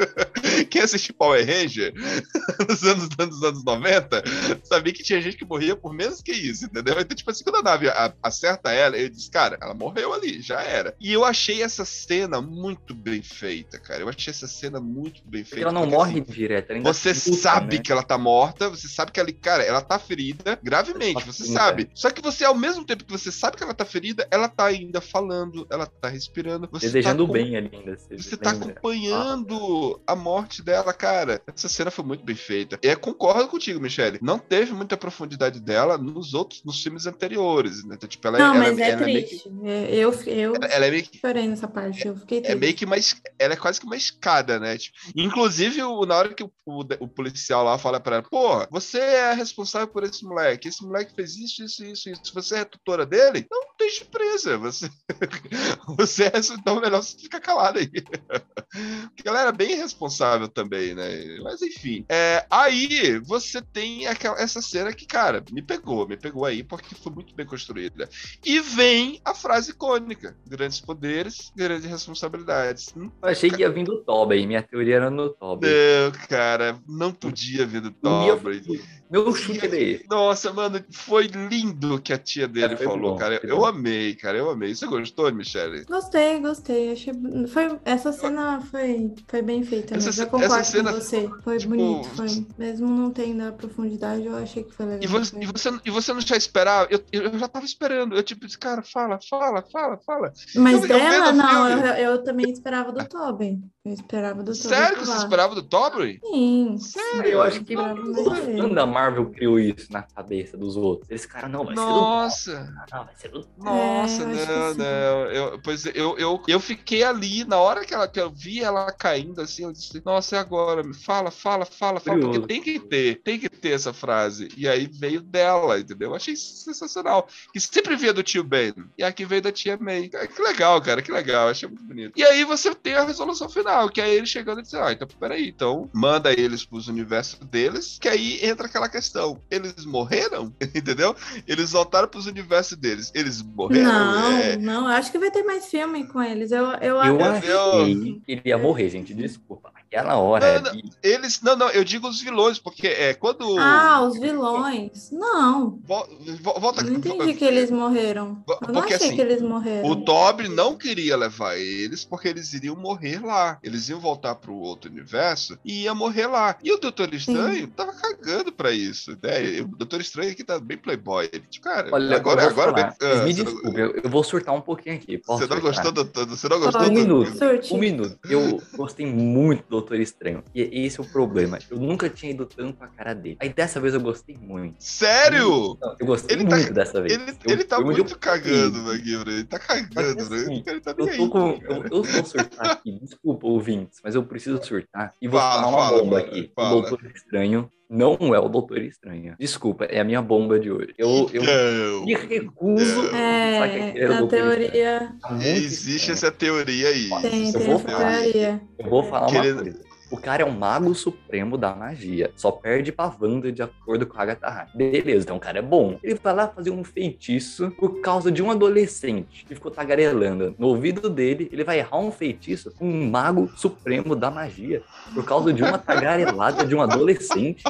Quem 0.69 0.83
assistiu 0.83 1.15
Power 1.15 1.47
Ranger 1.47 1.95
nos 2.69 2.83
anos, 2.83 3.09
nos 3.17 3.43
anos 3.45 3.63
90, 3.65 4.25
sabia 4.65 4.93
que 4.93 5.05
tinha 5.05 5.23
gente 5.23 5.37
que 5.37 5.45
morria 5.45 5.77
por 5.77 5.95
menos 5.95 6.21
que 6.21 6.33
isso, 6.33 6.65
entendeu? 6.65 6.99
Então, 6.99 7.17
tipo 7.17 7.31
assim, 7.31 7.45
quando 7.45 7.57
a 7.59 7.63
nave 7.63 7.87
acerta 8.21 8.73
ela, 8.73 8.80
eu 8.89 9.09
disse, 9.09 9.31
cara, 9.31 9.59
ela 9.61 9.75
morreu 9.75 10.13
ali, 10.13 10.41
já 10.41 10.61
era. 10.63 10.95
E 11.01 11.13
eu 11.13 11.25
achei 11.25 11.63
essa 11.63 11.85
cena 11.85 12.41
muito 12.41 12.95
bem 12.95 13.23
feita, 13.23 13.79
cara. 13.79 14.01
Eu 14.03 14.09
achei 14.09 14.31
essa 14.31 14.47
cena 14.47 14.81
muito 14.81 15.23
bem 15.25 15.43
Porque 15.43 15.57
feita. 15.57 15.69
ela 15.69 15.73
não 15.73 15.83
porque, 15.83 15.97
morre 15.97 16.21
assim, 16.21 16.33
direto. 16.33 16.71
ela 16.71 16.81
você 16.83 17.09
luta, 17.11 17.33
sabe 17.33 17.77
né? 17.77 17.83
que 17.83 17.93
ela 17.93 18.03
tá 18.03 18.19
morta, 18.19 18.69
você 18.69 18.89
sabe 18.89 19.13
que 19.13 19.21
ela, 19.21 19.31
cara, 19.33 19.63
ela 19.63 19.81
tá 19.81 19.99
ferida 19.99 20.59
gravemente, 20.63 21.25
você 21.27 21.45
Sim, 21.45 21.53
sabe. 21.53 21.91
Só 21.95 22.11
que 22.11 22.23
você, 22.23 22.45
ao 22.45 22.55
mesmo 22.55 22.85
tempo 22.85 23.05
que 23.05 23.13
você 23.13 23.31
sabe 23.33 23.57
que 23.57 23.63
ela 23.63 23.75
tá 23.75 23.85
ferida, 23.85 24.27
ela 24.31 24.49
tá 24.49 24.67
ainda 24.67 25.01
falando, 25.01 25.67
ela 25.71 25.87
tá 25.87 26.09
respirando. 26.09 26.69
Você 26.73 26.87
Desejando 26.87 27.27
tá 27.27 27.33
bem 27.33 27.57
ali 27.57 27.71
ainda. 27.73 27.97
Você, 27.97 28.17
Você 28.17 28.37
tá 28.37 28.51
acompanhando 28.51 30.01
a 30.07 30.15
morte 30.17 30.63
dela, 30.63 30.93
cara. 30.93 31.41
Essa 31.47 31.69
cena 31.69 31.91
foi 31.91 32.05
muito 32.05 32.25
bem 32.25 32.37
feita. 32.37 32.79
E 32.83 32.87
eu 32.89 32.99
concordo 32.99 33.49
contigo, 33.49 33.81
Michele. 33.81 34.19
Não 34.23 34.39
teve 34.39 34.73
muita 34.73 34.97
profundidade 34.97 35.61
dela 35.61 35.97
nos 35.99 36.35
outros, 36.35 36.63
nos 36.65 36.83
filmes 36.83 37.07
anteriores, 37.07 37.85
né? 37.85 37.95
Então, 37.97 38.09
tipo, 38.09 38.27
ela, 38.27 38.39
Não, 38.39 38.55
ela, 38.55 38.70
mas 38.71 38.79
é 38.81 38.91
ela 38.91 39.05
que- 39.05 39.13
triste. 39.27 39.51
É, 39.65 39.95
Eu, 39.95 40.13
eu 40.27 40.55
ela- 40.57 40.67
ela 40.67 40.87
é 40.87 40.91
meio 40.91 41.03
que 41.05 41.19
chorei 41.19 41.47
nessa 41.49 41.69
parte, 41.69 42.07
eu 42.07 42.17
fiquei 42.17 42.39
é 42.39 42.43
triste. 42.43 42.59
meio 42.59 42.75
que 42.75 42.85
uma. 42.85 42.97
es- 42.97 43.21
Ela 43.39 43.55
é 43.55 43.57
quase 43.57 43.81
que 43.81 43.87
uma 43.87 43.97
escada, 43.97 44.59
né? 44.59 44.77
Tipo, 44.79 44.97
inclusive, 45.17 45.83
o- 45.83 46.05
na 46.07 46.17
hora 46.17 46.35
que 46.35 46.43
o, 46.45 46.53
o, 46.67 46.81
o 47.01 47.09
policial 47.09 47.65
lá 47.65 47.79
fala 47.79 47.99
pra 48.01 48.17
ela, 48.17 48.23
porra, 48.29 48.69
você 48.71 48.99
é 48.99 49.33
responsável 49.33 49.89
por 49.89 50.05
esse 50.05 50.25
moleque. 50.25 50.69
Esse 50.69 50.83
moleque 50.85 51.15
fez 51.15 51.37
isso, 51.37 51.63
isso, 51.65 51.85
isso, 51.85 52.11
isso. 52.11 52.35
Você 52.35 52.57
é 52.57 52.65
tutora 52.65 53.05
dele? 53.07 53.47
Não 53.51 53.61
deixe 53.79 54.05
presa. 54.05 54.57
Você, 54.59 54.89
você 55.97 56.25
é. 56.25 56.33
Então, 56.59 56.79
é 56.79 56.81
melhor 56.81 57.03
você 57.03 57.17
ficar 57.19 57.41
calado 57.41 57.79
aí. 57.79 57.89
Porque 59.15 59.29
ela 59.29 59.41
era 59.41 59.53
bem 59.53 59.75
responsável 59.77 60.49
também, 60.49 60.95
né? 60.95 61.39
Mas 61.43 61.61
enfim. 61.63 62.05
É, 62.09 62.47
aí 62.51 63.19
você 63.21 63.61
tem 63.61 64.07
aquela, 64.07 64.41
essa 64.41 64.63
cena 64.63 64.93
que, 64.93 65.07
cara, 65.07 65.43
me 65.51 65.63
pegou, 65.63 66.07
me 66.07 66.17
pegou 66.17 66.45
aí, 66.45 66.63
porque 66.63 66.95
foi 66.95 67.13
muito 67.13 67.35
bem 67.35 67.47
construída. 67.47 68.09
E 68.45 68.60
vem 68.63 69.21
a 69.25 69.35
frase 69.35 69.71
icônica: 69.73 70.37
grandes 70.47 70.81
poderes, 70.81 71.53
grandes 71.57 71.85
responsabilidades. 71.85 72.93
Hum, 72.97 73.11
Eu 73.23 73.29
achei 73.29 73.51
que 73.51 73.61
ia 73.63 73.71
vir 73.71 73.85
do 73.85 73.99
Tobey. 74.03 74.47
Minha 74.47 74.63
teoria 74.63 74.97
era 74.97 75.11
no 75.11 75.31
Tobey. 75.31 75.71
Não, 75.71 76.13
cara, 76.29 76.79
não 76.89 77.13
podia 77.13 77.67
vir 77.67 77.81
do 77.81 77.91
Tobre. 77.91 78.63
Meu 79.11 79.35
chute 79.35 79.67
é. 79.67 80.01
Nossa, 80.09 80.53
mano, 80.53 80.81
foi 80.93 81.27
lindo 81.27 81.97
o 81.97 82.01
que 82.01 82.13
a 82.13 82.19
tia 82.19 82.47
dele 82.47 82.75
É, 82.75 82.77
falou, 82.77 83.13
bom, 83.13 83.17
cara. 83.17 83.41
Eu 83.43 83.57
bom. 83.59 83.67
amei, 83.67 84.15
cara, 84.15 84.39
eu 84.39 84.49
amei. 84.51 84.75
Você 84.75 84.87
gostou, 84.87 85.33
Michele? 85.33 85.85
Gostei, 85.85 86.39
gostei. 86.39 86.93
Achei... 86.93 87.13
Foi... 87.49 87.79
Essa 87.85 88.13
cena 88.13 88.61
foi, 88.61 89.13
foi 89.27 89.43
bem 89.43 89.63
feita. 89.65 89.97
Essa 89.97 90.07
Mesmo. 90.07 90.23
Eu 90.23 90.27
concordo 90.29 90.55
essa 90.55 90.65
cena- 90.71 90.93
com 90.93 91.01
você. 91.01 91.29
Foi 91.43 91.59
tipo, 91.59 91.71
bonito. 91.75 92.09
Foi... 92.11 92.27
Mesmo 92.57 92.89
não 92.89 93.11
tendo 93.11 93.43
a 93.43 93.53
profundidade, 93.53 94.25
eu 94.27 94.37
achei 94.37 94.63
que 94.63 94.73
foi 94.73 94.87
legal. 94.87 95.03
E 95.03 95.07
você, 95.09 95.37
e 95.41 95.47
você, 95.47 95.81
e 95.87 95.91
você 95.91 96.13
não 96.13 96.21
já 96.21 96.37
esperava? 96.37 96.87
Eu, 96.91 97.03
eu 97.13 97.39
já 97.39 97.49
tava 97.49 97.65
esperando. 97.67 98.15
Eu, 98.15 98.23
tipo, 98.23 98.47
disse, 98.47 98.59
cara, 98.59 98.83
fala, 98.83 99.19
fala, 99.29 99.63
fala, 99.73 99.99
fala. 100.07 100.33
Mas 100.55 100.77
eu- 100.77 100.83
eu 100.83 100.89
dela, 100.89 101.31
o 101.31 101.33
não, 101.33 101.69
eu, 101.69 101.95
eu 102.13 102.23
também 102.23 102.51
esperava 102.51 102.93
do 102.93 103.05
Tobin. 103.09 103.61
Eu 103.83 103.95
esperava 103.95 104.43
do 104.43 104.53
Tobin. 104.53 104.59
Sério 104.69 104.99
que 104.99 105.07
você 105.07 105.17
esperava 105.17 105.55
do 105.55 105.63
Tobre? 105.63 106.21
Sim. 106.23 106.77
Eu 107.25 107.41
acho 107.41 107.65
que 107.65 107.73
Esperava 107.73 107.95
mais 107.95 108.27
o 108.27 108.31
dele. 108.45 108.61
fã 108.61 108.69
da 108.69 108.85
Marvel 108.85 109.31
criou 109.31 109.59
isso 109.59 109.91
na 109.91 110.03
cabeça 110.03 110.55
dos 110.59 110.77
outros. 110.77 111.09
Eles, 111.11 111.25
cara, 111.25 111.49
não, 111.49 111.65
vai 111.65 111.75
ser 111.75 111.81
do 111.81 111.87
Nossa! 111.87 112.53
Tobey. 112.53 112.91
Não, 112.93 113.05
vai 113.07 113.15
ser 113.17 113.29
do 113.31 113.49
Nossa, 113.57 114.23
É, 114.23 114.27
acho 114.27 114.45
que 114.45 114.53
não, 114.53 114.75
não. 114.75 114.87
Eu, 115.31 115.61
pois 115.63 115.87
é, 115.87 115.93
eu, 115.95 116.19
eu, 116.19 116.43
eu 116.47 116.61
fiquei 116.61 117.03
ali, 117.03 117.43
na 117.45 117.57
hora 117.57 117.83
que, 117.83 117.95
ela, 117.95 118.07
que 118.07 118.21
eu 118.21 118.31
vi 118.31 118.61
ela 118.63 118.93
caindo 118.93 119.41
assim, 119.41 119.65
eu 119.65 119.73
disse, 119.73 120.03
nossa, 120.05 120.37
e 120.37 120.39
agora? 120.39 120.83
Fala, 120.93 121.31
fala, 121.31 121.65
fala, 121.65 122.01
fala, 122.01 122.21
porque 122.21 122.41
tem 122.47 122.61
que 122.61 122.79
ter, 122.79 123.23
tem 123.23 123.39
que 123.41 123.49
ter 123.49 123.71
essa 123.71 123.95
frase. 123.95 124.49
E 124.59 124.69
aí 124.69 124.87
veio 124.93 125.23
dela, 125.23 125.81
entendeu? 125.81 126.11
Eu 126.11 126.17
achei 126.17 126.37
sensacional. 126.37 127.27
Que 127.51 127.59
sempre 127.59 127.97
via 127.97 128.13
do 128.13 128.23
tio 128.23 128.45
Ben, 128.45 128.75
e 128.99 129.03
aqui 129.03 129.25
veio 129.25 129.41
da 129.41 129.51
tia 129.51 129.79
May. 129.81 130.11
Cara, 130.11 130.27
Que 130.27 130.43
legal, 130.43 130.83
cara, 130.83 131.01
que 131.01 131.11
legal, 131.11 131.49
achei 131.49 131.67
muito 131.67 131.83
bonito. 131.83 132.13
E 132.15 132.23
aí 132.23 132.45
você 132.45 132.75
tem 132.75 132.93
a 132.95 133.05
resolução 133.05 133.49
final, 133.49 133.70
que 133.93 134.01
é 134.01 134.13
ele 134.15 134.27
chegando 134.27 134.61
e 134.61 134.63
dizendo, 134.63 134.85
ah, 134.85 134.93
então 134.93 135.07
peraí, 135.19 135.49
então 135.49 135.89
manda 135.93 136.33
eles 136.33 136.65
pros 136.65 136.89
universos 136.89 137.39
deles, 137.47 137.99
que 138.01 138.09
aí 138.09 138.39
entra 138.45 138.67
aquela 138.67 138.89
questão. 138.89 139.41
Eles 139.51 139.85
morreram? 139.85 140.53
Entendeu? 140.75 141.15
Eles 141.47 141.73
voltaram 141.73 142.09
pros 142.09 142.27
universos 142.27 142.77
deles. 142.77 143.11
Eles 143.15 143.43
morreram? 143.43 143.85
Não, 143.93 144.33
É, 144.33 144.57
não, 144.57 144.87
acho 144.87 145.11
que 145.13 145.19
vai 145.19 145.31
ter 145.31 145.43
mais 145.43 145.67
filme 145.67 146.07
com 146.09 146.23
eles. 146.23 146.51
Eu, 146.53 146.67
eu, 146.75 146.97
Eu 146.97 147.19
Eu- 147.21 147.25
achei 147.25 147.95
que 147.95 148.23
ele 148.29 148.43
ia 148.45 148.59
morrer, 148.59 148.89
gente. 148.89 149.15
Desculpa. 149.15 149.73
Aquela 149.93 150.17
hora. 150.19 150.61
Não, 150.61 150.71
ali, 150.71 150.85
Eles. 151.03 151.41
Não, 151.43 151.57
não, 151.57 151.69
eu 151.71 151.83
digo 151.83 152.07
os 152.09 152.21
vilões, 152.21 152.61
porque 152.61 152.87
é 152.87 153.13
quando. 153.13 153.59
Ah, 153.59 154.01
os 154.03 154.17
vilões. 154.21 155.11
Não, 155.11 155.81
vo- 155.85 156.07
vo- 156.41 156.61
volta 156.61 156.83
eu 156.83 156.87
não 156.93 156.99
entendi 156.99 157.35
que 157.35 157.45
eles 157.45 157.73
morreram. 157.73 158.41
Eu 158.49 158.59
não 158.69 158.75
Porque, 158.81 158.95
achei 158.95 159.09
assim, 159.09 159.17
que 159.17 159.21
eles 159.23 159.43
morreram. 159.43 159.89
O 159.89 159.97
Tobre 160.05 160.49
não 160.49 160.77
queria 160.77 161.17
levar 161.17 161.57
eles 161.59 162.05
porque 162.05 162.29
eles 162.29 162.53
iriam 162.55 162.77
morrer 162.77 163.21
lá. 163.25 163.59
Eles 163.65 163.89
iam 163.89 163.99
voltar 163.99 164.37
pro 164.37 164.55
outro 164.55 164.89
universo 164.89 165.59
e 165.65 165.83
ia 165.83 165.95
morrer 165.95 166.29
lá. 166.29 166.57
E 166.63 166.73
o 166.73 166.79
Doutor 166.79 167.13
Estranho 167.13 167.67
tava 167.69 167.93
cagando 167.93 168.53
pra 168.53 168.71
isso. 168.71 169.11
Né? 169.21 169.61
O 169.63 169.77
Doutor 169.77 170.01
Estranho 170.01 170.31
aqui 170.31 170.45
tá 170.45 170.61
bem 170.61 170.79
playboy. 170.79 171.29
Ele, 171.33 171.43
tipo, 171.51 171.65
cara, 171.65 171.89
Olha, 171.93 172.15
agora, 172.15 172.47
agora 172.47 172.73
falar, 172.73 172.95
ah, 173.03 173.25
me 173.25 173.35
você 173.35 173.43
não- 173.43 173.53
desculpe, 173.53 173.81
eu, 174.05 174.09
vou 174.11 174.23
surtar 174.23 174.55
um 174.55 174.61
pouquinho 174.61 174.95
aqui. 174.95 175.19
Posso 175.19 175.41
Você 175.43 175.53
não 175.53 175.61
surtar? 175.61 175.85
gostou 175.93 176.05
do. 176.05 176.37
Você 176.37 176.49
não 176.49 176.61
gostou 176.61 176.81
Pode. 176.81 176.91
Um 176.93 176.95
do. 176.95 177.01
minuto. 177.01 177.37
Surte. 177.37 177.75
Um 177.75 177.79
minuto. 177.79 178.19
Eu 178.29 178.63
gostei 178.77 179.07
muito 179.07 179.65
do 179.69 179.80
Doutor 179.81 179.99
Estranho. 180.01 180.45
E 180.55 180.63
esse 180.87 181.01
é 181.01 181.03
o 181.03 181.07
problema. 181.07 181.59
Eu 181.71 181.79
nunca 181.79 182.09
tinha 182.09 182.31
ido 182.33 182.47
tanto 182.47 182.83
a 182.83 182.87
cara 182.89 183.15
dele. 183.15 183.37
Aí 183.41 183.49
dessa 183.53 183.81
vez 183.81 183.95
eu 183.95 184.01
gostei 184.01 184.37
muito. 184.37 184.77
Sério? 184.79 185.77
Não, 185.81 185.97
eu 185.99 186.07
gostei 186.07 186.37
Ele 186.37 186.47
tá- 186.47 186.57
muito 186.57 186.73
dessa 186.73 187.01
vez. 187.01 187.13
Ele, 187.15 187.31
Eu- 187.45 187.53
ele 187.53 187.65
tá 187.65 187.79
onde 187.79 187.99
eu 188.01 188.05
muito 188.05 188.19
cagando. 188.19 188.79
Maguibra. 188.83 189.31
Ele 189.33 189.45
tá 189.45 189.59
cagando, 189.59 189.95
Mas, 189.95 190.33
assim, 190.33 190.57
né? 190.57 190.63
Ele 190.67 190.81
tá 190.81 190.91
Eu 190.91 190.97
tô 190.97 191.05
aí. 191.05 191.29
com. 191.29 191.49
Eu, 191.63 191.85
eu 191.91 192.03
vou 192.03 192.25
surtar 192.25 192.71
aqui. 192.73 192.99
Desculpa, 193.01 193.47
ouvintes, 193.47 193.99
mas 194.05 194.15
eu 194.15 194.23
preciso 194.25 194.63
surtar. 194.63 195.15
E 195.21 195.27
vou 195.29 195.41
Fala, 195.41 195.63
falar 195.63 195.69
uma 195.77 195.87
fala, 195.89 196.03
bomba 196.03 196.17
mano, 196.19 196.29
aqui. 196.29 196.53
fala. 196.55 196.77
O 196.77 196.81
Doutor 196.83 197.11
Estranho 197.15 197.71
não 197.91 198.17
é 198.35 198.39
o 198.39 198.49
Doutor 198.49 198.79
Estranho. 198.79 199.35
Desculpa, 199.39 199.85
é 199.87 199.99
a 200.01 200.05
minha 200.05 200.23
bomba 200.23 200.59
de 200.61 200.71
hoje. 200.71 200.95
Eu, 200.97 201.29
eu 201.35 201.43
Não. 201.43 202.05
me 202.05 202.15
recuso 202.15 203.03
Não. 203.03 203.17
É, 203.17 203.59
a 203.59 203.63
pensar 203.63 203.69
que 203.69 203.77
ele 203.99 204.01
era 204.05 204.13
o 204.13 204.15
a 204.15 204.19
Doutor 204.21 204.37
Estranho. 204.39 204.71
teoria 204.71 205.15
Tá 205.21 205.31
muito 205.33 205.47
Existe 205.47 205.97
estranho. 205.97 206.13
essa 206.13 206.31
teoria 206.33 206.89
aí. 206.89 207.09
tem, 207.23 207.47
Eu 207.49 207.53
tem 207.53 207.63
vou 207.67 207.75
essa 207.75 207.89
falar. 207.89 208.21
teoria. 208.23 208.61
Eu 208.79 208.89
vou 208.91 209.03
falar 209.03 209.27
uma 209.29 209.41
coisa. 209.43 209.90
O 210.11 210.17
cara 210.17 210.43
é 210.43 210.47
um 210.47 210.51
mago 210.51 210.93
supremo 210.93 211.57
da 211.57 211.75
magia. 211.75 212.33
Só 212.35 212.51
perde 212.51 212.91
pra 212.91 213.15
Wanda 213.21 213.53
de 213.53 213.63
acordo 213.63 214.07
com 214.07 214.19
a 214.19 214.23
Agatha 214.23 214.49
Harkness. 214.49 214.75
Beleza, 214.75 215.25
então 215.25 215.37
o 215.37 215.41
cara 215.41 215.61
é 215.61 215.63
bom. 215.63 215.99
Ele 216.03 216.19
vai 216.21 216.35
lá 216.35 216.49
fazer 216.49 216.71
um 216.71 216.83
feitiço 216.83 217.71
por 217.79 218.01
causa 218.01 218.31
de 218.31 218.43
um 218.43 218.51
adolescente 218.51 219.45
que 219.45 219.55
ficou 219.55 219.71
tagarelando. 219.71 220.55
No 220.59 220.67
ouvido 220.67 221.09
dele, 221.09 221.49
ele 221.53 221.63
vai 221.63 221.79
errar 221.79 221.99
um 221.99 222.11
feitiço 222.11 222.73
com 222.73 222.85
um 222.85 223.09
mago 223.09 223.51
supremo 223.55 224.17
da 224.17 224.33
magia. 224.33 224.83
Por 225.15 225.25
causa 225.25 225.53
de 225.53 225.63
uma 225.63 225.79
tagarelada 225.79 226.67
de 226.67 226.75
um 226.75 226.83
adolescente. 226.83 227.63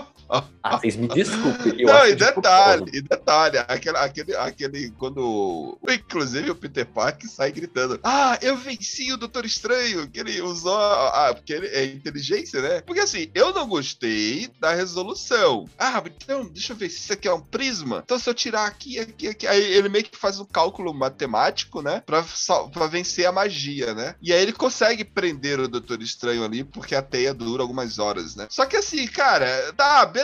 Ah, 0.62 0.76
vocês 0.78 0.95
me 0.97 1.09
desculpem. 1.09 1.85
Não, 1.85 2.07
e 2.07 2.11
de 2.14 2.16
detalhe, 2.16 2.33
propósito. 2.78 2.97
e 2.97 3.03
detalhe, 3.03 3.59
aquele, 3.66 3.97
aquele, 3.97 4.37
aquele, 4.37 4.91
quando, 4.93 5.78
inclusive 5.91 6.51
o 6.51 6.55
Peter 6.55 6.87
Parker 6.87 7.28
sai 7.28 7.51
gritando, 7.51 7.99
ah, 8.05 8.39
eu 8.41 8.57
venci 8.57 9.12
o 9.12 9.16
Doutor 9.16 9.45
Estranho, 9.45 10.09
que 10.09 10.20
ele 10.20 10.41
usou, 10.43 10.76
a, 10.76 11.28
a- 11.31 11.35
porque 11.35 11.53
ele 11.53 11.66
é 11.68 11.85
inteligência, 11.85 12.61
né? 12.62 12.81
Porque 12.83 13.01
assim, 13.01 13.31
eu 13.35 13.53
não 13.53 13.66
gostei 13.66 14.49
da 14.61 14.72
resolução. 14.74 15.66
Ah, 15.78 16.03
então, 16.07 16.45
deixa 16.47 16.72
eu 16.72 16.76
ver 16.76 16.91
se 16.91 16.99
isso 17.01 17.12
aqui 17.12 17.26
é 17.26 17.33
um 17.35 17.41
prisma. 17.41 18.03
Então 18.05 18.18
se 18.18 18.28
eu 18.28 18.35
tirar 18.35 18.66
aqui, 18.66 18.99
aqui, 18.99 19.28
aqui, 19.28 19.47
aí 19.47 19.62
ele 19.72 19.89
meio 19.89 20.05
que 20.05 20.16
faz 20.16 20.39
um 20.39 20.45
cálculo 20.45 20.93
matemático, 20.95 21.83
né? 21.83 22.03
Pra, 22.07 22.24
pra 22.72 22.87
vencer 22.87 23.26
a 23.26 23.33
magia, 23.33 23.95
né? 23.95 24.14
E 24.22 24.33
aí 24.33 24.43
ele 24.43 24.53
consegue 24.53 25.05
prender 25.05 25.59
o 25.59 25.68
Doutor 25.68 26.03
Estranho 26.03 26.45
ali, 26.45 26.62
porque 26.64 26.95
a 26.95 27.03
teia 27.03 27.35
dura 27.35 27.62
algumas 27.62 27.99
horas, 27.99 28.37
né? 28.37 28.47
Só 28.51 28.66
que 28.66 28.76
assim, 28.76 29.07
cara, 29.07 29.72
tá, 29.76 30.05
beleza, 30.07 30.20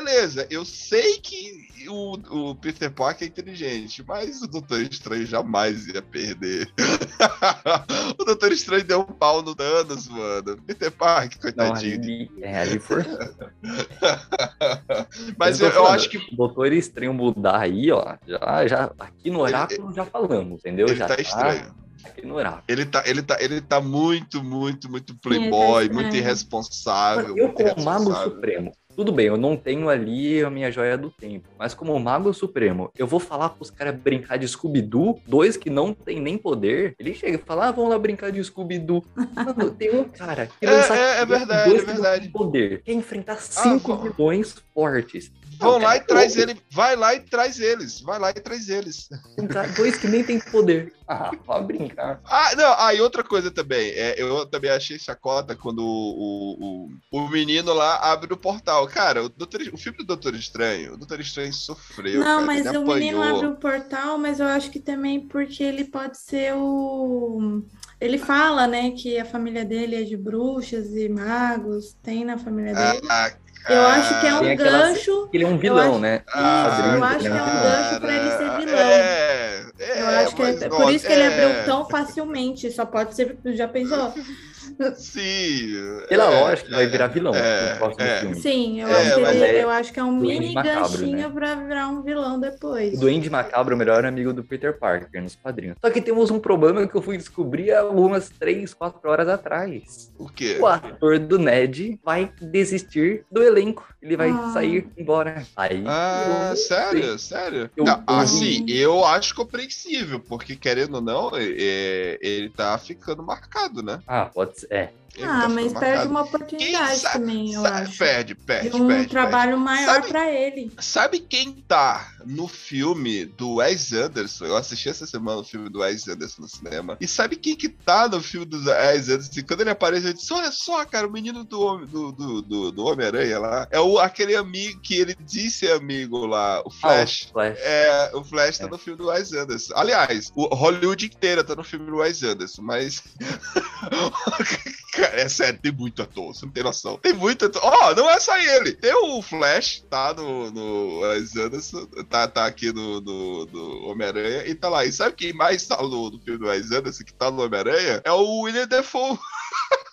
eu 0.50 0.64
sei 0.64 1.18
que 1.18 1.68
o, 1.88 2.50
o 2.50 2.54
Peter 2.54 2.90
Parker 2.90 3.26
é 3.26 3.30
inteligente, 3.30 4.04
mas 4.06 4.42
o 4.42 4.46
Doutor 4.46 4.80
Estranho 4.82 5.26
jamais 5.26 5.86
ia 5.86 6.02
perder. 6.02 6.70
o 8.18 8.24
Doutor 8.24 8.52
Estranho 8.52 8.84
deu 8.84 9.00
um 9.00 9.04
pau 9.04 9.42
no 9.42 9.54
Thanos, 9.54 10.08
mano. 10.08 10.56
Peter 10.66 10.90
Parker, 10.90 11.40
coitadinho. 11.40 11.96
Não, 11.96 12.04
ali, 12.04 12.30
é, 12.42 12.60
ali 12.60 12.78
for... 12.78 13.04
mas 15.38 15.60
eu, 15.60 15.70
eu, 15.70 15.86
acho 15.86 16.08
que. 16.08 16.18
O 16.18 16.36
Doutor 16.36 16.72
Estranho 16.72 17.14
mudar 17.14 17.60
aí, 17.60 17.90
ó, 17.90 18.16
já, 18.26 18.66
já, 18.66 18.92
aqui 18.98 19.30
no 19.30 19.40
Oráculo 19.40 19.92
já 19.94 20.04
falamos, 20.04 20.60
entendeu? 20.60 20.86
Ele 20.86 20.96
já 20.96 21.06
tá 21.06 21.20
estranho. 21.20 21.74
Aqui 22.04 22.26
no 22.26 22.34
Oráculo. 22.34 22.62
Ele 22.68 22.84
tá, 22.84 23.02
ele, 23.06 23.22
tá, 23.22 23.36
ele 23.40 23.60
tá 23.60 23.80
muito, 23.80 24.42
muito, 24.42 24.90
muito 24.90 25.14
playboy, 25.16 25.88
tá 25.88 25.94
muito 25.94 26.06
estranho. 26.06 26.24
irresponsável. 26.24 27.36
Eu, 27.36 27.48
muito 27.48 27.74
como 27.74 27.84
Mago. 27.84 28.14
Supremo, 28.14 28.72
tudo 28.96 29.12
bem, 29.12 29.26
eu 29.26 29.36
não 29.36 29.56
tenho 29.56 29.90
ali 29.90 30.42
a 30.42 30.48
minha 30.48 30.72
joia 30.72 30.96
do 30.96 31.10
tempo, 31.10 31.48
mas 31.58 31.74
como 31.74 31.98
Mago 32.00 32.32
Supremo, 32.32 32.90
eu 32.96 33.06
vou 33.06 33.20
falar 33.20 33.50
pros 33.50 33.70
caras 33.70 33.94
brincar 33.94 34.38
de 34.38 34.48
Scooby-Doo, 34.48 35.20
dois 35.26 35.56
que 35.56 35.68
não 35.68 35.92
tem 35.92 36.18
nem 36.18 36.38
poder. 36.38 36.94
Ele 36.98 37.12
chega 37.12 37.36
e 37.36 37.38
fala, 37.46 37.68
ah, 37.68 37.72
vamos 37.72 37.90
lá 37.90 37.98
brincar 37.98 38.32
de 38.32 38.42
Scooby-Doo. 38.42 39.04
Mano, 39.34 39.70
tem 39.70 39.94
um 39.94 40.04
cara 40.04 40.46
que 40.46 40.64
É, 40.66 40.70
lança 40.70 40.96
é, 40.96 41.20
é 41.20 41.26
dois 41.26 41.38
verdade, 41.38 41.64
que 41.64 41.76
é 41.76 41.78
não 41.78 41.84
verdade. 41.86 42.20
tem 42.22 42.30
poder, 42.30 42.82
quer 42.82 42.92
enfrentar 42.94 43.36
cinco 43.36 43.94
vamos. 43.96 44.16
vilões 44.16 44.54
fortes. 44.72 45.30
Vão 45.58 45.78
lá 45.78 45.96
e 45.96 46.00
traz 46.00 46.36
ele. 46.36 46.56
Vai 46.70 46.96
lá 46.96 47.14
e 47.14 47.20
traz 47.20 47.60
eles. 47.60 48.00
Vai 48.00 48.18
lá 48.18 48.30
e 48.30 48.34
traz 48.34 48.68
eles. 48.68 49.08
Enfrentar 49.32 49.74
dois 49.74 49.96
que 49.96 50.08
nem 50.08 50.22
tem 50.22 50.38
poder. 50.40 50.92
Ah, 51.08 51.30
pode 51.46 51.66
brincar. 51.68 52.20
Ah, 52.24 52.50
não. 52.56 52.74
Ah, 52.76 52.92
e 52.92 53.00
outra 53.00 53.22
coisa 53.22 53.48
também. 53.48 53.92
É, 53.92 54.20
eu 54.20 54.44
também 54.44 54.72
achei 54.72 54.98
chacota 54.98 55.54
quando 55.54 55.78
o, 55.78 56.88
o, 57.12 57.18
o 57.20 57.28
menino 57.28 57.72
lá 57.72 57.96
abre 58.12 58.32
o 58.32 58.36
portal. 58.36 58.88
Cara, 58.88 59.22
o, 59.22 59.28
Doutor, 59.28 59.60
o 59.72 59.78
filme 59.78 59.98
do 59.98 60.04
Doutor 60.04 60.34
Estranho, 60.34 60.94
o 60.94 60.96
Doutor 60.96 61.20
Estranho 61.20 61.52
sofreu. 61.52 62.18
Não, 62.18 62.44
cara, 62.44 62.46
mas 62.46 62.66
o 62.66 62.84
menino 62.84 63.22
apanhou. 63.22 63.36
abre 63.36 63.46
o 63.46 63.54
portal, 63.54 64.18
mas 64.18 64.40
eu 64.40 64.46
acho 64.46 64.68
que 64.68 64.80
também 64.80 65.20
porque 65.20 65.62
ele 65.62 65.84
pode 65.84 66.18
ser 66.18 66.54
o. 66.56 67.62
Ele 68.00 68.18
fala, 68.18 68.66
né, 68.66 68.90
que 68.90 69.16
a 69.16 69.24
família 69.24 69.64
dele 69.64 69.94
é 69.94 70.02
de 70.02 70.16
bruxas 70.16 70.88
e 70.96 71.08
magos, 71.08 71.96
tem 72.02 72.24
na 72.24 72.36
família 72.36 72.74
dele. 72.74 73.06
Ah, 73.08 73.32
eu 73.68 73.86
acho 73.86 74.20
que 74.20 74.26
é 74.26 74.34
um 74.34 74.52
aquela- 74.52 74.78
gancho. 74.88 75.28
Ele 75.32 75.44
é 75.44 75.46
um 75.46 75.58
vilão, 75.58 75.90
acho- 75.92 75.98
né? 75.98 76.22
Ah, 76.32 76.68
Isso, 76.72 76.96
eu 76.96 77.04
acho 77.04 77.18
que 77.18 77.26
é 77.26 77.32
um 77.32 77.36
gancho 77.62 78.00
pra 78.00 78.14
ele 78.14 78.30
ser 78.30 78.50
vilão. 78.66 78.78
É, 78.78 79.64
é, 79.78 80.00
Eu 80.02 80.06
acho 80.08 80.36
que 80.36 80.42
é, 80.42 80.68
por 80.68 80.90
isso 80.92 81.06
que 81.06 81.12
ele 81.12 81.22
é, 81.22 81.26
abriu 81.26 81.64
tão 81.64 81.84
facilmente. 81.88 82.70
Só 82.72 82.84
pode 82.86 83.14
ser. 83.14 83.36
Já 83.46 83.68
pensou? 83.68 84.12
Sim. 84.96 85.72
Pela 86.08 86.24
é, 86.32 86.40
lógica, 86.40 86.70
vai 86.70 86.86
virar 86.86 87.06
vilão 87.08 87.34
é, 87.34 87.72
no 87.72 87.78
próximo 87.78 88.02
é. 88.04 88.20
filme. 88.20 88.34
Sim, 88.36 88.80
eu, 88.80 88.88
É, 88.88 88.92
acho, 89.02 89.14
que 89.14 89.20
mas 89.20 89.36
ele- 89.36 89.44
é 89.44 89.64
eu 89.64 89.70
acho 89.70 89.92
que 89.92 90.00
é 90.00 90.04
um 90.04 90.18
Duende 90.18 90.40
mini 90.40 90.54
Macabro, 90.54 90.82
ganchinho 90.98 91.16
né? 91.28 91.30
pra 91.34 91.54
virar 91.54 91.88
um 91.88 92.02
vilão 92.02 92.40
depois. 92.40 92.94
O 92.94 93.00
Duende 93.00 93.30
Macabro 93.30 93.72
é 93.72 93.76
o 93.76 93.78
melhor 93.78 94.04
amigo 94.04 94.32
do 94.32 94.44
Peter 94.44 94.78
Parker 94.78 95.22
nos 95.22 95.34
quadrinhos. 95.36 95.76
Só 95.80 95.90
que 95.90 96.00
temos 96.00 96.30
um 96.30 96.38
problema 96.38 96.86
que 96.86 96.94
eu 96.94 97.02
fui 97.02 97.16
descobrir 97.16 97.72
há 97.72 97.84
umas 97.84 98.28
3, 98.28 98.72
4 98.74 99.08
horas 99.10 99.28
atrás. 99.28 100.12
O 100.18 100.28
quê? 100.28 100.58
O 100.60 100.66
ator 100.66 101.18
do 101.18 101.38
Ned 101.38 101.98
vai 102.04 102.30
desistir 102.40 103.24
do 103.30 103.42
elenco. 103.42 103.86
Ele 104.02 104.16
vai 104.16 104.30
Ah. 104.30 104.50
sair 104.52 104.86
embora. 104.96 105.42
Aí. 105.56 105.82
Ah, 105.86 106.48
eu- 106.50 106.56
sério? 106.56 107.18
Sério? 107.18 107.70
Eu- 107.76 107.84
Não, 107.84 107.94
eu- 108.08 108.14
assim, 108.14 108.64
eu 108.68 109.04
acho 109.04 109.34
compreensível, 109.34 110.20
porque 110.20 110.54
querendo 110.54 110.96
ou 110.96 111.00
não, 111.00 111.30
é, 111.34 112.18
ele 112.20 112.48
tá 112.50 112.78
ficando 112.78 113.22
marcado, 113.22 113.82
né? 113.82 114.00
Ah, 114.06 114.26
pode 114.32 114.60
ser. 114.60 114.65
É. 114.70 114.88
Ele 115.14 115.24
Ah, 115.24 115.42
tá 115.42 115.48
mas 115.48 115.72
perde 115.72 116.08
uma 116.08 116.22
oportunidade 116.22 117.00
sabe- 117.00 117.18
também, 117.20 117.52
eu 117.54 117.62
sabe- 117.62 117.76
acho. 117.86 117.98
Perde, 117.98 118.34
perde, 118.34 118.68
De 118.70 118.76
um 118.76 118.86
perde. 118.88 119.08
trabalho 119.08 119.58
maior 119.58 119.94
Sabe- 119.94 120.08
pra 120.08 120.30
ele. 120.30 120.72
Sabe 120.78 121.20
quem 121.20 121.52
tá 121.66 122.12
no 122.26 122.46
filme 122.46 123.24
do 123.24 123.54
Wes 123.56 123.92
Anderson? 123.94 124.44
Eu 124.46 124.56
assisti 124.56 124.88
essa 124.90 125.06
semana 125.06 125.38
o 125.40 125.44
filme 125.44 125.70
do 125.70 125.78
Wes 125.80 126.06
Anderson 126.06 126.42
no 126.42 126.48
cinema. 126.48 126.98
E 127.00 127.08
sabe 127.08 127.36
quem 127.36 127.56
que 127.56 127.68
tá 127.68 128.08
no 128.08 128.20
filme 128.20 128.44
do 128.46 128.58
Wes 128.62 129.08
Anderson? 129.08 129.30
E 129.40 129.42
quando 129.42 129.60
ele 129.62 129.70
aparece, 129.70 130.06
eu 130.08 130.12
disse: 130.12 130.32
Olha 130.34 130.52
só, 130.52 130.84
cara, 130.84 131.06
o 131.06 131.10
menino 131.12 131.44
do, 131.44 131.62
Homem- 131.62 131.86
do, 131.86 132.12
do, 132.12 132.42
do, 132.42 132.72
do 132.72 132.84
Homem-Aranha 132.84 133.38
lá. 133.38 133.66
É 133.70 133.80
o, 133.80 133.98
aquele 133.98 134.36
amigo 134.36 134.80
que 134.80 134.96
ele 134.96 135.16
disse 135.20 135.66
amigo 135.70 136.26
lá, 136.26 136.60
o 136.64 136.70
Flash. 136.70 137.24
Ah, 137.24 137.28
o 137.28 137.32
Flash. 137.32 137.58
É, 137.62 138.10
o 138.14 138.24
Flash 138.24 138.58
tá 138.58 138.66
É. 138.66 138.68
no 138.68 138.76
filme 138.78 138.98
do 138.98 139.06
Wes 139.06 139.32
Anderson. 139.32 139.72
Aliás, 139.76 140.30
o 140.34 140.54
Hollywood 140.54 141.06
inteira 141.06 141.42
tá 141.42 141.54
no 141.54 141.64
filme 141.64 141.86
do 141.86 141.96
Wes 141.96 142.22
Anderson, 142.22 142.60
mas. 142.62 143.02
Cara, 144.98 145.20
é 145.20 145.28
sério, 145.28 145.60
tem 145.60 145.72
muito 145.72 146.00
ator, 146.00 146.34
você 146.34 146.46
não 146.46 146.52
tem 146.52 146.62
noção. 146.62 146.96
Tem 146.96 147.12
muito 147.12 147.44
ator. 147.44 147.60
Ó, 147.62 147.94
não 147.94 148.08
é 148.08 148.18
só 148.18 148.36
ele. 148.38 148.72
Tem 148.72 148.94
o 148.94 149.20
Flash, 149.20 149.84
tá 149.90 150.14
no, 150.14 150.50
no 150.50 151.04
Anderson, 151.04 151.86
tá, 152.08 152.26
tá 152.26 152.46
aqui 152.46 152.72
no, 152.72 153.00
no, 153.02 153.46
no 153.46 153.90
Homem-Aranha 153.90 154.46
e 154.46 154.54
tá 154.54 154.70
lá. 154.70 154.84
E 154.86 154.92
sabe 154.92 155.14
quem 155.14 155.32
mais 155.34 155.66
tá 155.66 155.76
no, 155.82 156.10
no 156.10 156.18
filme 156.20 156.38
do 156.38 156.46
Wes 156.46 156.72
Anderson, 156.72 157.04
que 157.04 157.12
tá 157.12 157.30
no 157.30 157.44
Homem-Aranha? 157.44 158.00
É 158.04 158.12
o 158.12 158.40
William 158.40 158.66
Defoe. 158.66 159.18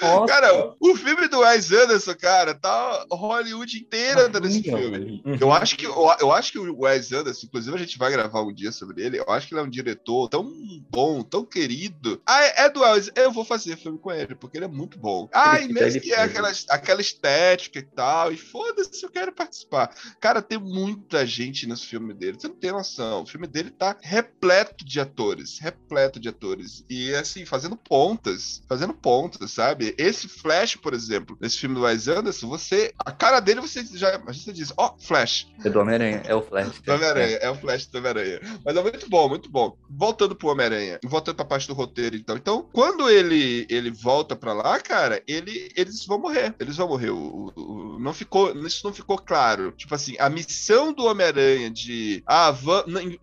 Nossa, 0.00 0.26
Cara, 0.32 0.74
o 0.80 0.94
filme 0.96 1.28
do 1.28 1.40
Wes 1.40 1.70
Anderson, 1.72 2.14
cara, 2.14 2.54
tá 2.54 3.06
Hollywood 3.10 3.78
inteira 3.78 4.28
tá 4.28 4.40
nesse 4.40 4.58
Uhum. 4.70 4.78
filme. 4.78 5.22
Eu 5.40 5.52
acho 5.52 5.76
que 5.76 5.86
eu, 5.86 5.94
eu 6.20 6.32
acho 6.32 6.52
que 6.52 6.58
o 6.58 6.80
Wes 6.82 7.12
Anderson, 7.12 7.46
inclusive 7.46 7.76
a 7.76 7.78
gente 7.78 7.98
vai 7.98 8.10
gravar 8.10 8.42
um 8.42 8.52
dia 8.52 8.72
sobre 8.72 9.02
ele. 9.04 9.18
Eu 9.18 9.30
acho 9.30 9.46
que 9.48 9.54
ele 9.54 9.60
é 9.60 9.64
um 9.64 9.70
diretor 9.70 10.28
tão 10.28 10.50
bom, 10.90 11.22
tão 11.22 11.44
querido. 11.44 12.20
Ah, 12.26 12.42
é 12.44 12.60
é 12.64 12.68
do 12.70 12.80
Wes, 12.80 13.10
eu 13.14 13.32
vou 13.32 13.44
fazer 13.44 13.76
filme 13.76 13.98
com 13.98 14.10
ele 14.12 14.34
porque 14.34 14.58
ele 14.58 14.64
é 14.66 14.68
muito 14.68 14.98
bom. 14.98 15.28
Ah, 15.32 15.60
e 15.60 15.68
mesmo 15.72 16.00
que 16.00 16.12
é 16.12 16.20
aquela, 16.22 16.50
aquela 16.68 17.00
estética 17.00 17.78
e 17.78 17.82
tal, 17.82 18.32
e 18.32 18.36
foda-se, 18.36 19.02
eu 19.04 19.10
quero 19.10 19.32
participar. 19.32 19.94
Cara, 20.20 20.42
tem 20.42 20.58
muita 20.58 21.24
gente 21.26 21.66
nesse 21.66 21.86
filme 21.86 22.12
dele. 22.12 22.38
Você 22.38 22.48
não 22.48 22.56
tem 22.56 22.72
noção. 22.72 23.22
O 23.22 23.26
filme 23.26 23.46
dele 23.46 23.70
tá 23.70 23.96
repleto 24.00 24.84
de 24.84 25.00
atores, 25.00 25.58
repleto 25.58 26.18
de 26.20 26.28
atores 26.28 26.84
e 26.88 27.14
assim 27.14 27.44
fazendo 27.46 27.76
pontas, 27.76 28.62
fazendo 28.68 28.92
pontas, 28.94 29.50
sabe? 29.50 29.69
Esse 29.98 30.28
Flash, 30.28 30.76
por 30.76 30.94
exemplo, 30.94 31.36
nesse 31.40 31.58
filme 31.58 31.74
do 31.74 31.82
Wes 31.82 32.08
Anderson, 32.08 32.48
você, 32.48 32.92
a 32.98 33.10
cara 33.12 33.40
dele 33.40 33.60
você 33.60 33.84
já, 33.94 34.18
você 34.18 34.52
diz, 34.52 34.72
ó, 34.76 34.94
Flash. 34.98 35.46
é 35.64 35.68
do 35.70 35.80
Homem-Aranha, 35.80 36.22
é 36.26 36.34
o 36.34 36.42
Flash. 36.42 36.80
Do 36.80 36.92
Homem-Aranha, 36.92 37.36
é 37.36 37.50
o 37.50 37.54
Flash 37.54 37.86
do 37.86 37.98
Homem-Aranha. 37.98 38.40
Mas 38.64 38.76
é 38.76 38.82
muito 38.82 39.08
bom, 39.08 39.28
muito 39.28 39.50
bom. 39.50 39.76
Voltando 39.88 40.34
pro 40.34 40.48
Homem-Aranha, 40.48 40.98
voltando 41.04 41.36
pra 41.36 41.44
parte 41.44 41.66
do 41.68 41.74
roteiro, 41.74 42.16
então. 42.16 42.36
Então, 42.36 42.68
quando 42.72 43.08
ele, 43.08 43.66
ele 43.68 43.90
volta 43.90 44.34
pra 44.36 44.52
lá, 44.52 44.78
cara, 44.80 45.22
ele, 45.26 45.70
eles 45.76 46.04
vão 46.06 46.18
morrer. 46.18 46.54
Eles 46.58 46.76
vão 46.76 46.88
morrer. 46.88 47.10
O- 47.10 47.52
o- 47.56 47.89
não 48.00 48.12
ficou, 48.12 48.52
isso 48.66 48.84
não 48.84 48.92
ficou 48.92 49.18
claro. 49.18 49.72
Tipo 49.72 49.94
assim, 49.94 50.16
a 50.18 50.28
missão 50.28 50.92
do 50.92 51.04
Homem-Aranha 51.04 51.70
de, 51.70 52.22
ah, 52.26 52.54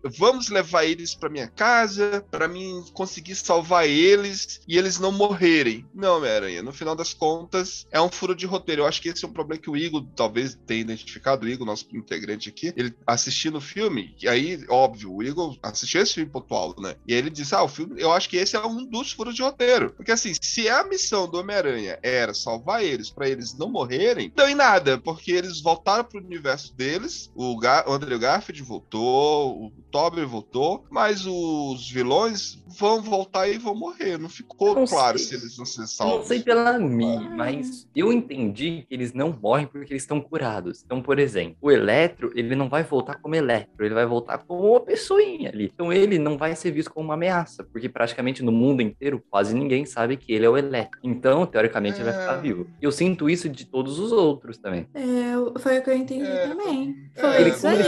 vamos 0.04 0.48
levar 0.48 0.84
eles 0.84 1.14
pra 1.14 1.28
minha 1.28 1.48
casa, 1.48 2.24
pra 2.30 2.48
mim 2.48 2.84
conseguir 2.92 3.34
salvar 3.34 3.86
eles 3.88 4.60
e 4.66 4.78
eles 4.78 4.98
não 4.98 5.12
morrerem. 5.12 5.84
Não, 5.94 6.18
Homem-Aranha, 6.18 6.62
no 6.62 6.72
final 6.72 6.94
das 6.94 7.12
contas, 7.12 7.86
é 7.90 8.00
um 8.00 8.10
furo 8.10 8.34
de 8.34 8.46
roteiro. 8.46 8.82
Eu 8.82 8.86
acho 8.86 9.02
que 9.02 9.08
esse 9.08 9.24
é 9.24 9.28
um 9.28 9.32
problema 9.32 9.60
que 9.60 9.70
o 9.70 9.76
Igor 9.76 10.04
talvez 10.14 10.58
tenha 10.66 10.80
identificado, 10.80 11.44
o 11.44 11.48
Igor, 11.48 11.66
nosso 11.66 11.86
integrante 11.94 12.48
aqui, 12.48 12.72
ele 12.76 12.94
assistindo 13.06 13.58
o 13.58 13.60
filme, 13.60 14.14
e 14.20 14.28
aí, 14.28 14.64
óbvio, 14.68 15.12
o 15.12 15.22
Igor 15.22 15.58
assistiu 15.62 16.02
esse 16.02 16.14
filme 16.14 16.30
pontual, 16.30 16.74
né? 16.78 16.94
E 17.06 17.14
ele 17.14 17.30
disse: 17.30 17.54
Ah, 17.54 17.62
o 17.62 17.68
filme, 17.68 18.00
eu 18.00 18.12
acho 18.12 18.28
que 18.28 18.36
esse 18.36 18.56
é 18.56 18.66
um 18.66 18.84
dos 18.84 19.12
furos 19.12 19.34
de 19.34 19.42
roteiro. 19.42 19.92
Porque 19.94 20.12
assim, 20.12 20.32
se 20.40 20.68
a 20.68 20.84
missão 20.84 21.28
do 21.28 21.38
Homem-Aranha 21.38 21.98
era 22.02 22.34
salvar 22.34 22.84
eles 22.84 23.10
pra 23.10 23.28
eles 23.28 23.56
não 23.56 23.70
morrerem, 23.70 24.32
não 24.36 24.48
em 24.48 24.54
nada, 24.68 24.98
porque 24.98 25.32
eles 25.32 25.60
voltaram 25.62 26.04
pro 26.04 26.20
universo 26.20 26.74
deles, 26.76 27.32
o, 27.34 27.58
Gar 27.58 27.88
o 27.88 27.92
Andrew 27.92 28.18
Garfield 28.18 28.62
voltou, 28.62 29.64
o 29.66 29.72
Tobey 29.90 30.24
voltou, 30.24 30.84
mas 30.90 31.24
os 31.26 31.90
vilões 31.90 32.62
vão 32.78 33.00
voltar 33.02 33.48
e 33.48 33.56
vão 33.58 33.74
morrer. 33.74 34.18
Não 34.18 34.28
ficou 34.28 34.74
Não 34.74 34.84
claro 34.86 35.18
sei. 35.18 35.28
se 35.28 35.34
eles 35.36 35.56
vão 35.56 35.64
ser 35.64 35.82
Eu 35.82 35.86
salvos. 35.86 36.18
não 36.18 36.24
sei 36.26 36.40
pela 36.42 36.78
mim, 36.78 37.28
mas 37.34 37.88
eu 37.96 38.12
entendi 38.12 38.84
que 38.86 38.94
eles 38.94 39.12
não 39.14 39.32
morrem 39.40 39.66
porque 39.66 39.92
eles 39.92 40.02
estão 40.02 40.20
curados. 40.20 40.82
Então, 40.84 41.00
por 41.00 41.18
exemplo, 41.18 41.56
o 41.62 41.70
Eletro, 41.70 42.30
ele 42.34 42.54
não 42.54 42.68
vai 42.68 42.82
voltar 42.84 43.14
como 43.16 43.34
Eletro, 43.34 43.84
ele 43.84 43.94
vai 43.94 44.04
voltar 44.06 44.38
como 44.38 44.70
uma 44.72 44.80
pessoinha 44.80 45.48
ali. 45.50 45.70
Então, 45.72 45.90
ele 45.92 46.18
não 46.18 46.36
vai 46.36 46.54
ser 46.54 46.70
visto 46.70 46.92
como 46.92 47.06
uma 47.08 47.14
ameaça, 47.14 47.64
porque 47.64 47.88
praticamente 47.88 48.42
no 48.42 48.52
mundo 48.52 48.82
inteiro, 48.82 49.22
quase 49.30 49.54
ninguém 49.54 49.86
sabe 49.86 50.16
que 50.16 50.32
ele 50.32 50.44
é 50.44 50.50
o 50.50 50.56
Eletro. 50.58 50.98
Então, 51.02 51.46
teoricamente, 51.46 51.96
ele 52.00 52.10
vai 52.10 52.20
ficar 52.20 52.38
É. 52.38 52.40
vivo. 52.40 52.66
Eu 52.82 52.92
sinto 52.92 53.30
isso 53.30 53.48
de 53.48 53.64
todos 53.64 53.98
os 53.98 54.12
outros 54.12 54.47
também. 54.56 54.88
É, 54.94 55.58
foi 55.60 55.78
o 55.78 55.82
que 55.84 55.90
eu 55.90 55.96
entendi 55.96 56.24
É, 56.26 56.48
também. 56.48 57.10
é, 57.14 57.20
Foi 57.20 57.48
isso 57.48 57.66
aí. 57.66 57.78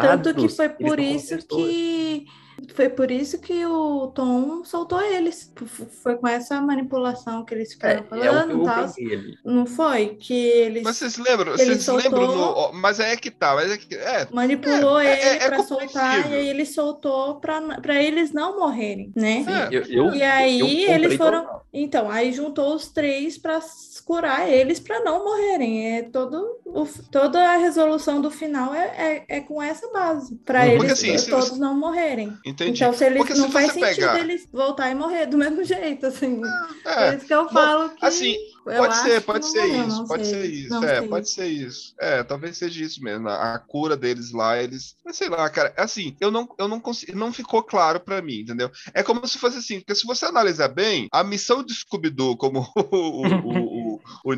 Tanto 0.00 0.34
que 0.34 0.48
foi 0.48 0.68
por 0.68 1.00
isso 1.00 1.36
pessoas. 1.36 1.44
que 1.44 2.26
foi 2.74 2.88
por 2.88 3.10
isso 3.10 3.38
que 3.40 3.64
o 3.66 4.08
Tom 4.14 4.64
soltou 4.64 5.00
eles. 5.00 5.52
Foi 6.02 6.16
com 6.16 6.26
essa 6.28 6.60
manipulação 6.60 7.44
que 7.44 7.54
eles 7.54 7.70
É, 7.70 7.72
ficaram 7.72 7.98
é 7.98 8.02
que 8.02 8.08
falando 8.08 8.62
e 8.62 8.64
tal. 8.64 8.92
Não 9.44 9.66
foi? 9.66 10.16
Que 10.20 10.34
eles 10.34 10.82
Mas 10.82 10.96
vocês 10.96 11.16
lembram? 11.18 11.54
Ele 11.54 11.74
Vocês 11.76 11.86
lembram 12.04 12.26
no. 12.26 12.32
soltou- 12.32 12.72
Mas 12.74 13.00
é 13.00 13.16
que 13.16 13.30
tá, 13.30 13.54
mas 13.54 13.70
é 13.70 13.76
que. 13.78 13.94
É, 13.94 14.28
manipulou 14.32 14.98
É, 15.00 15.06
é- 15.06 15.34
ele 15.36 15.44
é 15.44 15.48
pra 15.48 15.62
soltar 15.62 16.30
e 16.30 16.34
aí 16.34 16.48
ele 16.48 16.66
soltou 16.66 17.36
pra 17.36 17.60
pra 17.80 18.02
eles 18.02 18.32
não 18.32 18.58
morrerem, 18.58 19.12
né? 19.14 19.44
É. 19.70 19.76
Eu, 19.76 19.82
eu- 19.84 20.14
E 20.14 20.22
aí 20.22 20.60
eu 20.60 20.92
eles 20.94 21.16
foram. 21.16 21.40
total. 21.42 21.66
Então, 21.72 22.10
aí 22.10 22.32
juntou 22.32 22.74
os 22.74 22.88
três 22.88 23.36
pra 23.38 23.60
curar 24.04 24.48
eles 24.48 24.78
pra 24.78 25.00
não 25.00 25.24
morrerem. 25.24 25.96
É 25.96 26.02
todo 26.02 26.58
o- 26.64 26.86
toda 27.10 27.40
a 27.40 27.56
resolução 27.56 28.20
do 28.20 28.30
final 28.30 28.74
é, 28.74 29.24
é, 29.28 29.36
é 29.36 29.40
com 29.40 29.62
essa 29.62 29.88
base, 29.90 30.34
Pra 30.44 30.60
Porque, 30.60 30.74
eles 30.76 30.92
assim, 30.92 31.16
se 31.18 31.30
todos 31.30 31.50
você- 31.50 31.58
não 31.60 31.78
morrerem. 31.78 32.32
Entendi. 32.44 32.82
Então, 32.82 32.92
se 32.92 33.04
eles 33.04 33.18
Porque 33.18 33.34
se 33.34 33.40
não 33.40 33.50
faz 33.50 33.72
você 33.72 33.80
sentido 33.80 33.94
pegar- 33.96 34.18
eles 34.20 34.48
voltar 34.52 34.90
e 34.90 34.94
morrer 34.94 35.26
do 35.26 35.36
mesmo 35.38 35.62
jeito, 35.64 36.06
assim. 36.06 36.40
É, 36.84 37.08
É, 37.10 37.16
isso 37.16 37.26
que 37.26 37.34
eu 37.34 37.48
falo 37.48 37.90
que 37.90 38.04
assim, 38.04 38.36
Pode 38.64 38.96
ser, 38.96 39.20
pode 39.20 39.44
ser 39.46 39.66
morreu, 39.66 39.88
isso, 39.88 40.06
pode 40.08 40.26
sei, 40.26 40.40
ser 40.40 40.50
isso. 40.50 40.70
não 40.70 40.84
É, 40.84 40.98
sei. 41.00 41.08
pode 41.08 41.30
ser 41.30 41.46
isso. 41.48 41.94
É, 42.00 42.22
talvez 42.22 42.56
seja 42.56 42.82
isso 42.82 43.02
mesmo. 43.04 43.28
A, 43.28 43.54
a 43.56 43.58
cura 43.58 43.94
deles 43.94 44.32
lá, 44.32 44.56
eles. 44.62 44.96
Mas 45.04 45.16
sei 45.16 45.28
lá, 45.28 45.50
cara. 45.50 45.74
Assim, 45.76 46.16
eu 46.18 46.30
não, 46.30 46.48
eu 46.58 46.66
não 46.66 46.80
consigo. 46.80 47.14
Não 47.14 47.30
ficou 47.30 47.62
claro 47.62 48.00
pra 48.00 48.22
mim, 48.22 48.40
entendeu? 48.40 48.70
É 48.94 49.02
como 49.02 49.26
se 49.28 49.36
fosse 49.38 49.58
assim, 49.58 49.80
porque 49.80 49.94
se 49.94 50.06
você 50.06 50.24
analisar 50.24 50.68
bem, 50.68 51.08
a 51.12 51.22
missão 51.22 51.62
de 51.62 51.74
Scooby-Doo, 51.74 52.38
como 52.38 52.60
o, 52.74 52.96
o, 52.96 53.26
o, 53.26 53.63
o, 54.24 54.32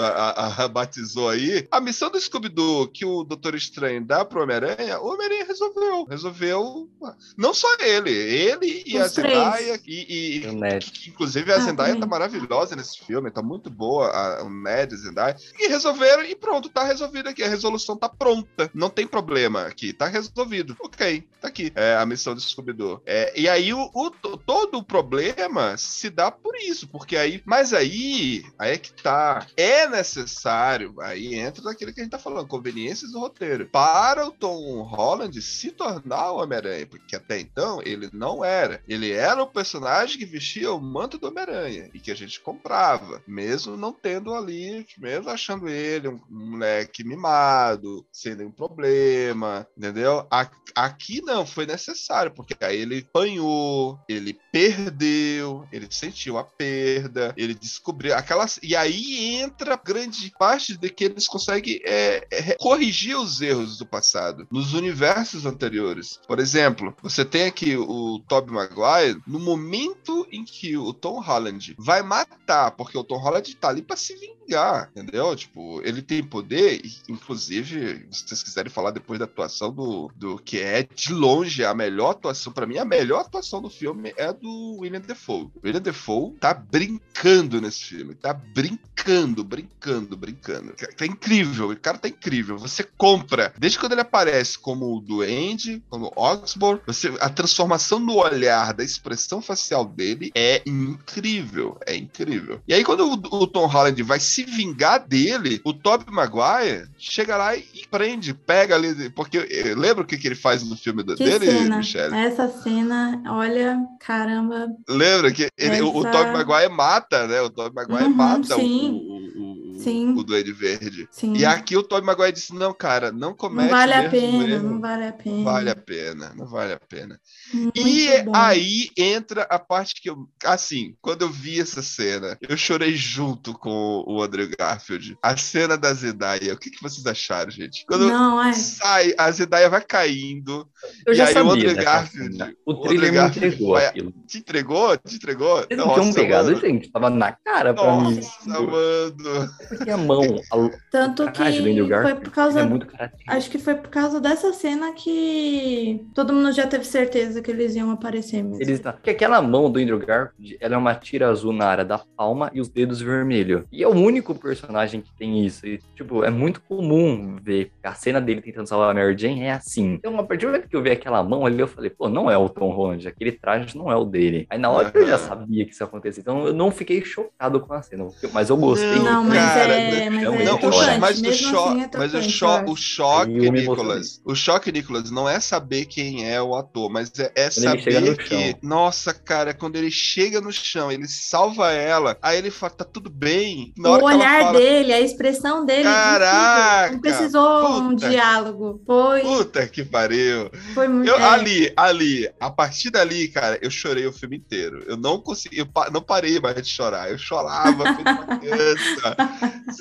a- 0.00 0.06
a- 0.06 0.64
a- 0.64 0.68
batizou 0.68 1.28
aí, 1.28 1.66
a 1.70 1.80
missão 1.80 2.10
do 2.10 2.20
Scooby-Doo 2.20 2.88
que 2.88 3.04
o 3.04 3.24
Doutor 3.24 3.54
Estranho 3.54 4.04
dá 4.04 4.24
pro 4.24 4.42
Homem-Aranha, 4.42 5.00
o 5.00 5.12
Homem-Aranha 5.12 5.44
resolveu. 5.46 6.04
Resolveu. 6.04 6.88
Não 7.36 7.52
só 7.54 7.68
ele, 7.80 8.10
ele 8.10 8.82
e 8.86 8.96
Os 8.98 9.02
a 9.18 9.22
três. 9.22 9.34
Zendaya, 9.38 9.80
e, 9.86 10.40
e- 10.46 10.80
que, 10.80 11.10
inclusive 11.10 11.52
a 11.52 11.56
Ah, 11.56 11.60
Zendaya 11.60 11.96
tá 11.98 12.06
maravilhosa 12.06 12.74
nesse 12.76 12.98
filme, 13.04 13.30
tá 13.30 13.42
muito 13.42 13.70
boa, 13.70 14.08
a, 14.08 14.42
o 14.44 14.50
Ned, 14.50 14.94
a 14.94 14.96
Zendaya. 14.98 15.36
E 15.58 15.68
resolveram, 15.68 16.24
e 16.24 16.34
pronto, 16.34 16.68
tá 16.68 16.84
resolvido 16.84 17.28
aqui. 17.28 17.42
A 17.42 17.48
resolução 17.48 17.96
tá 17.96 18.08
pronta. 18.08 18.70
Não 18.74 18.90
tem 18.90 19.06
problema 19.06 19.62
aqui, 19.66 19.92
tá 19.92 20.06
resolvido. 20.06 20.76
Ok, 20.80 21.24
tá 21.40 21.48
aqui. 21.48 21.70
É 21.74 21.96
a 21.96 22.06
missão 22.06 22.34
do 22.34 22.40
Scooby-Doo. 22.40 23.00
É, 23.06 23.32
e 23.38 23.48
aí 23.48 23.72
o, 23.72 23.90
o- 23.94 24.10
todo 24.10 24.78
o 24.78 24.82
problema 24.82 25.76
se 25.76 26.10
dá 26.10 26.30
por 26.30 26.54
isso, 26.56 26.88
porque 26.88 27.16
aí. 27.16 27.42
Mas 27.44 27.72
aí, 27.72 28.33
aí 28.58 28.72
é 28.72 28.78
que 28.78 28.92
tá. 29.02 29.46
É 29.56 29.86
necessário, 29.86 30.94
aí 31.00 31.34
entra 31.34 31.62
naquilo 31.62 31.92
que 31.92 32.00
a 32.00 32.04
gente 32.04 32.12
tá 32.12 32.18
falando, 32.18 32.48
conveniências 32.48 33.12
do 33.12 33.20
roteiro. 33.20 33.68
Para 33.70 34.26
o 34.26 34.32
Tom 34.32 34.82
Holland 34.82 35.40
se 35.42 35.70
tornar 35.70 36.32
o 36.32 36.42
Homem-Aranha, 36.42 36.86
porque 36.86 37.16
até 37.16 37.38
então 37.38 37.80
ele 37.84 38.08
não 38.12 38.44
era. 38.44 38.82
Ele 38.88 39.12
era 39.12 39.42
o 39.42 39.46
personagem 39.46 40.18
que 40.18 40.24
vestia 40.24 40.72
o 40.72 40.80
manto 40.80 41.18
do 41.18 41.28
Homem-Aranha 41.28 41.90
e 41.92 42.00
que 42.00 42.10
a 42.10 42.16
gente 42.16 42.40
comprava, 42.40 43.22
mesmo 43.26 43.76
não 43.76 43.92
tendo 43.92 44.34
ali, 44.34 44.86
mesmo 44.98 45.30
achando 45.30 45.68
ele 45.68 46.08
um, 46.08 46.20
moleque 46.30 47.04
mimado, 47.04 48.06
sendo 48.12 48.44
um 48.44 48.50
problema, 48.50 49.66
entendeu? 49.76 50.26
Aqui 50.74 51.20
não 51.22 51.46
foi 51.46 51.66
necessário, 51.66 52.32
porque 52.32 52.54
aí 52.64 52.80
ele 52.80 53.06
apanhou, 53.08 53.98
ele 54.08 54.38
perdeu, 54.52 55.66
ele 55.72 55.86
sentiu 55.90 56.38
a 56.38 56.44
perda, 56.44 57.34
ele 57.36 57.54
descobriu 57.54 58.13
aquelas. 58.18 58.58
E 58.62 58.74
aí 58.76 59.36
entra 59.36 59.80
grande 59.82 60.32
parte 60.38 60.76
de 60.76 60.90
que 60.90 61.04
eles 61.04 61.26
conseguem 61.26 61.80
é, 61.84 62.26
é, 62.30 62.56
corrigir 62.56 63.16
os 63.16 63.40
erros 63.40 63.78
do 63.78 63.86
passado 63.86 64.46
nos 64.50 64.74
universos 64.74 65.46
anteriores. 65.46 66.20
Por 66.26 66.38
exemplo, 66.38 66.94
você 67.02 67.24
tem 67.24 67.44
aqui 67.44 67.76
o 67.76 68.20
Tobey 68.28 68.54
Maguire, 68.54 69.20
no 69.26 69.38
momento 69.38 70.26
em 70.30 70.44
que 70.44 70.76
o 70.76 70.92
Tom 70.92 71.20
Holland 71.20 71.74
vai 71.78 72.02
matar, 72.02 72.72
porque 72.72 72.96
o 72.96 73.04
Tom 73.04 73.18
Holland 73.18 73.54
tá 73.56 73.68
ali 73.68 73.82
pra 73.82 73.96
se 73.96 74.14
vingar, 74.14 74.90
entendeu? 74.90 75.34
Tipo, 75.36 75.80
ele 75.82 76.02
tem 76.02 76.22
poder, 76.22 76.82
inclusive, 77.08 78.06
se 78.10 78.26
vocês 78.26 78.42
quiserem 78.42 78.70
falar 78.70 78.90
depois 78.90 79.18
da 79.18 79.24
atuação 79.24 79.72
do, 79.72 80.10
do 80.14 80.38
que 80.38 80.58
é 80.58 80.82
de 80.82 81.12
longe 81.12 81.64
a 81.64 81.74
melhor 81.74 82.10
atuação, 82.10 82.52
pra 82.52 82.66
mim, 82.66 82.78
a 82.78 82.84
melhor 82.84 83.20
atuação 83.20 83.60
do 83.60 83.70
filme 83.70 84.12
é 84.16 84.32
do 84.32 84.78
William 84.80 85.00
Defoe. 85.00 85.50
O 85.54 85.60
William 85.64 85.80
Defoe 85.80 86.32
tá 86.38 86.52
brincando 86.52 87.60
nesse 87.60 87.84
filme, 87.84 88.03
tá 88.12 88.32
brincando, 88.34 89.44
brincando, 89.44 90.16
brincando. 90.16 90.74
Tá 90.96 91.06
incrível, 91.06 91.70
o 91.70 91.76
cara 91.76 91.98
tá 91.98 92.08
incrível. 92.08 92.58
Você 92.58 92.82
compra, 92.96 93.52
desde 93.56 93.78
quando 93.78 93.92
ele 93.92 94.00
aparece 94.00 94.58
como 94.58 94.96
o 94.96 95.00
Duende, 95.00 95.82
como 95.88 96.12
Oxford, 96.16 96.80
você, 96.86 97.14
a 97.20 97.28
transformação 97.28 97.98
no 98.00 98.16
olhar, 98.16 98.74
da 98.74 98.82
expressão 98.82 99.40
facial 99.40 99.84
dele 99.84 100.32
é 100.34 100.62
incrível, 100.66 101.78
é 101.86 101.94
incrível. 101.94 102.60
E 102.66 102.74
aí 102.74 102.82
quando 102.84 103.06
o, 103.06 103.12
o 103.42 103.46
Tom 103.46 103.66
Holland 103.66 104.02
vai 104.02 104.18
se 104.20 104.44
vingar 104.44 105.06
dele, 105.06 105.60
o 105.64 105.72
Tobey 105.72 106.12
Maguire 106.12 106.88
chega 106.98 107.36
lá 107.36 107.54
e 107.56 107.64
prende, 107.90 108.32
pega 108.34 108.74
ali, 108.74 109.10
porque 109.10 109.38
eh, 109.38 109.74
lembra 109.76 110.02
o 110.02 110.06
que, 110.06 110.16
que 110.16 110.26
ele 110.28 110.34
faz 110.34 110.62
no 110.62 110.76
filme 110.76 111.04
Que 111.04 111.14
dele, 111.16 111.46
cena. 111.46 111.76
Michelle? 111.78 112.16
Essa 112.16 112.48
cena, 112.48 113.22
olha, 113.28 113.78
caramba. 114.00 114.68
Lembra 114.88 115.30
que 115.32 115.48
ele- 115.58 115.82
o, 115.82 115.92
o 115.92 116.00
Essa- 116.06 116.10
Tobey 116.10 116.32
Maguire 116.32 116.72
mata, 116.72 117.26
né? 117.26 117.40
O 117.42 117.50
Tobey 117.50 117.72
Maguire 117.74 117.93
Uhum, 118.02 118.14
mata 118.14 118.56
o, 118.56 118.60
sim. 118.60 118.90
o, 118.90 119.40
o, 119.40 119.43
Sim. 119.84 120.14
o 120.16 120.22
Duende 120.24 120.52
Verde. 120.52 121.06
Sim. 121.10 121.36
E 121.36 121.44
aqui 121.44 121.76
o 121.76 121.82
Tobey 121.82 122.04
Maguire 122.04 122.32
disse, 122.32 122.54
não, 122.54 122.72
cara, 122.74 123.12
não 123.12 123.34
comete 123.34 123.70
não 123.70 123.76
vale 123.78 123.92
o 123.92 124.06
a 124.06 124.10
pena, 124.10 124.48
erro. 124.54 124.70
não 124.70 124.80
vale 124.80 125.04
a 125.06 125.12
pena. 125.12 125.34
Não 125.36 125.44
vale 125.44 125.70
a 125.70 125.76
pena, 125.76 126.32
não 126.36 126.46
vale 126.46 126.72
a 126.72 126.80
pena. 126.80 127.20
Muito 127.52 127.78
E 127.80 128.22
bom. 128.22 128.32
aí 128.34 128.88
entra 128.96 129.42
a 129.42 129.58
parte 129.58 130.00
que 130.00 130.10
eu. 130.10 130.16
Assim, 130.44 130.94
quando 131.00 131.22
eu 131.22 131.30
vi 131.30 131.60
essa 131.60 131.82
cena, 131.82 132.36
eu 132.48 132.56
chorei 132.56 132.94
junto 132.96 133.52
com 133.54 134.04
o 134.06 134.22
Andrew 134.22 134.48
Garfield. 134.58 135.16
A 135.22 135.36
cena 135.36 135.76
da 135.76 135.92
Zendaya. 135.94 136.54
O 136.54 136.58
que, 136.58 136.70
que 136.70 136.82
vocês 136.82 137.06
acharam, 137.06 137.50
gente? 137.50 137.84
Quando 137.86 138.08
Não, 138.08 138.42
é. 138.42 138.52
sai, 138.52 139.14
a 139.18 139.30
Zendaya 139.30 139.68
vai 139.68 139.82
caindo. 139.82 140.68
Eu 141.06 141.12
e 141.12 141.16
já 141.16 141.24
aí 141.26 141.30
o 141.30 141.34
sabia 141.34 141.52
Andrew 141.52 141.74
dessa 141.74 141.82
Garfield. 141.84 142.32
cena. 142.36 142.54
O 142.66 142.72
Andrew 142.72 142.84
trailer 142.88 143.10
me 143.12 143.16
Garfield 143.18 143.46
entregou 143.46 143.72
vai- 143.72 143.86
aquilo. 143.86 144.12
Te 144.26 144.38
entregou? 144.38 144.96
Te 144.98 145.14
entregou? 145.16 145.66
Eles 145.70 145.84
não 145.84 145.94
tinham 145.94 146.12
pegado, 146.12 146.48
mano. 146.48 146.60
gente. 146.60 146.90
Tava 146.90 147.10
na 147.10 147.32
cara 147.32 147.74
pra 147.74 147.96
mim. 148.00 148.14
Nossa, 148.16 148.60
mano. 148.60 149.50
Porque 149.76 149.90
a 149.90 149.96
mão, 149.96 150.22
a, 150.50 150.70
Tanto 150.90 151.24
o 151.24 151.30
traje 151.32 151.58
do 151.58 151.64
que 151.64 151.80
Andrew 151.80 152.02
foi 152.02 152.14
por 152.14 152.30
causa. 152.30 152.60
é 152.60 152.64
muito. 152.64 152.86
Acho 153.26 153.50
que 153.50 153.58
foi 153.58 153.74
por 153.74 153.88
causa 153.88 154.20
dessa 154.20 154.52
cena 154.52 154.92
que 154.92 156.06
todo 156.14 156.32
mundo 156.32 156.52
já 156.52 156.66
teve 156.66 156.84
certeza 156.84 157.42
que 157.42 157.50
eles 157.50 157.74
iam 157.74 157.90
aparecer 157.90 158.42
mesmo. 158.42 158.62
Eles 158.62 158.80
tá... 158.80 158.92
Porque 158.92 159.10
aquela 159.10 159.40
mão 159.42 159.70
do 159.70 159.78
Andrew 159.78 159.98
Garfield, 159.98 160.56
ela 160.60 160.74
é 160.74 160.78
uma 160.78 160.94
tira 160.94 161.28
azul 161.28 161.52
na 161.52 161.66
área 161.66 161.84
da 161.84 161.98
palma 161.98 162.50
e 162.54 162.60
os 162.60 162.68
dedos 162.68 163.00
vermelhos. 163.00 163.64
E 163.72 163.82
é 163.82 163.88
o 163.88 163.94
único 163.94 164.34
personagem 164.34 165.00
que 165.00 165.12
tem 165.16 165.44
isso. 165.44 165.66
E, 165.66 165.78
tipo, 165.94 166.24
é 166.24 166.30
muito 166.30 166.60
comum 166.62 167.36
ver 167.42 167.70
a 167.82 167.94
cena 167.94 168.20
dele 168.20 168.40
tentando 168.40 168.66
salvar 168.66 168.90
a 168.90 168.94
Mary 168.94 169.16
Jane 169.16 169.42
é 169.42 169.52
assim. 169.52 169.94
Então, 169.94 170.18
a 170.18 170.22
partir 170.22 170.46
do 170.46 170.52
momento 170.52 170.68
que 170.68 170.76
eu 170.76 170.82
vi 170.82 170.90
aquela 170.90 171.22
mão 171.22 171.46
ali, 171.46 171.60
eu 171.60 171.68
falei, 171.68 171.90
pô, 171.90 172.08
não 172.08 172.30
é 172.30 172.36
o 172.36 172.48
Tom 172.48 172.70
Holland, 172.70 173.06
aquele 173.06 173.32
traje 173.32 173.76
não 173.76 173.90
é 173.90 173.96
o 173.96 174.04
dele. 174.04 174.46
Aí 174.50 174.58
na 174.58 174.70
hora 174.70 174.90
eu 174.94 175.06
já 175.06 175.18
sabia 175.18 175.64
que 175.64 175.72
isso 175.72 175.82
ia 175.82 175.86
acontecer. 175.86 176.20
Então 176.20 176.46
eu 176.46 176.52
não 176.52 176.70
fiquei 176.70 177.04
chocado 177.04 177.60
com 177.60 177.72
a 177.72 177.82
cena. 177.82 178.06
Mas 178.32 178.50
eu 178.50 178.56
gostei. 178.56 178.98
Não, 179.00 179.24
mas 179.24 179.38
Cara, 179.66 179.80
é, 179.80 180.10
mas 180.10 180.22
não, 180.24 180.34
é 180.34 180.44
Não, 180.44 180.56
o 180.56 180.60
cho- 180.60 180.70
tocante. 180.70 180.98
mas 181.00 181.20
o, 181.20 181.32
cho 181.32 181.58
assim 181.64 181.82
é 181.82 181.90
mas 181.96 182.14
o, 182.14 182.22
cho 182.22 182.46
o 182.66 182.76
choque, 182.76 183.50
Nicolas, 183.50 184.20
o 184.24 184.34
choque, 184.34 184.72
Nicolas, 184.72 185.10
não 185.10 185.28
é 185.28 185.40
saber 185.40 185.86
quem 185.86 186.28
é 186.30 186.40
o 186.42 186.54
ator, 186.54 186.90
mas 186.90 187.10
é, 187.18 187.32
é 187.34 187.50
saber 187.50 188.00
no 188.00 188.16
que, 188.16 188.28
chão. 188.50 188.58
nossa, 188.62 189.12
cara, 189.14 189.54
quando 189.54 189.76
ele 189.76 189.90
chega 189.90 190.40
no 190.40 190.52
chão, 190.52 190.90
ele 190.92 191.06
salva 191.08 191.72
ela, 191.72 192.16
aí 192.22 192.38
ele 192.38 192.50
fala, 192.50 192.72
tá 192.74 192.84
tudo 192.84 193.10
bem. 193.10 193.72
Na 193.76 193.90
hora 193.90 194.04
O 194.04 194.06
que 194.06 194.12
ela 194.12 194.24
olhar 194.24 194.40
fala, 194.42 194.58
dele, 194.58 194.92
a 194.92 195.00
expressão 195.00 195.64
dele. 195.64 195.82
Caraca, 195.84 196.92
não 196.92 197.00
precisou 197.00 197.78
um 197.80 197.90
puta. 197.90 198.08
diálogo. 198.08 198.82
Foi, 198.86 199.20
Puta 199.22 199.66
que 199.66 199.84
pariu. 199.84 200.50
foi 200.74 200.88
muito. 200.88 201.08
Eu, 201.08 201.16
é. 201.18 201.22
Ali, 201.22 201.72
ali, 201.76 202.30
a 202.40 202.50
partir 202.50 202.90
dali, 202.90 203.28
cara, 203.28 203.58
eu 203.62 203.70
chorei 203.70 204.06
o 204.06 204.12
filme 204.12 204.36
inteiro. 204.36 204.82
Eu 204.86 204.96
não 204.96 205.20
consegui, 205.20 205.58
eu 205.58 205.66
pa- 205.66 205.90
não 205.90 206.02
parei 206.02 206.38
mais 206.40 206.56
de 206.56 206.68
chorar. 206.68 207.10
Eu 207.10 207.18
chorava, 207.18 207.84
feito 207.94 208.12
uma 208.12 208.26
criança. 208.38 209.16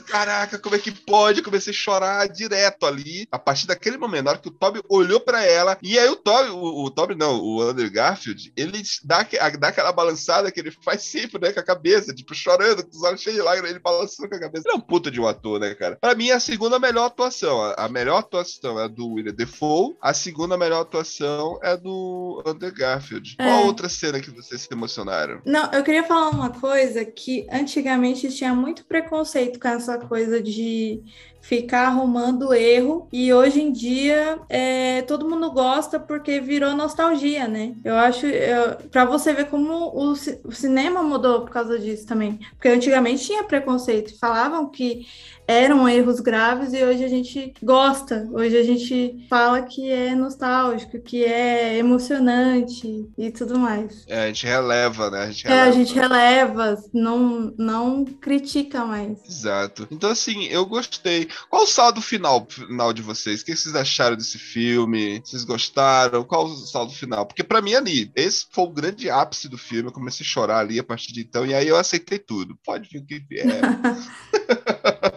Caraca, 0.07 0.59
como 0.59 0.75
é 0.75 0.79
que 0.79 0.91
pode? 0.91 1.39
Eu 1.39 1.45
comecei 1.45 1.71
a 1.71 1.75
chorar 1.75 2.27
direto 2.27 2.85
ali. 2.85 3.27
A 3.31 3.39
partir 3.39 3.67
daquele 3.67 3.97
momento, 3.97 4.25
na 4.25 4.31
hora 4.31 4.39
que 4.39 4.47
o 4.47 4.51
Toby 4.51 4.81
olhou 4.89 5.19
pra 5.19 5.43
ela, 5.45 5.77
e 5.81 5.97
aí 5.97 6.07
o 6.09 6.15
Toby, 6.15 6.49
o, 6.49 6.85
o 6.85 6.91
Toby 6.91 7.15
não, 7.15 7.39
o 7.41 7.61
Andrew 7.61 7.91
Garfield, 7.91 8.51
ele 8.55 8.81
dá, 9.03 9.25
dá 9.59 9.67
aquela 9.67 9.91
balançada 9.91 10.51
que 10.51 10.59
ele 10.59 10.71
faz 10.71 11.03
sempre, 11.03 11.39
né, 11.39 11.51
com 11.51 11.59
a 11.59 11.63
cabeça, 11.63 12.13
tipo, 12.13 12.33
chorando, 12.33 12.83
com 12.83 12.95
os 12.95 13.03
olhos 13.03 13.21
cheios 13.21 13.37
de 13.37 13.43
lágrimas, 13.43 13.71
ele 13.71 13.79
balançando 13.79 14.29
com 14.29 14.35
a 14.35 14.39
cabeça. 14.39 14.67
Ele 14.67 14.75
é 14.75 14.77
um 14.77 14.81
puta 14.81 15.09
de 15.09 15.19
um 15.19 15.27
ator, 15.27 15.59
né, 15.59 15.73
cara? 15.75 15.97
Pra 15.99 16.15
mim, 16.15 16.29
é 16.29 16.33
a 16.33 16.39
segunda 16.39 16.79
melhor 16.79 17.05
atuação. 17.05 17.61
A, 17.61 17.85
a 17.85 17.89
melhor 17.89 18.19
atuação 18.19 18.79
é 18.79 18.87
do 18.87 19.07
William 19.07 19.33
Defoe, 19.33 19.95
a 20.01 20.13
segunda 20.13 20.57
melhor 20.57 20.81
atuação 20.81 21.59
é 21.61 21.75
do 21.75 22.43
Andrew 22.45 22.73
Garfield. 22.73 23.35
É. 23.39 23.45
Qual 23.45 23.65
outra 23.65 23.89
cena 23.89 24.19
que 24.19 24.31
vocês 24.31 24.61
se 24.61 24.67
emocionaram? 24.71 25.41
Não, 25.45 25.71
eu 25.71 25.83
queria 25.83 26.03
falar 26.03 26.29
uma 26.29 26.49
coisa 26.49 27.03
que 27.05 27.47
antigamente 27.51 28.29
tinha 28.29 28.53
muito 28.53 28.85
preconceito 28.85 29.59
com 29.63 29.69
essa 29.69 29.97
coisa 29.97 30.43
de 30.43 31.01
ficar 31.41 31.87
arrumando 31.87 32.53
erro. 32.53 33.07
E 33.11 33.33
hoje 33.33 33.61
em 33.61 33.71
dia 33.71 34.39
é, 34.49 35.01
todo 35.03 35.29
mundo 35.29 35.51
gosta 35.51 35.99
porque 35.99 36.39
virou 36.39 36.75
nostalgia, 36.75 37.47
né? 37.47 37.75
Eu 37.83 37.95
acho, 37.95 38.25
para 38.91 39.05
você 39.05 39.33
ver 39.33 39.45
como 39.45 39.73
o, 39.73 40.11
o, 40.11 40.51
cinema 40.51 41.01
mudou 41.01 41.41
por 41.41 41.51
causa 41.51 41.79
disso 41.79 42.05
também. 42.05 42.39
Porque 42.51 42.69
antigamente 42.69 43.25
tinha 43.25 43.43
preconceito, 43.43 44.17
falavam 44.19 44.69
que 44.69 45.05
eram 45.47 45.87
erros 45.89 46.19
graves 46.19 46.73
e 46.73 46.83
hoje 46.83 47.03
a 47.03 47.07
gente 47.07 47.53
gosta. 47.61 48.27
Hoje 48.31 48.57
a 48.57 48.63
gente 48.63 49.25
fala 49.29 49.61
que 49.61 49.91
é 49.91 50.15
nostálgico, 50.15 50.99
que 50.99 51.23
é 51.23 51.77
emocionante 51.77 53.09
e 53.17 53.31
tudo 53.31 53.59
mais. 53.59 54.05
É, 54.07 54.23
a 54.23 54.27
gente 54.27 54.45
releva, 54.45 55.09
né? 55.11 55.23
A 55.23 55.27
gente 55.27 55.43
releva. 55.43 55.65
É, 55.65 55.67
a 55.67 55.71
gente 55.71 55.93
releva, 55.93 56.83
não, 56.93 57.53
não 57.57 58.05
critica 58.05 58.85
mais. 58.85 59.17
Exato. 59.27 59.52
Então, 59.91 60.09
assim, 60.09 60.45
eu 60.45 60.65
gostei. 60.65 61.27
Qual 61.49 61.63
o 61.63 61.67
saldo 61.67 62.01
final, 62.01 62.45
final 62.49 62.93
de 62.93 63.01
vocês? 63.01 63.41
O 63.41 63.45
que 63.45 63.55
vocês 63.55 63.75
acharam 63.75 64.15
desse 64.15 64.37
filme? 64.37 65.21
Vocês 65.23 65.43
gostaram? 65.43 66.23
Qual 66.23 66.45
o 66.45 66.55
saldo 66.55 66.93
final? 66.93 67.25
Porque 67.25 67.43
para 67.43 67.61
mim 67.61 67.73
ali, 67.73 68.11
esse 68.15 68.45
foi 68.49 68.65
o 68.65 68.71
grande 68.71 69.09
ápice 69.09 69.47
do 69.47 69.57
filme. 69.57 69.89
Eu 69.89 69.93
comecei 69.93 70.25
a 70.25 70.29
chorar 70.29 70.59
ali 70.59 70.79
a 70.79 70.83
partir 70.83 71.13
de 71.13 71.21
então, 71.21 71.45
e 71.45 71.53
aí 71.53 71.67
eu 71.67 71.77
aceitei 71.77 72.19
tudo. 72.19 72.57
Pode 72.63 72.89
vir 72.89 72.99
o 72.99 73.05
que 73.05 73.19
vier. 73.19 73.45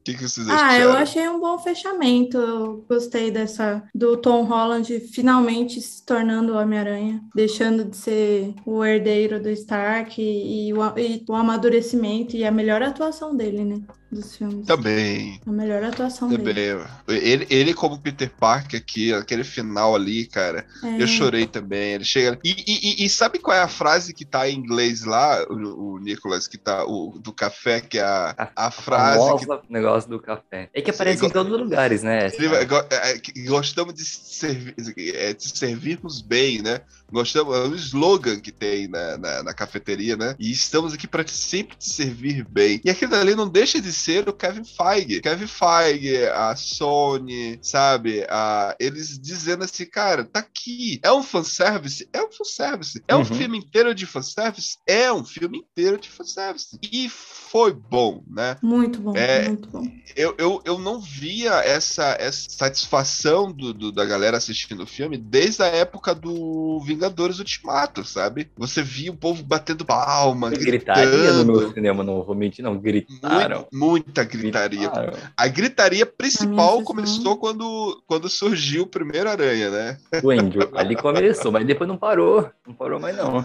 O 0.00 0.02
que, 0.02 0.14
que 0.14 0.26
vocês 0.26 0.48
acharam? 0.48 0.70
Ah, 0.70 0.78
eu 0.78 0.92
achei 0.92 1.28
um 1.28 1.38
bom 1.38 1.58
fechamento. 1.58 2.38
Eu 2.38 2.84
gostei 2.88 3.30
dessa 3.30 3.82
do 3.94 4.16
Tom 4.16 4.44
Holland 4.44 4.98
finalmente 5.12 5.78
se 5.80 6.04
tornando 6.04 6.54
o 6.54 6.56
Homem-Aranha, 6.56 7.22
deixando 7.34 7.84
de 7.84 7.96
ser 7.96 8.54
o 8.64 8.82
herdeiro 8.82 9.40
do 9.40 9.50
Stark 9.50 10.20
e, 10.20 10.68
e, 10.68 10.72
o, 10.72 10.98
e 10.98 11.22
o 11.28 11.34
amadurecimento 11.34 12.34
e 12.34 12.44
a 12.44 12.50
melhor 12.50 12.82
atuação 12.82 13.36
dele, 13.36 13.62
né? 13.62 13.82
Dos 14.10 14.36
filmes. 14.36 14.66
Também. 14.66 15.40
A 15.46 15.52
melhor 15.52 15.82
atuação 15.84 16.28
Também. 16.28 16.54
dele. 16.54 16.84
Ele, 17.08 17.46
ele 17.48 17.74
como 17.74 17.98
Peter 17.98 18.30
Parker 18.30 18.80
aqui, 18.80 19.12
aquele 19.12 19.44
final 19.44 19.94
ali, 19.94 20.26
cara, 20.26 20.66
é. 20.82 21.02
eu 21.02 21.06
chorei 21.06 21.46
também. 21.46 21.94
Ele 21.94 22.04
chega. 22.04 22.38
E, 22.44 22.50
e, 22.66 23.04
e, 23.04 23.08
sabe 23.08 23.38
qual 23.38 23.56
é 23.56 23.62
a 23.62 23.68
frase 23.68 24.12
que 24.12 24.24
tá 24.24 24.48
em 24.48 24.56
inglês 24.56 25.04
lá, 25.04 25.44
o, 25.48 25.94
o 25.94 25.98
Nicolas, 25.98 26.48
que 26.48 26.58
tá 26.58 26.84
o, 26.84 27.18
do 27.18 27.32
café, 27.32 27.80
que 27.80 27.98
é 27.98 28.02
a, 28.02 28.34
a, 28.56 28.66
a 28.66 28.70
frase. 28.70 29.46
que... 29.46 29.72
negócio 29.72 30.10
do 30.10 30.20
café. 30.20 30.68
É 30.74 30.82
que 30.82 30.90
aparece 30.90 31.20
Sim, 31.20 31.26
em 31.26 31.30
todos 31.30 31.52
os 31.52 31.60
lugares, 31.60 32.02
né? 32.02 32.26
É, 32.26 33.12
é, 33.12 33.44
gostamos 33.46 33.94
de, 33.94 34.04
servir, 34.04 34.74
de 34.74 35.58
servirmos 35.58 36.20
bem, 36.20 36.62
né? 36.62 36.80
Gostamos, 37.10 37.56
é 37.56 37.60
um 37.62 37.74
slogan 37.74 38.38
que 38.38 38.52
tem 38.52 38.88
na, 38.88 39.18
na, 39.18 39.42
na 39.42 39.54
cafeteria, 39.54 40.16
né? 40.16 40.36
E 40.38 40.50
estamos 40.50 40.94
aqui 40.94 41.06
para 41.06 41.26
sempre 41.26 41.76
te 41.76 41.92
servir 41.92 42.46
bem. 42.48 42.80
E 42.84 42.90
aquilo 42.90 43.14
ali 43.14 43.34
não 43.34 43.48
deixa 43.48 43.80
de 43.80 43.92
ser 44.00 44.28
o 44.28 44.32
Kevin 44.32 44.64
Feige. 44.64 45.20
Kevin 45.20 45.46
Feige, 45.46 46.26
a 46.26 46.54
Sony, 46.56 47.58
sabe? 47.62 48.26
A, 48.28 48.74
eles 48.78 49.18
dizendo 49.18 49.64
assim, 49.64 49.86
cara, 49.86 50.24
tá 50.24 50.40
aqui. 50.40 51.00
É 51.02 51.12
um 51.12 51.22
fanservice? 51.22 52.08
É 52.12 52.22
um 52.22 52.30
fanservice. 52.30 53.02
É 53.06 53.14
um 53.14 53.18
uhum. 53.18 53.24
filme 53.24 53.58
inteiro 53.58 53.94
de 53.94 54.06
fanservice? 54.06 54.78
É 54.86 55.12
um 55.12 55.24
filme 55.24 55.58
inteiro 55.58 55.98
de 55.98 56.08
fanservice. 56.08 56.78
E 56.82 57.08
foi 57.08 57.72
bom, 57.72 58.22
né? 58.28 58.56
Muito 58.62 59.00
bom, 59.00 59.16
é, 59.16 59.48
muito 59.48 59.68
bom. 59.68 59.84
Eu, 60.14 60.34
eu, 60.38 60.62
eu 60.64 60.78
não 60.78 61.00
via 61.00 61.54
essa, 61.64 62.16
essa 62.18 62.48
satisfação 62.48 63.52
do, 63.52 63.74
do, 63.74 63.92
da 63.92 64.04
galera 64.04 64.36
assistindo 64.36 64.84
o 64.84 64.86
filme 64.86 65.16
desde 65.16 65.62
a 65.62 65.66
época 65.66 66.14
do 66.14 66.80
Vingadores 66.80 67.38
Ultimato, 67.38 68.04
sabe? 68.04 68.50
Você 68.56 68.82
via 68.82 69.10
o 69.10 69.16
povo 69.16 69.42
batendo 69.42 69.84
palma, 69.84 70.50
Gritaria 70.50 71.32
no 71.32 71.44
meu 71.44 71.72
cinema, 71.72 72.04
não 72.04 72.22
vou 72.22 72.34
mentir, 72.34 72.64
não. 72.64 72.78
Gritaram. 72.78 73.66
Muito, 73.72 73.89
muita 73.90 74.24
gritaria. 74.24 74.88
Gritaram. 74.88 75.12
A 75.36 75.48
gritaria 75.48 76.06
principal 76.06 76.82
começou 76.82 77.36
quando, 77.36 78.02
quando 78.06 78.28
surgiu 78.28 78.84
o 78.84 78.86
primeiro 78.86 79.28
Aranha, 79.28 79.70
né? 79.70 79.98
O 80.22 80.30
Andrew. 80.30 80.70
Ali 80.74 80.96
começou, 80.96 81.52
mas 81.52 81.66
depois 81.66 81.88
não 81.88 81.96
parou. 81.96 82.50
Não 82.66 82.74
parou 82.74 83.00
mais, 83.00 83.16
não. 83.16 83.44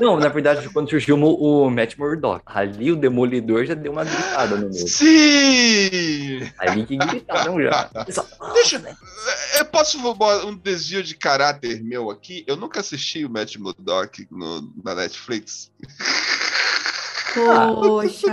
Não, 0.00 0.18
na 0.18 0.28
verdade, 0.28 0.68
quando 0.70 0.90
surgiu 0.90 1.16
o 1.16 1.70
Matt 1.70 1.96
Murdock, 1.96 2.42
ali 2.46 2.90
o 2.90 2.96
Demolidor 2.96 3.64
já 3.64 3.74
deu 3.74 3.92
uma 3.92 4.04
gritada 4.04 4.56
no 4.56 4.70
meio. 4.70 4.88
Sim! 4.88 6.50
Ali 6.58 6.86
que 6.86 6.96
gritaram 6.96 7.60
já. 7.62 7.90
Só, 8.10 8.26
Deixa, 8.54 8.78
né? 8.78 8.96
eu 9.58 9.64
posso 9.66 9.98
um 10.46 10.56
desvio 10.56 11.02
de 11.02 11.14
caráter 11.16 11.82
meu 11.82 12.10
aqui? 12.10 12.44
Eu 12.46 12.56
nunca 12.56 12.80
assisti 12.80 13.24
o 13.24 13.30
Matt 13.30 13.56
Murdock 13.56 14.26
no, 14.30 14.72
na 14.82 14.94
Netflix. 14.94 15.70
Poxa, 17.34 18.26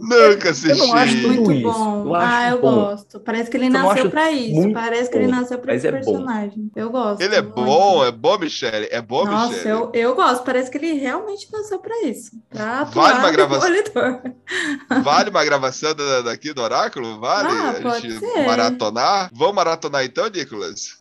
Nunca 0.00 0.50
assisti. 0.50 0.70
Eu 0.70 0.86
não 0.86 0.94
acho 0.94 1.16
muito 1.16 1.52
isso. 1.52 1.72
bom. 1.72 2.06
Eu 2.06 2.14
ah, 2.14 2.48
eu 2.50 2.60
bom. 2.60 2.74
gosto. 2.74 3.20
Parece 3.20 3.50
que 3.50 3.56
ele 3.56 3.68
nasceu 3.68 4.10
pra 4.10 4.30
isso. 4.30 4.72
Parece 4.72 5.10
que 5.10 5.18
ele 5.18 5.26
nasceu 5.26 5.58
pra 5.58 5.74
esse 5.74 5.86
é 5.86 5.92
personagem. 5.92 6.70
Bom. 6.74 6.80
Eu 6.80 6.90
gosto. 6.90 7.20
Ele 7.20 7.34
é 7.34 7.42
bom, 7.42 8.04
é 8.04 8.10
bom, 8.10 8.38
Michele. 8.38 8.88
É 8.90 9.00
bom, 9.00 9.24
Nossa, 9.24 9.48
Michele. 9.52 9.70
Eu, 9.70 9.90
eu 9.94 10.14
gosto. 10.14 10.44
Parece 10.44 10.70
que 10.70 10.78
ele 10.78 10.92
realmente 10.94 11.48
nasceu 11.52 11.78
pra 11.78 12.02
isso. 12.04 12.32
Pra 12.50 12.84
vale 12.84 13.18
uma 13.18 13.30
gravação. 13.30 13.70
vale 15.02 15.30
uma 15.30 15.44
gravação 15.44 15.94
daqui 16.24 16.52
do 16.52 16.62
Oráculo? 16.62 17.20
Vale? 17.20 17.48
Ah, 17.48 17.92
a 17.92 17.98
gente 18.00 18.18
ser. 18.18 18.46
maratonar? 18.46 19.30
Vamos 19.32 19.54
maratonar 19.54 20.04
então, 20.04 20.28
Nicolas? 20.28 20.96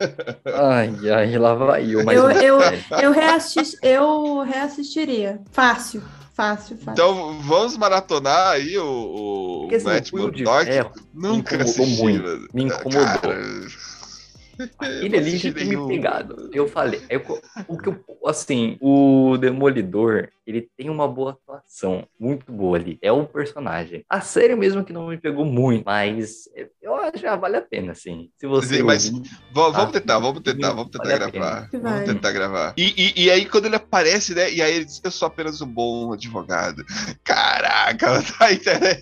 ai, 0.46 0.94
ai, 1.10 1.38
lá 1.38 1.54
vai 1.54 1.86
eu. 1.86 2.02
Eu, 2.12 2.32
eu, 2.32 2.60
eu, 3.02 3.12
reassist, 3.12 3.78
eu 3.82 4.40
reassistiria. 4.42 5.40
Fácil. 5.52 6.02
Fácil, 6.38 6.78
fácil. 6.78 6.92
Então 6.92 7.40
vamos 7.42 7.76
maratonar 7.78 8.50
aí 8.52 8.78
o, 8.78 9.68
o 9.68 9.76
assim, 9.76 9.86
Matt 9.86 10.12
Murdock. 10.14 10.70
Nunca 11.12 11.64
assisti, 11.64 12.04
muito, 12.04 12.48
Me 12.54 12.66
incomodou. 12.66 13.20
Cara... 13.20 15.04
Ele 15.04 15.18
ali 15.18 15.36
já 15.36 15.52
tem 15.52 15.66
me 15.66 15.88
pegado. 15.88 16.52
Eu 16.54 16.68
falei, 16.68 17.02
eu, 17.10 17.22
o 17.68 17.76
que 17.76 17.90
eu, 17.90 18.00
assim, 18.28 18.78
o 18.80 19.36
Demolidor, 19.38 20.30
ele 20.48 20.70
tem 20.78 20.89
uma 20.89 21.08
boa 21.08 21.32
atuação, 21.32 22.08
muito 22.18 22.50
boa 22.52 22.78
ali. 22.78 22.98
É 23.02 23.12
o 23.12 23.26
personagem. 23.26 24.06
A 24.10 24.22
série 24.22 24.56
mesmo 24.56 24.84
que 24.84 24.93
não 24.93 25.08
me 25.08 25.18
pegou 25.18 25.43
muito, 25.43 25.84
mas 25.86 26.48
eu 26.82 26.95
acho 26.95 27.12
que 27.12 27.36
vale 27.36 27.58
a 27.58 27.62
pena, 27.62 27.91
assim. 27.91 28.30
Se 28.38 28.48
você. 28.48 28.78
Sim, 28.78 28.84
mas 28.84 29.12
vamos, 29.52 29.78
ah, 29.78 29.88
tentar, 29.88 30.20
vamos 30.20 30.41
tentar, 30.41 30.70
vamos 30.72 30.91
tentar 30.91 31.18
vale 31.18 31.32
gravar. 31.32 31.70
Vamos 31.72 32.06
tentar 32.06 32.32
gravar. 32.32 32.74
E, 32.78 32.93
e, 32.98 33.26
e, 33.26 33.30
aí, 33.30 33.45
quando 33.45 33.66
ele 33.66 33.76
aparece, 33.76 34.34
né? 34.34 34.50
E 34.50 34.62
aí 34.62 34.76
ele 34.76 34.86
diz: 34.86 35.02
Eu 35.04 35.12
sou 35.12 35.28
apenas 35.28 35.62
um 35.62 35.68
bom 35.68 36.14
advogado. 36.14 36.82
Caraca, 37.26 38.24
tá 38.39 38.54
entendendo? 38.54 39.02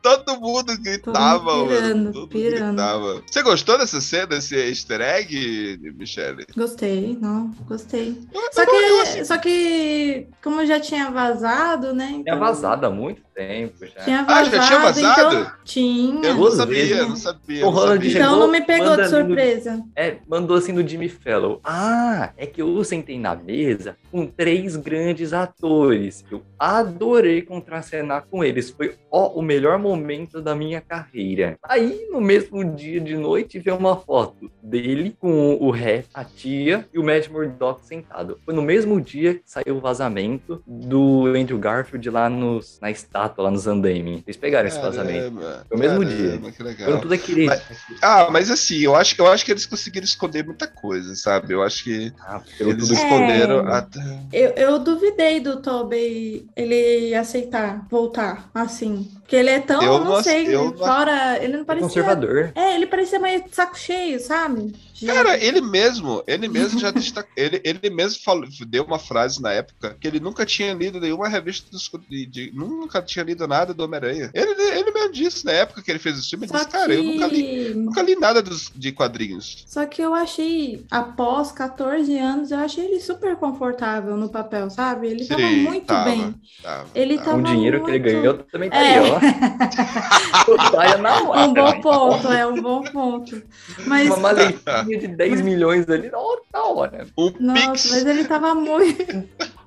Todo 0.00 0.40
mundo 0.40 0.74
gritava, 0.80 1.66
pirando, 1.66 1.96
mano. 1.96 2.12
Todo 2.12 2.28
pirando. 2.28 2.64
mundo 2.64 2.70
gritava. 2.70 3.22
Você 3.26 3.42
gostou 3.42 3.76
dessa 3.76 4.00
cena, 4.00 4.28
desse 4.28 4.56
easter 4.56 5.02
egg, 5.02 5.78
Michelle? 5.94 6.46
Gostei, 6.56 7.18
não, 7.20 7.48
gostei. 7.66 8.18
Só 8.52 8.64
que, 8.64 9.24
só 9.26 9.36
que, 9.36 10.26
como 10.42 10.69
já 10.70 10.80
tinha 10.80 11.10
vazado, 11.10 11.92
né? 11.92 12.08
Então... 12.10 12.22
Tinha 12.24 12.36
vazado 12.36 12.86
há 12.86 12.90
muito 12.90 13.22
tempo 13.34 13.84
já. 13.84 14.04
Tinha 14.04 14.22
vazado, 14.22 14.48
ah, 14.48 14.50
já 14.50 14.66
tinha 14.66 14.78
vazado? 14.78 15.36
Então... 15.36 15.52
Tinha. 15.64 16.28
Eu 16.28 16.36
não 16.36 16.50
sabia, 16.50 17.02
não 17.06 17.16
sabia. 17.16 17.66
O 17.66 17.70
Roland 17.70 17.94
sabia. 17.94 18.10
Então 18.10 18.38
não 18.38 18.48
me 18.48 18.60
pegou 18.60 18.96
de 18.96 19.08
surpresa. 19.08 19.76
No... 19.76 19.88
É, 19.96 20.18
mandou 20.28 20.56
assim 20.56 20.72
no 20.72 20.86
Jimmy 20.86 21.08
Fellow. 21.08 21.60
Ah, 21.64 22.30
é 22.36 22.46
que 22.46 22.62
eu 22.62 22.84
sentei 22.84 23.18
na 23.18 23.34
mesa 23.34 23.96
com 24.10 24.26
três 24.26 24.76
grandes 24.76 25.32
atores. 25.32 26.24
Eu 26.30 26.42
adorei 26.58 27.42
contracenar 27.42 28.26
com 28.30 28.44
eles. 28.44 28.70
Foi 28.70 28.94
ó, 29.10 29.28
o 29.28 29.42
melhor 29.42 29.78
momento 29.78 30.40
da 30.40 30.54
minha 30.54 30.80
carreira. 30.80 31.58
Aí, 31.64 32.06
no 32.10 32.20
mesmo 32.20 32.64
dia 32.64 33.00
de 33.00 33.16
noite, 33.16 33.58
veio 33.58 33.76
uma 33.76 33.96
foto 33.96 34.50
dele 34.62 35.16
com 35.18 35.54
o 35.54 35.70
Ré, 35.70 36.04
a 36.14 36.24
tia 36.24 36.86
e 36.92 36.98
o 36.98 37.04
Matt 37.04 37.28
Murdock 37.28 37.84
sentado. 37.84 38.38
Foi 38.44 38.54
no 38.54 38.62
mesmo 38.62 39.00
dia 39.00 39.34
que 39.34 39.42
saiu 39.44 39.76
o 39.76 39.80
vazamento 39.80 40.59
do 40.66 41.26
Andrew 41.26 41.58
Garfield 41.58 42.08
lá 42.10 42.28
nos, 42.28 42.78
na 42.80 42.90
estátua, 42.90 43.44
lá 43.44 43.50
nos 43.50 43.66
andaime. 43.66 44.22
Eles 44.26 44.36
pegaram 44.36 44.68
esse 44.68 44.80
vazamento. 44.80 45.40
Foi 45.68 45.76
o 45.76 45.80
mesmo 45.80 46.04
caramba, 46.04 46.16
dia. 46.16 46.52
Que 46.52 46.62
legal. 46.62 46.90
Foi 46.90 47.00
tudo 47.00 47.14
aquele... 47.14 47.46
Mas, 47.46 47.62
ah, 48.02 48.28
mas 48.30 48.50
assim, 48.50 48.78
eu 48.78 48.94
acho, 48.94 49.14
eu 49.18 49.26
acho 49.26 49.44
que 49.44 49.50
eles 49.50 49.66
conseguiram 49.66 50.04
esconder 50.04 50.44
muita 50.44 50.66
coisa, 50.66 51.14
sabe? 51.14 51.54
Eu 51.54 51.62
acho 51.62 51.84
que 51.84 52.12
ah, 52.20 52.40
eles 52.58 52.88
tudo... 52.88 52.94
esconderam 52.94 53.68
é... 53.68 53.72
até... 53.72 54.00
Eu, 54.32 54.50
eu 54.50 54.78
duvidei 54.78 55.40
do 55.40 55.60
Tobey 55.60 56.46
ele 56.56 57.14
aceitar 57.14 57.86
voltar 57.90 58.50
assim. 58.54 59.08
Porque 59.20 59.36
ele 59.36 59.50
é 59.50 59.60
tão, 59.60 59.80
eu 59.82 60.04
não, 60.04 60.22
sei, 60.22 60.54
eu 60.54 60.76
fora. 60.76 61.38
Ele 61.42 61.58
não 61.58 61.64
parecia. 61.64 61.88
Conservador. 61.88 62.52
É, 62.54 62.74
ele 62.74 62.86
parecia 62.86 63.18
meio 63.18 63.44
de 63.44 63.54
saco 63.54 63.78
cheio, 63.78 64.18
sabe? 64.18 64.74
Cara, 65.06 65.36
ele 65.42 65.60
mesmo, 65.60 66.22
ele 66.26 66.48
mesmo 66.48 66.78
já 66.78 66.90
destaca, 66.92 67.28
ele, 67.36 67.60
ele 67.64 67.90
mesmo 67.90 68.22
falou, 68.22 68.46
deu 68.66 68.84
uma 68.84 68.98
frase 68.98 69.40
na 69.40 69.52
época 69.52 69.96
que 70.00 70.06
ele 70.06 70.20
nunca 70.20 70.44
tinha 70.46 70.72
lido 70.74 71.00
nenhuma 71.00 71.28
revista 71.28 71.70
dos, 71.70 71.90
de, 72.08 72.26
de- 72.26 72.52
nunca 72.54 73.00
tinha 73.02 73.24
lido 73.24 73.46
nada 73.46 73.72
do 73.72 73.84
Homem-Aranha. 73.84 74.30
Ele, 74.34 74.50
ele 74.78 74.90
mesmo 74.90 75.12
disse 75.12 75.44
na 75.44 75.52
época 75.52 75.82
que 75.82 75.90
ele 75.90 75.98
fez 75.98 76.18
o 76.18 76.28
filme, 76.28 76.44
ele 76.46 76.52
Só 76.52 76.58
disse, 76.58 76.70
cara, 76.70 76.92
eu 76.94 77.02
nunca 77.02 77.26
li, 77.26 77.74
nunca 77.74 78.02
li 78.02 78.16
nada 78.16 78.42
dos, 78.42 78.70
de 78.74 78.92
quadrinhos. 78.92 79.64
Só 79.66 79.86
que 79.86 80.02
eu 80.02 80.14
achei, 80.14 80.84
após 80.90 81.52
14 81.52 82.16
anos, 82.18 82.50
eu 82.50 82.58
achei 82.58 82.84
ele 82.84 83.00
super 83.00 83.36
confortável 83.36 84.16
no 84.16 84.28
papel, 84.28 84.68
sabe? 84.70 85.08
Ele 85.08 85.24
tava 85.26 85.40
Sim, 85.40 85.62
muito 85.62 85.86
tava, 85.86 86.10
bem. 86.10 86.34
Tava, 86.62 86.86
Ele 86.94 87.14
tava. 87.16 87.30
tava 87.30 87.42
Com 87.42 87.48
o 87.48 87.52
dinheiro 87.54 87.84
que 87.84 87.90
ele 87.90 87.98
muito- 88.00 88.12
ganhou 88.14 88.34
também 88.50 88.70
tá 88.70 88.76
É. 88.76 88.98
aí, 88.98 89.10
ó. 89.10 90.44
Totalha 90.44 90.98
na 90.98 91.22
hora. 91.22 91.40
Um 91.48 91.54
bom 91.54 91.80
ponto, 91.80 92.28
é 92.28 92.46
um 92.46 92.60
bom 92.62 92.82
ponto. 92.82 93.42
Mas, 93.86 94.08
Uma 94.10 94.30
de 94.98 95.08
10 95.08 95.40
milhões 95.42 95.88
ali, 95.88 96.10
ó, 96.12 96.36
da 96.52 96.64
hora. 96.64 97.06
Um 97.16 97.32
nossa, 97.40 97.72
Pix. 97.72 97.90
mas 97.90 98.06
ele 98.06 98.24
tava 98.24 98.54
muito. 98.54 99.28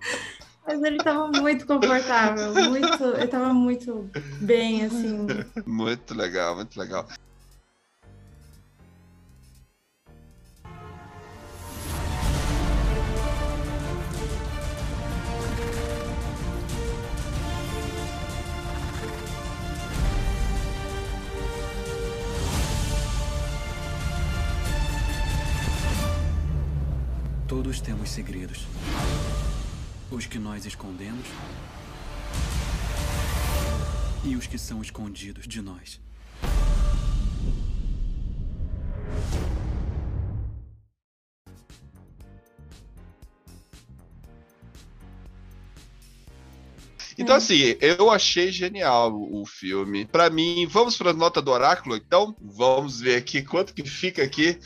Mas 0.65 0.81
ele 0.81 0.97
tava 0.97 1.27
muito 1.27 1.65
confortável, 1.65 2.53
muito, 2.69 3.03
ele 3.17 3.27
tava 3.27 3.53
muito 3.53 4.09
bem, 4.39 4.85
assim. 4.85 5.27
Muito 5.65 6.15
legal, 6.15 6.55
muito 6.55 6.79
legal. 6.79 7.05
Todos 27.63 27.79
temos 27.79 28.09
segredos. 28.09 28.67
Os 30.11 30.25
que 30.25 30.37
nós 30.37 30.65
escondemos 30.65 31.25
e 34.25 34.35
os 34.35 34.45
que 34.45 34.57
são 34.57 34.81
escondidos 34.81 35.47
de 35.47 35.61
nós. 35.61 35.97
Então, 47.17 47.37
assim, 47.37 47.77
eu 47.79 48.11
achei 48.11 48.51
genial 48.51 49.13
o 49.13 49.45
filme. 49.45 50.05
Pra 50.05 50.29
mim, 50.29 50.67
vamos 50.67 50.97
pra 50.97 51.13
nota 51.13 51.41
do 51.41 51.51
oráculo, 51.51 51.95
então? 51.95 52.35
Vamos 52.41 52.99
ver 52.99 53.15
aqui 53.15 53.41
quanto 53.41 53.73
que 53.73 53.87
fica 53.87 54.21
aqui. 54.21 54.59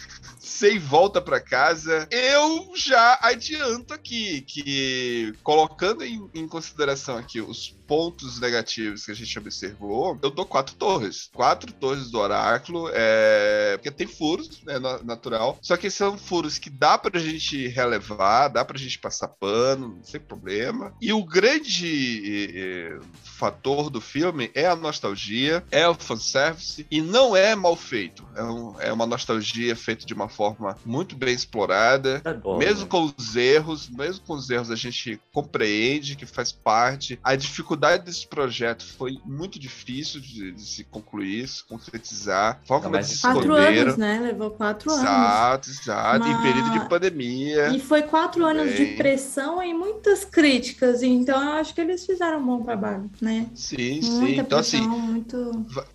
Sem 0.47 0.79
volta 0.79 1.21
pra 1.21 1.39
casa. 1.41 2.07
Eu 2.09 2.71
já 2.75 3.19
adianto 3.21 3.93
aqui 3.93 4.41
que, 4.41 5.33
colocando 5.43 6.03
em, 6.03 6.27
em 6.33 6.47
consideração 6.47 7.17
aqui 7.17 7.41
os 7.41 7.75
pontos 7.85 8.39
negativos 8.39 9.05
que 9.05 9.11
a 9.11 9.15
gente 9.15 9.37
observou, 9.37 10.17
eu 10.23 10.29
dou 10.29 10.45
quatro 10.45 10.75
torres. 10.75 11.29
Quatro 11.33 11.71
torres 11.73 12.09
do 12.09 12.17
oráculo, 12.17 12.89
é... 12.93 13.77
porque 13.77 13.91
tem 13.91 14.07
furos, 14.07 14.61
né, 14.63 14.79
na- 14.79 15.03
natural. 15.03 15.59
Só 15.61 15.75
que 15.77 15.89
são 15.89 16.17
furos 16.17 16.57
que 16.57 16.69
dá 16.69 16.97
pra 16.97 17.19
gente 17.19 17.67
relevar, 17.67 18.47
dá 18.47 18.63
pra 18.63 18.77
gente 18.77 18.99
passar 18.99 19.27
pano, 19.27 19.99
sem 20.03 20.19
problema. 20.19 20.93
E 21.01 21.11
o 21.11 21.23
grande 21.23 22.51
eh, 22.55 22.99
fator 23.37 23.89
do 23.89 24.01
filme 24.01 24.49
é 24.55 24.65
a 24.65 24.75
nostalgia, 24.75 25.63
é 25.71 25.87
o 25.87 25.93
fanservice, 25.93 26.85
e 26.89 27.01
não 27.01 27.35
é 27.35 27.55
mal 27.55 27.75
feito. 27.75 28.25
É, 28.35 28.43
um- 28.43 28.75
é 28.81 28.91
uma 28.91 29.05
nostalgia 29.05 29.75
feita 29.75 30.05
de 30.05 30.13
uma 30.13 30.27
forma 30.27 30.75
muito 30.85 31.15
bem 31.15 31.33
explorada. 31.33 32.21
Adoro. 32.25 32.57
Mesmo 32.57 32.87
com 32.87 33.11
os 33.17 33.35
erros, 33.35 33.89
mesmo 33.89 34.25
com 34.25 34.33
os 34.33 34.49
erros, 34.49 34.71
a 34.71 34.75
gente 34.75 35.19
compreende 35.31 36.15
que 36.15 36.25
faz 36.25 36.51
parte. 36.51 37.19
A 37.23 37.35
dificuldade 37.35 38.05
desse 38.05 38.25
projeto 38.27 38.83
foi 38.97 39.19
muito 39.25 39.59
difícil 39.59 40.19
de, 40.19 40.51
de 40.51 40.61
se 40.61 40.83
concluir, 40.83 41.47
se 41.47 41.63
concretizar. 41.65 42.59
Forma 42.65 42.89
Mas 42.89 43.09
eles 43.09 43.21
Quatro 43.21 43.53
anos, 43.53 43.97
né? 43.97 44.19
Levou 44.19 44.51
quatro 44.51 44.89
anos. 44.91 45.03
Exato, 45.03 45.69
exato. 45.69 46.27
Em 46.27 46.41
período 46.41 46.71
de 46.71 46.89
pandemia. 46.89 47.69
E 47.69 47.79
foi 47.79 48.01
quatro 48.03 48.45
anos 48.45 48.71
de 48.75 48.85
Bem. 48.85 48.97
pressão 48.97 49.61
e 49.61 49.73
muitas 49.73 50.25
críticas, 50.25 51.03
então 51.03 51.41
eu 51.43 51.51
acho 51.53 51.73
que 51.73 51.81
eles 51.81 52.05
fizeram 52.05 52.39
um 52.39 52.45
bom 52.45 52.63
trabalho, 52.63 53.09
né? 53.27 53.49
Sim, 53.55 54.01
sim. 54.01 54.19
Muita 54.21 54.41
Então, 54.41 54.59
pressão, 54.59 54.79
assim, 54.79 54.87
muito. 54.87 55.37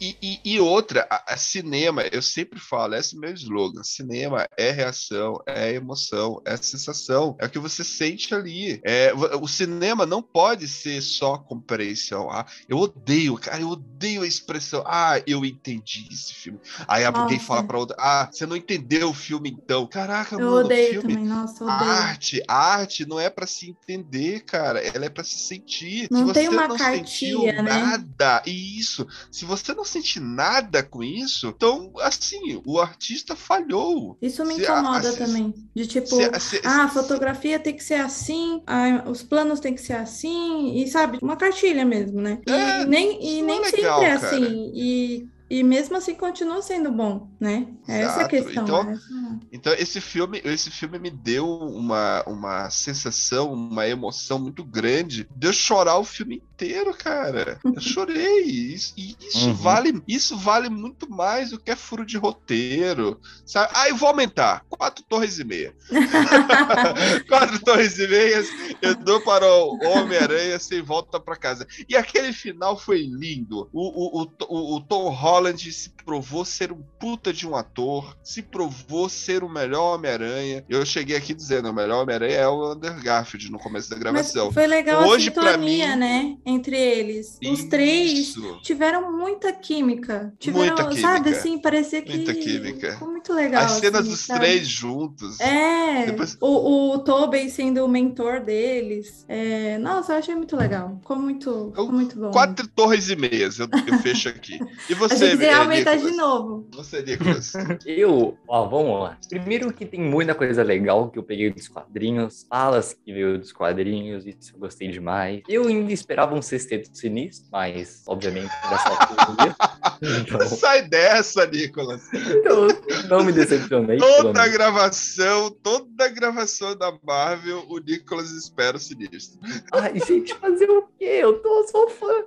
E, 0.00 0.16
e- 0.22 0.40
e 0.54 0.60
outra, 0.60 1.06
a, 1.10 1.34
a 1.34 1.36
cinema, 1.36 2.02
eu 2.12 2.20
sempre 2.22 2.58
falo, 2.60 2.94
esse 2.94 3.16
é 3.16 3.18
meu 3.18 3.32
slogan: 3.32 3.82
cinema 3.84 4.46
é 4.56 4.70
reação, 4.70 5.38
é 5.46 5.72
emoção, 5.72 6.42
é 6.44 6.56
sensação, 6.56 7.36
é 7.40 7.46
o 7.46 7.50
que 7.50 7.58
você 7.58 7.82
sente 7.84 8.34
ali. 8.34 8.80
É, 8.84 9.12
o 9.14 9.42
o 9.42 9.48
cinema 9.48 10.06
não 10.06 10.22
pode 10.22 10.68
ser 10.68 11.00
só 11.02 11.36
compreensão. 11.38 12.30
Ah, 12.30 12.44
eu 12.68 12.78
odeio, 12.78 13.36
cara, 13.36 13.60
eu 13.60 13.70
odeio 13.70 14.22
a 14.22 14.26
expressão. 14.26 14.82
Ah, 14.86 15.20
eu 15.26 15.44
entendi 15.44 16.06
esse 16.12 16.34
filme. 16.34 16.60
Aí 16.86 17.04
alguém 17.04 17.38
Nossa. 17.38 17.46
fala 17.46 17.62
pra 17.66 17.78
outra: 17.78 17.96
Ah, 17.98 18.28
você 18.32 18.46
não 18.46 18.56
entendeu 18.56 19.10
o 19.10 19.14
filme 19.14 19.50
então. 19.50 19.86
Caraca, 19.88 20.36
Eu 20.38 20.50
mano, 20.50 20.66
odeio 20.66 21.00
filme. 21.00 21.14
também, 21.14 21.26
nossa, 21.26 21.64
odeio. 21.64 21.90
arte, 21.90 22.42
a 22.48 22.54
arte 22.76 23.06
não 23.06 23.18
é 23.18 23.28
pra 23.30 23.46
se 23.46 23.70
entender, 23.70 24.40
cara. 24.44 24.80
Ela 24.80 25.06
é 25.06 25.10
pra 25.10 25.24
se 25.24 25.38
sentir. 25.38 26.08
Não 26.10 26.28
se 26.28 26.34
tem 26.34 26.48
uma 26.48 26.68
não 26.68 26.76
cartilha, 26.76 27.02
sentiu 27.30 27.42
né? 27.46 27.62
nada, 27.62 28.42
e 28.46 28.78
isso. 28.78 29.06
Se 29.30 29.44
você 29.44 29.74
não 29.74 29.84
sentir 29.84 30.20
nada 30.20 30.82
com 30.82 31.02
isso, 31.02 31.48
então, 31.48 31.92
assim, 32.00 32.60
o 32.66 32.78
artista 32.80 33.34
falhou. 33.36 34.16
Isso 34.20 34.44
me 34.44 34.54
a- 34.54 34.58
incomoda 34.58 35.10
se- 35.12 35.18
também. 35.18 35.54
De 35.74 35.86
tipo, 35.86 36.06
Se- 36.08 36.40
se- 36.40 36.60
ah, 36.64 36.84
a 36.84 36.88
fotografia 36.88 37.58
tem 37.58 37.74
que 37.74 37.82
ser 37.84 37.94
assim, 38.00 38.62
ah, 38.66 39.04
os 39.08 39.22
planos 39.22 39.60
tem 39.60 39.74
que 39.74 39.80
ser 39.80 39.94
assim, 39.94 40.76
e 40.76 40.88
sabe, 40.88 41.18
uma 41.22 41.36
cartilha 41.36 41.84
mesmo, 41.84 42.20
né? 42.20 42.40
E 42.46 42.50
É, 42.50 42.84
nem, 42.86 43.22
e 43.22 43.36
isso 43.38 43.46
nem 43.46 43.60
é 43.60 43.64
sempre 43.64 43.80
legal, 43.82 44.02
é 44.02 44.18
cara. 44.18 44.26
assim. 44.26 44.72
E, 44.74 45.28
e 45.50 45.62
mesmo 45.62 45.96
assim 45.98 46.14
continua 46.14 46.62
sendo 46.62 46.90
bom, 46.90 47.28
né? 47.38 47.66
Essa 47.86 47.92
é 47.92 48.02
a 48.04 48.06
Exato. 48.06 48.28
questão. 48.28 48.62
Então, 48.64 48.90
essa- 48.90 49.38
Então, 49.52 49.72
esse 49.74 50.00
filme, 50.00 50.40
esse 50.44 50.70
filme 50.70 50.98
me 50.98 51.10
deu 51.10 51.46
uma, 51.46 52.22
uma 52.26 52.70
sensação, 52.70 53.52
uma 53.52 53.86
emoção 53.86 54.38
muito 54.38 54.64
grande 54.64 55.28
de 55.36 55.46
eu 55.46 55.52
chorar 55.52 55.98
o 55.98 56.04
filme 56.04 56.42
inteiro, 56.62 56.94
cara. 56.94 57.58
Eu 57.64 57.78
chorei. 57.80 58.42
Isso, 58.42 58.94
isso 58.96 59.48
Uhum. 59.48 59.54
vale, 59.54 60.02
isso 60.06 60.36
vale 60.36 60.68
muito 60.68 61.10
mais 61.10 61.50
do 61.50 61.58
que 61.58 61.70
é 61.70 61.76
furo 61.76 62.04
de 62.06 62.16
roteiro. 62.16 63.20
Sabe? 63.44 63.72
Ah, 63.74 63.88
eu 63.88 63.96
vou 63.96 64.08
aumentar. 64.08 64.64
Quatro 64.68 65.02
torres 65.08 65.38
e 65.38 65.44
meia. 65.44 65.74
Quatro 67.28 67.58
torres 67.60 67.98
e 67.98 68.06
meias, 68.06 68.48
eu 68.80 68.94
dou 68.94 69.20
para 69.20 69.46
o 69.46 69.78
Homem-Aranha 69.84 70.58
sem 70.58 70.82
volta 70.82 71.18
para 71.18 71.36
casa. 71.36 71.66
E 71.88 71.96
aquele 71.96 72.32
final 72.32 72.78
foi 72.78 73.02
lindo. 73.02 73.68
O, 73.72 74.20
o, 74.20 74.22
o, 74.22 74.28
o- 74.48 74.76
o 74.76 74.80
Tom 74.80 75.08
Holland 75.10 75.72
se 75.72 75.90
provou 76.04 76.44
ser 76.44 76.72
um 76.72 76.82
puta 76.98 77.32
de 77.32 77.46
um 77.46 77.56
ator, 77.56 78.16
se 78.22 78.42
provou 78.42 79.08
ser 79.08 79.42
o 79.42 79.48
melhor 79.48 79.94
Homem-Aranha. 79.96 80.64
Eu 80.68 80.84
cheguei 80.84 81.16
aqui 81.16 81.34
dizendo: 81.34 81.68
o 81.70 81.72
melhor 81.72 82.02
Homem-Aranha 82.02 82.36
é 82.36 82.48
o 82.48 82.64
Andrew 82.64 82.94
Garfield 83.02 83.50
no 83.50 83.58
começo 83.58 83.88
da 83.90 83.96
Mas 83.96 84.02
gravação. 84.02 84.52
foi 84.52 84.66
legal 84.66 85.06
Hoje, 85.08 85.28
a 85.28 85.32
pra 85.32 85.52
sintonia, 85.52 85.90
mim- 85.96 86.00
né? 86.00 86.36
Entre 86.52 86.76
eles. 86.76 87.38
Os 87.44 87.64
três 87.64 88.12
Isso. 88.12 88.58
tiveram 88.62 89.12
muita 89.16 89.52
química. 89.52 90.32
Tiveram, 90.38 90.66
Muita 90.76 90.82
sabe, 91.00 91.20
química. 91.24 91.30
assim, 91.30 91.58
parecia 91.58 92.02
que 92.02 92.14
Muita 92.16 92.34
química. 92.34 92.92
ficou 92.92 93.08
muito 93.10 93.32
legal. 93.32 93.64
As 93.64 93.72
cenas 93.72 94.00
assim, 94.02 94.10
dos 94.10 94.20
sabe? 94.20 94.40
três 94.40 94.66
juntos. 94.68 95.40
É, 95.40 96.06
Depois- 96.06 96.36
o, 96.40 96.92
o 96.94 96.98
Tobey 97.00 97.48
sendo 97.50 97.84
o 97.84 97.88
mentor 97.88 98.40
deles. 98.40 99.24
É, 99.28 99.78
nossa, 99.78 100.12
eu 100.12 100.18
achei 100.18 100.34
muito 100.34 100.56
legal. 100.56 100.96
Ficou 101.00 101.16
muito, 101.16 101.66
ficou 101.70 101.90
muito 101.92 102.18
bom. 102.18 102.30
Quatro 102.30 102.66
torres 102.68 103.08
e 103.10 103.16
meias, 103.16 103.58
eu, 103.58 103.68
eu 103.86 103.98
fecho 103.98 104.28
aqui. 104.28 104.58
E 104.88 104.94
você, 104.94 105.34
eh, 105.42 105.52
aumentar 105.54 105.96
Nicolas? 105.96 106.12
de 106.12 106.16
novo. 106.18 106.66
Você, 106.74 107.02
Nicolas. 107.02 107.52
Eu, 107.86 108.36
ó, 108.48 108.66
vamos 108.68 109.00
lá. 109.02 109.18
Primeiro 109.28 109.72
que 109.72 109.84
tem 109.84 110.00
muita 110.00 110.34
coisa 110.34 110.62
legal 110.62 111.10
que 111.10 111.18
eu 111.18 111.22
peguei 111.22 111.50
dos 111.52 111.68
quadrinhos, 111.68 112.46
falas 112.48 112.94
que 112.94 113.12
veio 113.12 113.38
dos 113.38 113.52
quadrinhos, 113.52 114.26
isso 114.26 114.52
eu 114.54 114.58
gostei 114.60 114.88
demais. 114.88 115.42
Eu 115.48 115.66
ainda 115.66 115.92
esperava 115.92 116.31
um 116.32 116.42
sexteto 116.42 116.88
sinistro, 116.96 117.48
mas 117.52 118.02
obviamente 118.06 118.50
só 118.50 119.24
filme. 119.24 119.54
Então, 120.02 120.40
Sai 120.48 120.82
dessa, 120.88 121.46
Nicolas. 121.46 122.08
então 122.12 122.66
não 123.08 123.24
me 123.24 123.32
decepcionei. 123.32 123.98
Toda 123.98 124.32
menos. 124.32 124.52
gravação, 124.52 125.50
toda 125.62 126.08
gravação 126.08 126.76
da 126.76 126.92
Marvel, 127.04 127.64
o 127.68 127.78
Nicolas 127.78 128.32
espera 128.32 128.76
o 128.76 128.80
sinistro. 128.80 129.38
Ai, 129.72 130.00
gente, 130.00 130.34
fazer 130.34 130.68
o 130.68 130.88
quê? 130.98 131.04
Eu 131.04 131.40
tô 131.40 131.68
só 131.68 131.88
fã. 131.88 132.24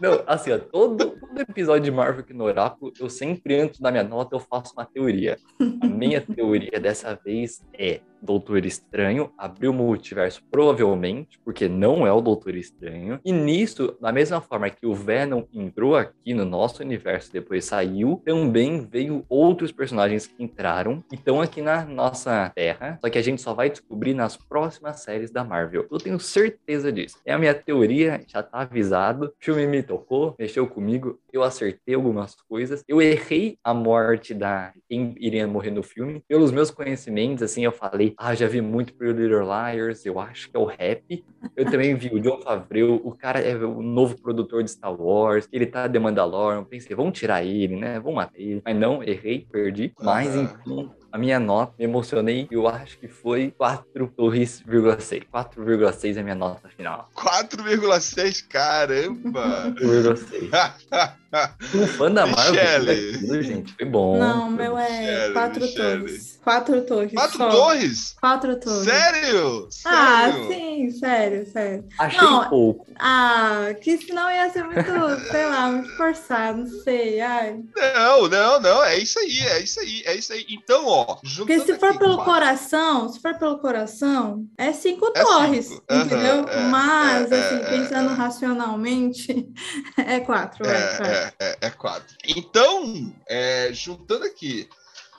Não, 0.00 0.22
assim, 0.26 0.52
ó, 0.52 0.58
todo, 0.58 1.18
todo 1.18 1.40
episódio 1.40 1.82
de 1.84 1.90
Marvel 1.90 2.20
aqui 2.20 2.32
no 2.32 2.44
Oráculo, 2.44 2.92
eu 3.00 3.10
sempre, 3.10 3.60
antes 3.60 3.80
da 3.80 3.90
minha 3.90 4.04
nota, 4.04 4.36
eu 4.36 4.40
faço 4.40 4.72
uma 4.74 4.84
teoria. 4.84 5.36
A 5.82 5.86
minha 5.86 6.20
teoria 6.20 6.78
dessa 6.78 7.14
vez 7.14 7.60
é 7.72 8.00
Doutor 8.22 8.64
Estranho, 8.64 9.30
abriu 9.36 9.70
o 9.70 9.74
multiverso 9.74 10.42
provavelmente, 10.50 11.38
porque 11.44 11.68
não 11.68 12.06
é 12.06 12.12
o 12.12 12.20
Doutor 12.20 12.54
Estranho. 12.54 13.20
E 13.24 13.32
nisso, 13.32 13.96
da 14.00 14.12
mesma 14.12 14.40
forma 14.40 14.70
que 14.70 14.86
o 14.86 14.94
Venom 14.94 15.44
entrou 15.52 15.96
aqui 15.96 16.34
no 16.34 16.44
nosso 16.44 16.82
universo 16.82 17.32
depois 17.32 17.64
saiu, 17.64 18.22
também 18.24 18.86
veio 18.86 19.24
outros 19.28 19.72
personagens 19.72 20.26
que 20.26 20.42
entraram 20.42 21.04
e 21.10 21.14
estão 21.14 21.40
aqui 21.40 21.60
na 21.60 21.84
nossa 21.84 22.50
Terra, 22.54 22.98
só 23.00 23.10
que 23.10 23.18
a 23.18 23.22
gente 23.22 23.42
só 23.42 23.54
vai 23.54 23.70
descobrir 23.70 24.14
nas 24.14 24.36
próximas 24.36 25.00
séries 25.00 25.30
da 25.30 25.44
Marvel. 25.44 25.86
Eu 25.90 25.98
tenho 25.98 26.18
certeza 26.18 26.92
disso. 26.92 27.18
É 27.24 27.32
a 27.32 27.38
minha 27.38 27.54
teoria, 27.54 28.22
já 28.26 28.42
tá 28.42 28.60
avisado. 28.60 29.26
O 29.26 29.32
filme 29.44 29.66
me 29.66 29.82
tocou, 29.82 30.34
mexeu 30.38 30.66
comigo, 30.66 31.18
eu 31.32 31.42
acertei 31.42 31.94
algumas 31.94 32.34
coisas. 32.34 32.84
Eu 32.88 33.00
errei 33.00 33.58
a 33.62 33.74
morte 33.74 34.34
da 34.34 34.72
quem 34.88 35.14
iria 35.18 35.46
morrer 35.46 35.70
no 35.70 35.82
filme. 35.82 36.22
Pelos 36.28 36.50
meus 36.50 36.70
conhecimentos, 36.70 37.42
assim, 37.42 37.64
eu 37.64 37.72
falei, 37.72 38.05
ah, 38.16 38.34
já 38.34 38.46
vi 38.46 38.60
muito 38.60 38.94
Pretty 38.94 39.20
Little 39.20 39.44
Liars, 39.44 40.04
eu 40.04 40.18
acho 40.18 40.50
que 40.50 40.56
é 40.56 40.60
o 40.60 40.64
rap. 40.64 41.24
Eu 41.56 41.64
também 41.64 41.94
vi 41.94 42.08
o 42.12 42.20
John 42.20 42.40
Favreau, 42.40 43.00
o 43.04 43.12
cara 43.12 43.40
é 43.40 43.56
o 43.56 43.82
novo 43.82 44.20
produtor 44.20 44.62
de 44.62 44.70
Star 44.70 44.94
Wars, 45.00 45.48
ele 45.52 45.66
tá 45.66 45.86
de 45.86 45.98
Mandalorian. 45.98 46.64
Pensei, 46.64 46.94
vamos 46.94 47.18
tirar 47.18 47.44
ele, 47.44 47.76
né? 47.76 47.98
Vamos 48.00 48.16
matar 48.16 48.38
ele. 48.38 48.60
Mas 48.64 48.76
não, 48.76 49.02
errei, 49.02 49.46
perdi. 49.50 49.92
Mas, 50.00 50.34
enfim, 50.34 50.90
a 51.10 51.18
minha 51.18 51.40
nota, 51.40 51.72
me 51.78 51.84
emocionei, 51.84 52.46
eu 52.50 52.68
acho 52.68 52.98
que 52.98 53.08
foi 53.08 53.54
4,6. 53.58 54.64
4,6 55.32 56.16
é 56.16 56.20
a 56.20 56.22
minha 56.22 56.34
nota 56.34 56.68
final. 56.68 57.08
4,6, 57.16 58.46
caramba! 58.48 59.74
4,6. 59.80 61.16
Um 61.74 61.86
fã 61.86 62.10
da 62.10 62.26
Marvel, 62.26 62.54
Michele. 62.84 63.42
gente, 63.42 63.74
foi 63.74 63.84
bom. 63.86 64.18
Não, 64.18 64.50
meu 64.50 64.76
é 64.78 64.88
Michele, 65.00 65.32
quatro 65.32 65.60
Michele. 65.62 65.98
torres. 66.00 66.40
Quatro 66.42 66.82
torres. 66.86 67.12
Quatro 67.12 67.36
só. 67.38 67.48
torres? 67.50 68.16
Quatro 68.20 68.60
torres. 68.60 68.84
Sério? 68.84 69.68
Ah, 69.84 70.28
Sério? 70.30 70.48
sim, 70.48 70.90
sério, 70.90 71.46
sério. 71.52 71.84
Achei 71.98 72.20
Não, 72.20 72.48
pouco. 72.48 72.86
Ah, 72.98 73.68
que 73.80 73.98
senão 73.98 74.30
ia 74.30 74.48
ser 74.50 74.64
muito, 74.64 75.30
sei 75.30 75.46
lá, 75.46 75.68
muito 75.68 75.96
forçado, 75.96 76.58
não 76.58 76.82
sei. 76.82 77.20
Ai. 77.20 77.60
Não, 77.76 78.28
não, 78.28 78.60
não, 78.60 78.84
é 78.84 78.98
isso 78.98 79.18
aí, 79.18 79.38
é 79.40 79.60
isso 79.60 79.80
aí, 79.80 80.02
é 80.06 80.14
isso 80.14 80.32
aí. 80.32 80.46
Então, 80.48 80.86
ó, 80.86 81.16
Porque 81.36 81.58
se 81.60 81.74
for 81.78 81.88
aqui 81.90 81.98
pelo 81.98 82.16
quatro- 82.16 82.32
coração, 82.32 83.08
se 83.08 83.20
for 83.20 83.34
pelo 83.38 83.58
coração, 83.58 84.46
é 84.56 84.72
cinco 84.72 85.10
É 85.14 85.22
torres, 85.22 85.66
cinco. 85.66 85.82
Entendeu? 85.90 86.46
é, 86.48 86.60
Mas, 86.68 87.32
é, 87.32 87.38
assim, 87.46 87.56
é, 87.56 87.70
pensando 87.78 88.10
é. 88.10 88.14
racionalmente, 88.14 89.48
é 89.98 90.20
quatro, 90.20 90.64
é, 90.66 90.96
quatro. 90.96 91.06
É, 91.06 91.25
é, 91.38 91.58
é, 91.60 91.70
quatro. 91.70 92.16
Então, 92.24 93.14
é, 93.26 93.72
juntando 93.72 94.24
aqui, 94.24 94.68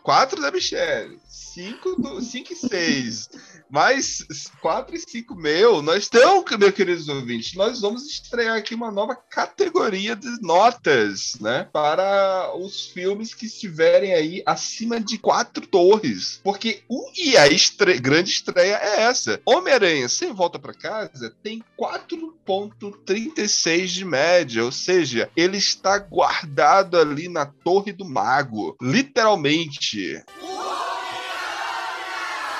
quatro 0.03 0.41
da 0.41 0.51
Michelle, 0.51 1.20
cinco, 1.28 1.95
do, 2.01 2.22
cinco 2.22 2.53
e 2.53 2.55
seis, 2.55 3.30
mais 3.70 4.24
quatro 4.61 4.95
e 4.95 4.99
cinco 4.99 5.36
meu, 5.36 5.82
nós 5.82 6.03
estamos, 6.03 6.45
meus 6.57 6.74
queridos 6.74 7.09
ouvintes, 7.09 7.53
nós 7.55 7.82
vamos 7.82 8.05
estrear 8.05 8.57
aqui 8.57 8.74
uma 8.76 8.91
nova 8.91 9.15
categoria 9.15 10.15
de 10.15 10.41
notas, 10.41 11.36
né, 11.41 11.68
para 11.72 12.51
os 12.55 12.86
filmes 12.88 13.34
que 13.34 13.45
estiverem 13.45 14.13
aí 14.13 14.43
acima 14.45 14.99
de 14.99 15.18
quatro 15.18 15.65
torres, 15.68 16.39
porque 16.43 16.82
o 16.88 17.07
e 17.18 17.36
a 17.38 17.47
estre- 17.47 17.99
grande 17.99 18.30
estreia 18.32 18.76
é 18.82 19.01
essa. 19.03 19.41
Homem-Aranha 19.45 20.07
Sem 20.07 20.34
Volta 20.34 20.59
para 20.59 20.74
Casa 20.74 21.34
tem 21.43 21.63
4.36 21.78 23.88
de 23.88 24.05
média, 24.05 24.63
ou 24.63 24.72
seja, 24.72 25.30
ele 25.36 25.57
está 25.57 25.97
guardado 25.97 26.97
ali 26.97 27.28
na 27.28 27.45
Torre 27.45 27.91
do 27.91 28.05
Mago, 28.05 28.76
literalmente. 28.82 30.24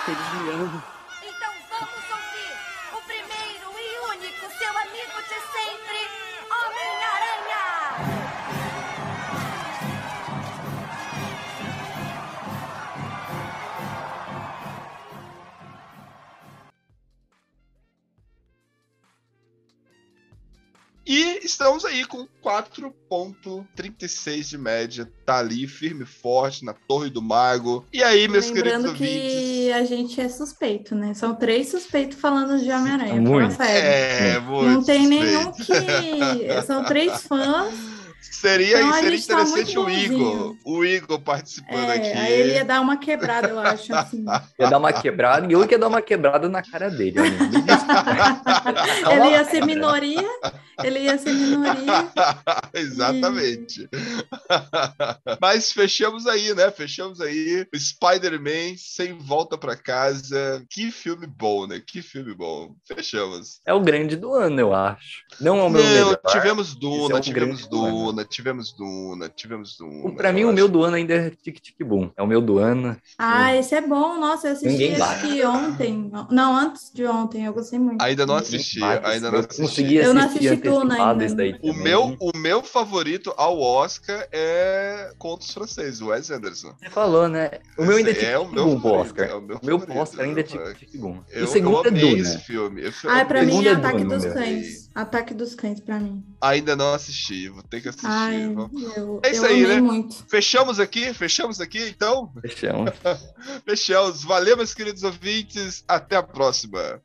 Eles 0.08 0.34
me 0.41 0.49
amam. 0.51 0.97
Estamos 21.68 21.84
aí 21.86 22.05
com 22.05 22.26
4.36 22.43 24.41
de 24.47 24.57
média, 24.57 25.11
tá 25.26 25.39
ali 25.39 25.68
firme 25.68 26.03
e 26.03 26.05
forte 26.07 26.63
na 26.63 26.74
Torre 26.74 27.09
do 27.09 27.22
Mago. 27.22 27.86
E 27.91 28.01
aí, 28.01 28.28
meus 28.30 28.49
Lembrando 28.49 28.93
queridos 28.93 29.01
ouvintes? 29.01 29.41
que 29.41 29.72
a 29.74 29.84
gente 29.84 30.22
é 30.22 30.30
suspeito, 30.30 30.95
né? 30.95 31.13
São 31.13 31.36
três 31.36 31.70
suspeitos 31.70 32.18
falando 32.20 32.57
de 32.57 32.72
Homem-Aranha. 32.72 33.20
Muito. 33.22 33.53
Sério. 33.55 34.38
É, 34.38 34.39
muito 34.39 34.65
Não 34.70 34.84
tem 34.84 35.01
suspeito. 35.01 35.26
nenhum 35.26 35.51
que. 35.51 36.61
São 36.65 36.86
três 36.86 37.22
fãs. 37.28 37.74
Seria, 38.20 38.80
Então, 38.80 38.93
seria 38.93 39.09
tá 39.09 39.15
interessante 39.41 39.76
muito 39.78 39.86
o 39.86 39.89
Igor, 39.89 40.18
bonzinho. 40.20 40.57
o 40.65 40.86
Igor 40.86 41.20
participando 41.22 41.89
aqui. 41.89 42.07
É, 42.07 42.18
aí 42.18 42.34
ele 42.34 42.53
ia 42.53 42.65
dar 42.65 42.82
uma 42.82 42.97
quebrada, 42.97 43.47
eu 43.49 43.59
acho, 43.59 43.93
assim. 43.95 44.24
Ia 44.59 44.70
dar 44.70 44.78
uma 44.78 44.93
quebrada 44.93 45.47
e 45.47 45.53
eu 45.53 45.65
ia 45.68 45.78
dar 45.80 45.88
uma 45.88 46.01
quebrada 46.01 46.47
na 46.47 46.61
cara 46.61 46.89
dele. 46.89 47.15
Ele 49.11 49.30
ia 49.32 49.43
ser 49.45 49.65
minoria, 49.65 50.28
ele 50.84 51.00
ia 51.00 51.18
ser 51.18 51.34
minoria. 51.34 52.12
Exatamente. 52.74 53.90
Mas 55.42 55.72
fechamos 55.72 56.28
aí, 56.28 56.54
né? 56.54 56.70
Fechamos 56.72 57.22
aí. 57.22 57.66
O 57.74 57.78
Spider-Man 57.78 58.76
sem 58.78 59.18
volta 59.18 59.58
pra 59.58 59.76
casa. 59.76 60.64
Que 60.70 60.92
filme 60.92 61.28
bom, 61.28 61.68
né? 61.68 61.82
Que 61.86 62.02
filme 62.02 62.34
bom. 62.34 62.76
Fechamos. 62.86 63.60
É 63.66 63.74
o 63.74 63.82
grande 63.82 64.16
do 64.16 64.34
ano, 64.34 64.60
eu 64.60 64.74
acho. 64.74 65.24
Não 65.40 65.60
é 65.60 65.64
o 65.64 65.70
meu 65.70 65.84
Não, 65.84 65.90
melhor. 65.90 66.20
tivemos 66.28 66.68
Esse 66.70 66.80
Duna, 66.80 67.18
é 67.18 67.22
tivemos. 67.22 67.68
Duna, 67.68 68.26
tivemos 68.26 68.74
Duna, 68.74 69.30
tivemos 69.30 69.78
Duna. 69.78 70.16
Pra 70.16 70.32
mim, 70.32 70.42
eu 70.42 70.50
o 70.50 70.54
meu 70.54 70.66
acho. 70.66 70.74
do 70.74 70.84
ano 70.84 70.96
ainda 70.96 71.14
é 71.14 71.30
Tic 71.30 71.60
Tic 71.60 71.84
Boom. 71.84 72.12
É 72.16 72.24
o 72.24 72.28
meu 72.28 72.42
do 72.42 72.60
ano. 72.60 72.98
Ah, 73.18 73.56
esse 73.56 73.76
é 73.76 73.82
bom. 73.82 74.20
Nossa, 74.20 74.48
eu 74.48 74.52
assisti 74.54 74.68
Ninguém 74.70 74.94
esse 74.94 75.46
ontem. 75.46 76.12
Não, 76.30 76.56
antes 76.56 76.92
de 76.94 77.06
ontem, 77.06 77.46
eu 77.46 77.54
gostei 77.54 77.80
muito. 77.80 78.02
Ainda 78.02 78.26
não 78.26 78.36
assisti, 78.36 78.84
ainda 78.84 79.32
não 79.32 79.40
eu 79.40 79.46
assisti. 79.46 79.96
Eu 79.96 80.14
não 80.14 80.22
assistir 80.24 80.48
assisti 80.48 80.66
Ainda. 80.72 81.59
O 81.61 81.74
meu, 81.74 82.15
o 82.20 82.38
meu 82.38 82.63
favorito 82.63 83.34
ao 83.38 83.59
Oscar 83.59 84.28
é 84.32 85.11
Contos 85.18 85.51
Franceses, 85.53 86.01
Wes 86.01 86.30
Anderson. 86.32 86.76
Você 86.80 86.89
falou, 86.89 87.28
né? 87.28 87.51
O 87.78 87.86
meu 87.86 87.97
ainda 87.97 88.11
é 88.11 88.13
Tic 88.13 88.24
é 88.24 88.38
o 88.38 88.47
meu 88.49 88.65
favorito, 88.80 88.88
Oscar. 89.01 89.30
é 89.30 89.34
o 89.34 89.41
meu 89.41 89.57
O 89.61 89.65
meu 89.65 89.80
favorito, 89.80 90.01
Oscar 90.01 90.26
ainda 90.26 90.41
é 90.41 90.43
Boom. 90.97 91.24
Eu, 91.30 91.45
o 91.45 91.47
segundo 91.47 91.76
eu 91.76 91.86
é 91.86 91.91
Duna. 91.91 92.18
esse 92.22 92.38
filme. 92.39 92.82
Eu, 92.84 92.91
Ah, 93.09 93.26
pra 93.26 93.41
mim 93.41 93.47
segundo 93.51 93.68
é 93.68 93.72
é 93.72 93.74
Ataque 93.76 93.97
Duna, 93.99 94.15
dos 94.15 94.26
meu. 94.26 94.34
Cães. 94.34 94.89
Ataque 94.95 95.34
dos 95.34 95.55
Cães, 95.55 95.80
pra 95.80 95.99
mim. 95.99 96.24
ainda 96.41 96.76
não 96.76 96.93
assisti, 96.93 97.49
vou 97.49 97.63
ter 97.63 97.82
que 97.82 97.89
assistir. 97.89 98.07
Ai, 98.07 98.45
eu, 98.95 99.20
É 99.24 99.32
isso 99.32 99.45
eu 99.45 99.49
aí, 99.49 99.63
amei 99.65 99.76
né? 99.76 99.82
muito. 99.82 100.26
Fechamos 100.28 100.80
aqui? 100.80 101.13
Fechamos 101.13 101.61
aqui, 101.61 101.82
então? 101.89 102.32
Fechamos. 102.41 102.91
Fechamos. 103.65 104.24
Valeu, 104.24 104.57
meus 104.57 104.74
queridos 104.74 105.03
ouvintes. 105.03 105.84
Até 105.88 106.15
a 106.15 106.24
próxima. 106.24 107.01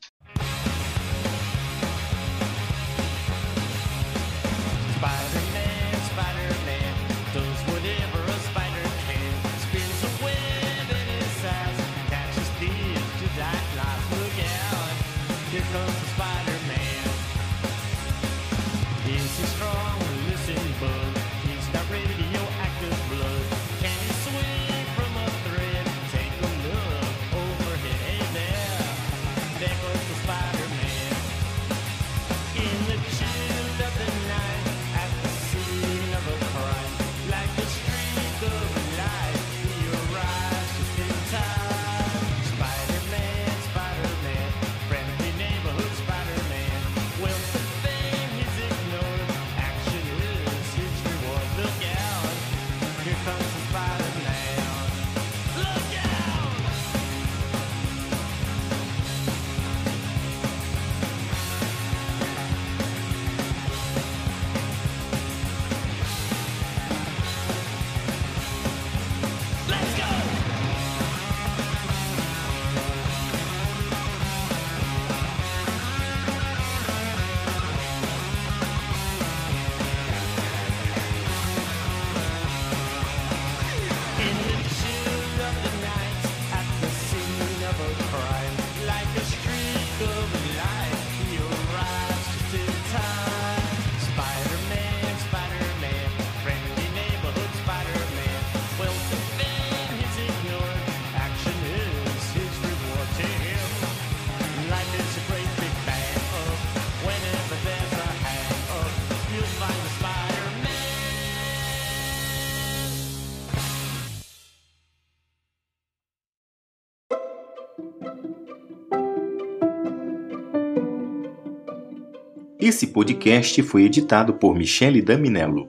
Esse 122.64 122.86
podcast 122.86 123.60
foi 123.64 123.82
editado 123.82 124.34
por 124.34 124.54
Michele 124.54 125.02
Daminello. 125.02 125.68